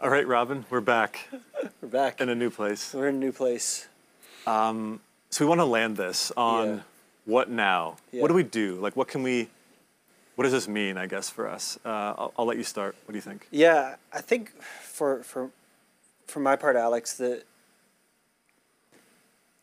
All 0.02 0.10
right, 0.10 0.26
Robin, 0.26 0.66
we're 0.70 0.80
back 0.82 1.28
We're 1.82 1.90
back. 1.90 2.22
in 2.22 2.30
a 2.30 2.36
new 2.36 2.50
place. 2.50 2.94
We're 2.94 3.10
in 3.10 3.16
a 3.16 3.20
new 3.20 3.32
place. 3.32 3.88
Um, 4.48 5.02
so 5.30 5.44
we 5.46 5.50
want 5.50 5.60
to 5.60 5.66
land 5.66 5.98
this 5.98 6.32
on 6.38 6.68
Yeah. 6.68 6.80
what 7.26 7.50
now? 7.50 7.98
Yeah. 8.12 8.22
What 8.22 8.30
do 8.30 8.34
we 8.34 8.44
do? 8.44 8.76
Like, 8.76 8.96
what 8.96 9.08
can 9.08 9.24
we? 9.24 9.50
What 10.36 10.44
does 10.44 10.54
this 10.54 10.70
mean? 10.70 10.98
I 10.98 11.06
guess 11.06 11.30
for 11.30 11.50
us. 11.50 11.78
Uh, 11.84 11.90
I'll, 12.18 12.34
I'll 12.40 12.46
let 12.46 12.56
you 12.58 12.64
start. 12.64 12.96
What 13.06 13.12
do 13.12 13.18
you 13.18 13.22
think? 13.22 13.48
Yeah, 13.52 13.96
I 14.14 14.22
think 14.22 14.54
for 14.62 15.22
for 15.24 15.50
for 16.28 16.40
my 16.40 16.56
part, 16.56 16.78
Alex, 16.78 17.14
the 17.18 17.44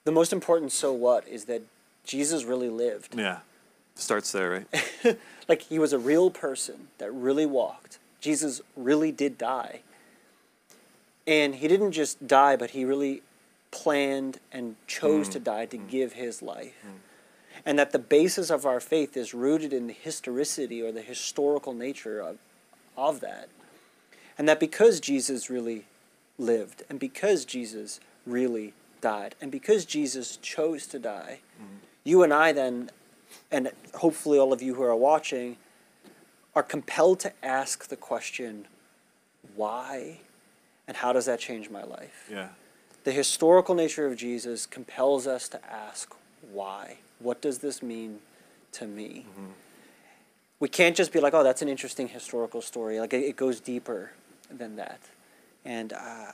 the 0.04 0.12
most 0.12 0.32
important 0.34 0.70
so 0.72 0.92
what 0.92 1.26
is 1.26 1.46
that 1.46 1.62
Jesus 2.04 2.44
really 2.44 2.68
lived. 2.68 3.14
Yeah, 3.18 3.38
starts 3.94 4.32
there, 4.32 4.66
right? 4.74 5.16
like 5.48 5.62
he 5.62 5.78
was 5.78 5.94
a 5.94 5.98
real 5.98 6.30
person 6.30 6.88
that 6.98 7.10
really 7.10 7.46
walked. 7.46 7.98
Jesus 8.20 8.60
really 8.76 9.10
did 9.12 9.38
die. 9.38 9.80
And 11.26 11.56
he 11.56 11.68
didn't 11.68 11.92
just 11.92 12.26
die, 12.26 12.56
but 12.56 12.70
he 12.70 12.84
really 12.84 13.22
planned 13.70 14.38
and 14.52 14.76
chose 14.86 15.28
mm. 15.28 15.32
to 15.32 15.40
die 15.40 15.66
to 15.66 15.76
mm. 15.76 15.88
give 15.88 16.12
his 16.12 16.40
life. 16.40 16.84
Mm. 16.86 16.90
And 17.64 17.78
that 17.78 17.90
the 17.90 17.98
basis 17.98 18.50
of 18.50 18.64
our 18.64 18.80
faith 18.80 19.16
is 19.16 19.34
rooted 19.34 19.72
in 19.72 19.88
the 19.88 19.92
historicity 19.92 20.80
or 20.82 20.92
the 20.92 21.02
historical 21.02 21.72
nature 21.72 22.20
of, 22.20 22.38
of 22.96 23.20
that. 23.20 23.48
And 24.38 24.48
that 24.48 24.60
because 24.60 25.00
Jesus 25.00 25.50
really 25.50 25.86
lived, 26.38 26.84
and 26.88 27.00
because 27.00 27.44
Jesus 27.44 27.98
really 28.26 28.74
died, 29.00 29.34
and 29.40 29.50
because 29.50 29.84
Jesus 29.84 30.36
chose 30.36 30.86
to 30.88 30.98
die, 30.98 31.40
you 32.04 32.22
and 32.22 32.32
I 32.32 32.52
then, 32.52 32.90
and 33.50 33.72
hopefully 33.94 34.38
all 34.38 34.52
of 34.52 34.62
you 34.62 34.74
who 34.74 34.82
are 34.82 34.94
watching, 34.94 35.56
are 36.54 36.62
compelled 36.62 37.18
to 37.20 37.32
ask 37.42 37.88
the 37.88 37.96
question, 37.96 38.66
why? 39.56 40.20
And 40.88 40.96
how 40.96 41.12
does 41.12 41.26
that 41.26 41.40
change 41.40 41.70
my 41.70 41.82
life? 41.82 42.28
Yeah. 42.30 42.48
The 43.04 43.12
historical 43.12 43.74
nature 43.74 44.06
of 44.06 44.16
Jesus 44.16 44.66
compels 44.66 45.26
us 45.26 45.48
to 45.48 45.60
ask, 45.70 46.14
why? 46.52 46.98
What 47.18 47.40
does 47.40 47.58
this 47.58 47.82
mean 47.82 48.20
to 48.72 48.86
me? 48.86 49.26
We 50.58 50.68
can't 50.68 50.96
just 50.96 51.12
be 51.12 51.20
like, 51.20 51.34
oh, 51.34 51.42
that's 51.42 51.62
an 51.62 51.68
interesting 51.68 52.08
historical 52.08 52.62
story. 52.62 52.98
Like, 53.00 53.12
it, 53.12 53.24
it 53.24 53.36
goes 53.36 53.60
deeper 53.60 54.12
than 54.50 54.76
that. 54.76 55.00
And, 55.64 55.92
uh, 55.92 56.32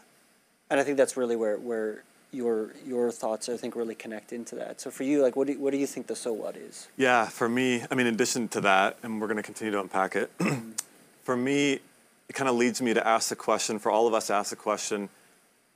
and 0.71 0.81
I 0.81 0.85
think 0.85 0.97
that's 0.97 1.17
really 1.17 1.37
where, 1.37 1.57
where 1.57 2.05
your, 2.31 2.71
your 2.87 3.11
thoughts, 3.11 3.49
I 3.49 3.57
think, 3.57 3.77
really 3.77 3.95
connect 3.95 4.33
into 4.33 4.55
that. 4.57 4.81
So 4.81 4.91
for 4.91 5.03
you, 5.03 5.23
like, 5.23 5.37
what 5.37 5.47
do 5.47 5.55
you, 5.55 5.61
what 5.61 5.73
do 5.73 5.77
you 5.77 5.87
think 5.87 6.07
the 6.07 6.17
so 6.17 6.33
what 6.33 6.57
is? 6.57 6.89
Yeah, 6.97 7.27
for 7.27 7.49
me, 7.49 7.85
I 7.91 7.95
mean, 7.95 8.07
in 8.07 8.15
addition 8.15 8.49
to 8.49 8.61
that, 8.63 8.97
and 9.03 9.21
we're 9.21 9.27
going 9.27 9.37
to 9.37 9.43
continue 9.43 9.73
to 9.73 9.81
unpack 9.81 10.17
it, 10.17 10.31
for 11.23 11.37
me, 11.37 11.81
it 12.33 12.35
kind 12.35 12.49
of 12.49 12.57
leads 12.57 12.81
me 12.81 12.95
to 12.95 13.07
ask 13.07 13.29
the 13.29 13.37
question, 13.37 13.79
for 13.79 13.93
all 13.93 14.09
of 14.09 14.15
us 14.15 14.29
to 14.29 14.33
ask 14.33 14.49
the 14.49 14.57
question, 14.57 15.11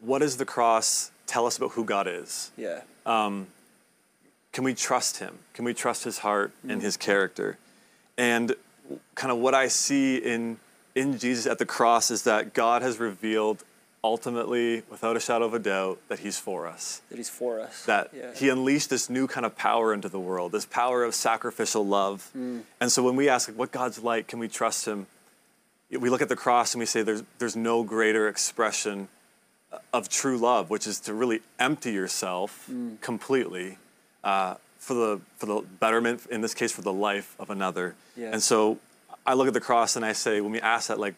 what 0.01 0.21
does 0.21 0.39
the 0.39 0.47
cross 0.47 1.11
tell 1.27 1.45
us 1.45 1.59
about 1.59 1.73
who 1.73 1.85
God 1.85 2.07
is? 2.09 2.51
Yeah. 2.57 2.81
Can 3.05 4.65
we 4.65 4.73
trust 4.73 5.19
him? 5.19 5.41
Can 5.53 5.67
we 5.67 5.75
trust 5.75 6.05
his 6.05 6.17
heart 6.17 6.53
and 6.67 6.81
his 6.81 6.97
character? 6.97 7.59
And 8.17 8.55
kind 9.15 9.31
of 9.31 9.37
what 9.37 9.53
I 9.53 9.69
see 9.69 10.17
in, 10.17 10.57
in 10.95 11.19
Jesus 11.19 11.45
at 11.45 11.59
the 11.59 11.67
cross 11.67 12.11
is 12.11 12.23
that 12.23 12.55
God 12.55 12.81
has 12.81 12.99
revealed 12.99 13.63
ultimately, 14.03 14.83
without 14.89 15.15
a 15.15 15.21
shadow 15.21 15.45
of 15.45 15.53
a 15.53 15.59
doubt, 15.59 15.99
that 16.09 16.21
he's 16.21 16.39
for 16.39 16.67
us. 16.67 17.03
That 17.11 17.19
he's 17.19 17.29
for 17.29 17.61
us. 17.61 17.85
that 17.85 18.13
yeah. 18.17 18.33
he 18.35 18.49
unleashed 18.49 18.89
this 18.89 19.11
new 19.11 19.27
kind 19.27 19.45
of 19.45 19.59
power 19.59 19.93
into 19.93 20.09
the 20.09 20.21
world, 20.21 20.53
this 20.53 20.65
power 20.65 21.05
of 21.05 21.15
sacrificial 21.15 21.85
love. 21.85 22.31
Mm. 22.35 22.63
And 22.81 22.91
so 22.91 23.03
when 23.03 23.15
we 23.15 23.29
ask 23.29 23.51
what 23.51 23.73
God's 23.73 23.99
like, 24.03 24.27
can 24.27 24.39
we 24.39 24.49
trust 24.49 24.87
him? 24.87 25.07
We 25.91 26.11
look 26.11 26.22
at 26.22 26.28
the 26.28 26.37
cross 26.37 26.74
and 26.74 26.80
we 26.80 26.87
say 26.87 27.03
there's, 27.03 27.22
there's 27.39 27.57
no 27.57 27.82
greater 27.84 28.28
expression 28.28 29.09
of 29.93 30.09
true 30.09 30.37
love, 30.39 30.68
which 30.70 30.87
is 30.87 30.99
to 31.01 31.14
really 31.14 31.41
empty 31.59 31.93
yourself 31.93 32.66
Mm. 32.70 33.01
completely 33.01 33.78
uh, 34.24 34.55
for, 34.78 34.95
the, 34.95 35.20
for 35.37 35.47
the 35.47 35.61
betterment, 35.80 36.26
in 36.30 36.41
this 36.41 36.55
case, 36.55 36.72
for 36.72 36.82
the 36.82 36.93
life 36.93 37.34
of 37.39 37.51
another. 37.51 37.95
Yeah. 38.16 38.30
And 38.32 38.43
so 38.43 38.78
I 39.24 39.34
look 39.34 39.47
at 39.49 39.55
the 39.55 39.61
cross 39.61 39.95
and 39.97 40.05
I 40.05 40.12
say, 40.12 40.41
when 40.41 40.53
we 40.53 40.61
ask 40.61 40.89
that, 40.89 40.99
like, 40.99 41.14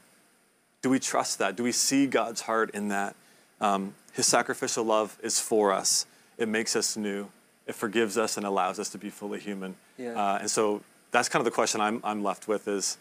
do 0.83 0.91
we 0.91 0.99
trust 0.99 1.39
that? 1.39 1.57
Do 1.57 1.63
we 1.63 1.73
see 1.73 2.07
God's 2.07 2.43
heart 2.43 2.71
in 2.75 2.89
that? 2.89 3.17
Um, 3.61 3.95
his 4.13 4.27
sacrificial 4.27 4.85
love 4.85 5.17
is 5.23 5.41
for 5.41 5.73
us. 5.73 6.07
It 6.37 6.49
makes 6.49 6.77
us 6.77 6.97
new. 6.97 7.29
It 7.67 7.75
forgives 7.75 8.17
us 8.19 8.37
and 8.37 8.45
allows 8.47 8.79
us 8.79 8.89
to 8.91 8.99
be 8.99 9.11
fully 9.11 9.41
human. 9.41 9.77
Yeah. 9.97 10.13
Uh, 10.13 10.39
and 10.43 10.51
so 10.51 10.83
that's 11.11 11.29
kind 11.29 11.41
of 11.41 11.45
the 11.45 11.51
question 11.51 11.81
I'm, 11.81 12.01
I'm 12.05 12.23
left 12.23 12.49
with 12.49 12.69
is, 12.69 12.99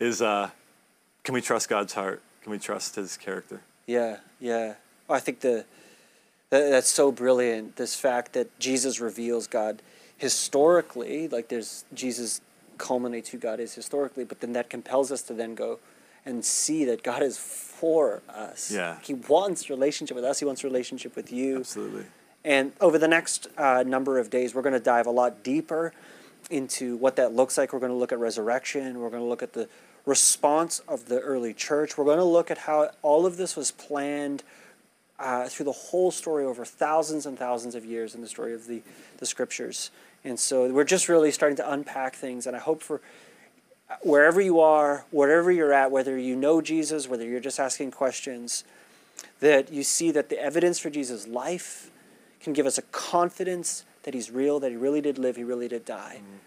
is 0.00 0.22
uh, 0.22 0.50
can 1.24 1.34
we 1.34 1.40
trust 1.40 1.68
God's 1.68 1.92
heart? 1.92 2.22
Can 2.42 2.52
we 2.52 2.58
trust 2.58 2.96
his 2.96 3.16
character? 3.16 3.60
Yeah, 3.86 4.18
yeah. 4.40 4.74
I 5.08 5.20
think 5.20 5.40
the 5.40 5.64
that, 6.50 6.70
that's 6.70 6.88
so 6.88 7.10
brilliant. 7.10 7.76
This 7.76 7.96
fact 7.96 8.32
that 8.34 8.58
Jesus 8.58 9.00
reveals 9.00 9.46
God 9.46 9.82
historically, 10.16 11.28
like 11.28 11.48
there's 11.48 11.84
Jesus 11.92 12.40
culminates 12.78 13.30
who 13.30 13.38
God 13.38 13.60
is 13.60 13.74
historically, 13.74 14.24
but 14.24 14.40
then 14.40 14.52
that 14.52 14.70
compels 14.70 15.10
us 15.10 15.22
to 15.22 15.34
then 15.34 15.54
go 15.54 15.78
and 16.24 16.44
see 16.44 16.84
that 16.84 17.02
God 17.02 17.22
is 17.22 17.38
for 17.38 18.22
us. 18.28 18.72
Yeah. 18.72 18.98
He 19.02 19.14
wants 19.14 19.70
relationship 19.70 20.14
with 20.14 20.24
us. 20.24 20.40
He 20.40 20.44
wants 20.44 20.64
relationship 20.64 21.14
with 21.14 21.32
you. 21.32 21.58
Absolutely. 21.58 22.04
And 22.44 22.72
over 22.80 22.98
the 22.98 23.08
next 23.08 23.48
uh, 23.56 23.84
number 23.86 24.18
of 24.18 24.30
days, 24.30 24.54
we're 24.54 24.62
going 24.62 24.72
to 24.72 24.80
dive 24.80 25.06
a 25.06 25.10
lot 25.10 25.42
deeper 25.42 25.92
into 26.50 26.96
what 26.96 27.16
that 27.16 27.34
looks 27.34 27.58
like. 27.58 27.72
We're 27.72 27.80
going 27.80 27.92
to 27.92 27.98
look 27.98 28.12
at 28.12 28.18
resurrection. 28.18 29.00
We're 29.00 29.10
going 29.10 29.22
to 29.22 29.28
look 29.28 29.42
at 29.42 29.52
the 29.52 29.68
response 30.06 30.78
of 30.88 31.06
the 31.06 31.20
early 31.20 31.52
church. 31.52 31.98
We're 31.98 32.04
going 32.04 32.18
to 32.18 32.24
look 32.24 32.50
at 32.50 32.58
how 32.58 32.90
all 33.02 33.26
of 33.26 33.36
this 33.36 33.56
was 33.56 33.72
planned 33.72 34.42
uh, 35.18 35.48
through 35.48 35.64
the 35.64 35.72
whole 35.72 36.10
story 36.10 36.44
over 36.44 36.64
thousands 36.64 37.26
and 37.26 37.38
thousands 37.38 37.74
of 37.74 37.84
years 37.84 38.14
in 38.14 38.20
the 38.20 38.28
story 38.28 38.54
of 38.54 38.66
the, 38.66 38.82
the 39.18 39.26
scriptures. 39.26 39.90
And 40.24 40.38
so 40.38 40.70
we're 40.72 40.84
just 40.84 41.08
really 41.08 41.30
starting 41.30 41.56
to 41.56 41.70
unpack 41.70 42.14
things. 42.14 42.46
And 42.46 42.56
I 42.56 42.60
hope 42.60 42.82
for 42.82 43.00
wherever 44.02 44.40
you 44.40 44.60
are, 44.60 45.04
wherever 45.10 45.50
you're 45.50 45.72
at, 45.72 45.90
whether 45.90 46.18
you 46.18 46.36
know 46.36 46.60
Jesus, 46.60 47.08
whether 47.08 47.24
you're 47.24 47.40
just 47.40 47.60
asking 47.60 47.92
questions, 47.92 48.64
that 49.40 49.72
you 49.72 49.82
see 49.82 50.10
that 50.10 50.28
the 50.28 50.40
evidence 50.40 50.78
for 50.78 50.90
Jesus' 50.90 51.26
life 51.26 51.90
can 52.40 52.52
give 52.52 52.66
us 52.66 52.78
a 52.78 52.82
confidence 52.82 53.84
that 54.02 54.14
he's 54.14 54.30
real, 54.30 54.60
that 54.60 54.70
he 54.70 54.76
really 54.76 55.00
did 55.00 55.18
live, 55.18 55.36
he 55.36 55.44
really 55.44 55.68
did 55.68 55.84
die, 55.84 56.20
mm. 56.20 56.38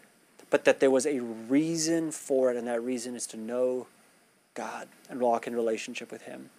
But 0.50 0.66
that 0.66 0.80
there 0.80 0.92
was 0.92 1.06
a 1.06 1.20
reason 1.20 2.12
for 2.12 2.52
it, 2.52 2.58
and 2.58 2.68
that 2.68 2.84
reason 2.84 3.16
is 3.16 3.28
to 3.28 3.38
know 3.38 3.88
God 4.54 4.88
and 5.10 5.20
walk 5.20 5.48
in 5.48 5.56
relationship 5.56 6.12
with 6.12 6.24
him. 6.24 6.50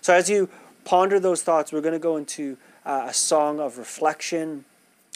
So 0.00 0.14
as 0.14 0.28
you 0.28 0.48
ponder 0.84 1.18
those 1.20 1.42
thoughts, 1.42 1.72
we're 1.72 1.80
going 1.80 1.92
to 1.92 1.98
go 1.98 2.16
into 2.16 2.56
uh, 2.84 3.06
a 3.08 3.14
song 3.14 3.60
of 3.60 3.78
reflection 3.78 4.64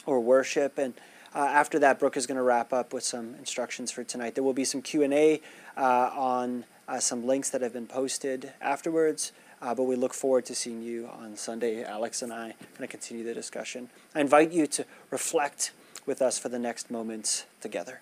or 0.06 0.20
worship, 0.20 0.78
and 0.78 0.94
uh, 1.34 1.40
after 1.40 1.78
that, 1.80 1.98
Brooke 1.98 2.16
is 2.16 2.26
going 2.26 2.36
to 2.36 2.42
wrap 2.42 2.72
up 2.72 2.94
with 2.94 3.04
some 3.04 3.34
instructions 3.34 3.90
for 3.90 4.02
tonight. 4.02 4.34
There 4.34 4.44
will 4.44 4.54
be 4.54 4.64
some 4.64 4.80
Q 4.80 5.02
and 5.02 5.12
A 5.12 5.42
uh, 5.76 6.10
on 6.14 6.64
uh, 6.88 6.98
some 6.98 7.26
links 7.26 7.50
that 7.50 7.60
have 7.60 7.74
been 7.74 7.86
posted 7.86 8.52
afterwards. 8.60 9.32
Uh, 9.60 9.74
but 9.74 9.84
we 9.84 9.96
look 9.96 10.12
forward 10.12 10.44
to 10.46 10.54
seeing 10.54 10.82
you 10.82 11.08
on 11.08 11.36
Sunday. 11.36 11.82
Alex 11.82 12.22
and 12.22 12.32
I 12.32 12.50
are 12.50 12.54
going 12.76 12.82
to 12.82 12.86
continue 12.86 13.24
the 13.24 13.34
discussion. 13.34 13.88
I 14.14 14.20
invite 14.20 14.52
you 14.52 14.66
to 14.66 14.84
reflect 15.10 15.72
with 16.04 16.20
us 16.20 16.38
for 16.38 16.48
the 16.48 16.58
next 16.58 16.90
moments 16.90 17.46
together. 17.60 18.00